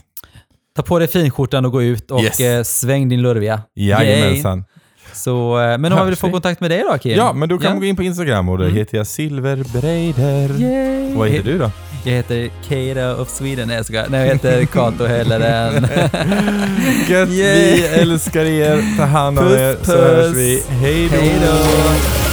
ta 0.76 0.82
på 0.84 1.00
dig 1.00 1.08
finskjortan 1.08 1.66
och 1.66 1.72
gå 1.72 1.84
ut 1.84 2.12
och 2.12 2.22
Yes. 2.24 2.40
eh, 2.40 2.64
sväng 2.64 3.10
din 3.10 3.22
lurviga. 3.22 3.62
Jajamensan. 3.76 4.66
Så, 5.14 5.60
eh, 5.60 5.78
men 5.78 5.92
om 5.92 5.98
man 5.98 6.08
vill 6.08 6.16
få 6.16 6.32
kontakt 6.32 6.62
med 6.62 6.72
dig 6.72 6.84
då, 6.92 6.98
Kim? 6.98 7.18
Ja, 7.18 7.34
men 7.34 7.50
då 7.50 7.58
kan 7.58 7.72
man 7.72 7.80
gå 7.80 7.86
in 7.86 7.96
på 7.96 8.04
Instagram 8.04 8.50
och 8.50 8.58
där 8.58 8.66
Mm. 8.66 8.78
heter 8.78 8.98
jag 8.98 9.08
Silverbreider. 9.08 10.60
Yay. 10.60 11.16
Vad 11.16 11.30
heter 11.30 11.52
du 11.52 11.58
då? 11.58 11.72
Jag 12.04 12.14
heter 12.14 12.50
Kato 12.70 13.22
of 13.22 13.30
Sweden. 13.30 13.68
Nej, 13.68 13.78
jag 13.78 13.86
skojar. 13.86 14.06
Nej, 14.10 14.28
jag 14.28 14.34
heter 14.34 14.66
Kato 14.74 15.06
Helleren. 15.06 15.74
Gött, 17.08 17.30
vi 17.30 17.86
älskar 17.86 18.46
er. 18.46 18.98
Ta 18.98 19.04
hand 19.04 19.40
om 19.40 19.46
Puss, 19.46 19.60
er 19.60 19.78
så 19.84 19.92
hörs 19.98 20.26
puss. 20.28 20.38
vi. 20.38 20.64
Hej 20.70 21.10
då! 21.12 21.18
Hej 21.18 21.36
då. 21.46 22.33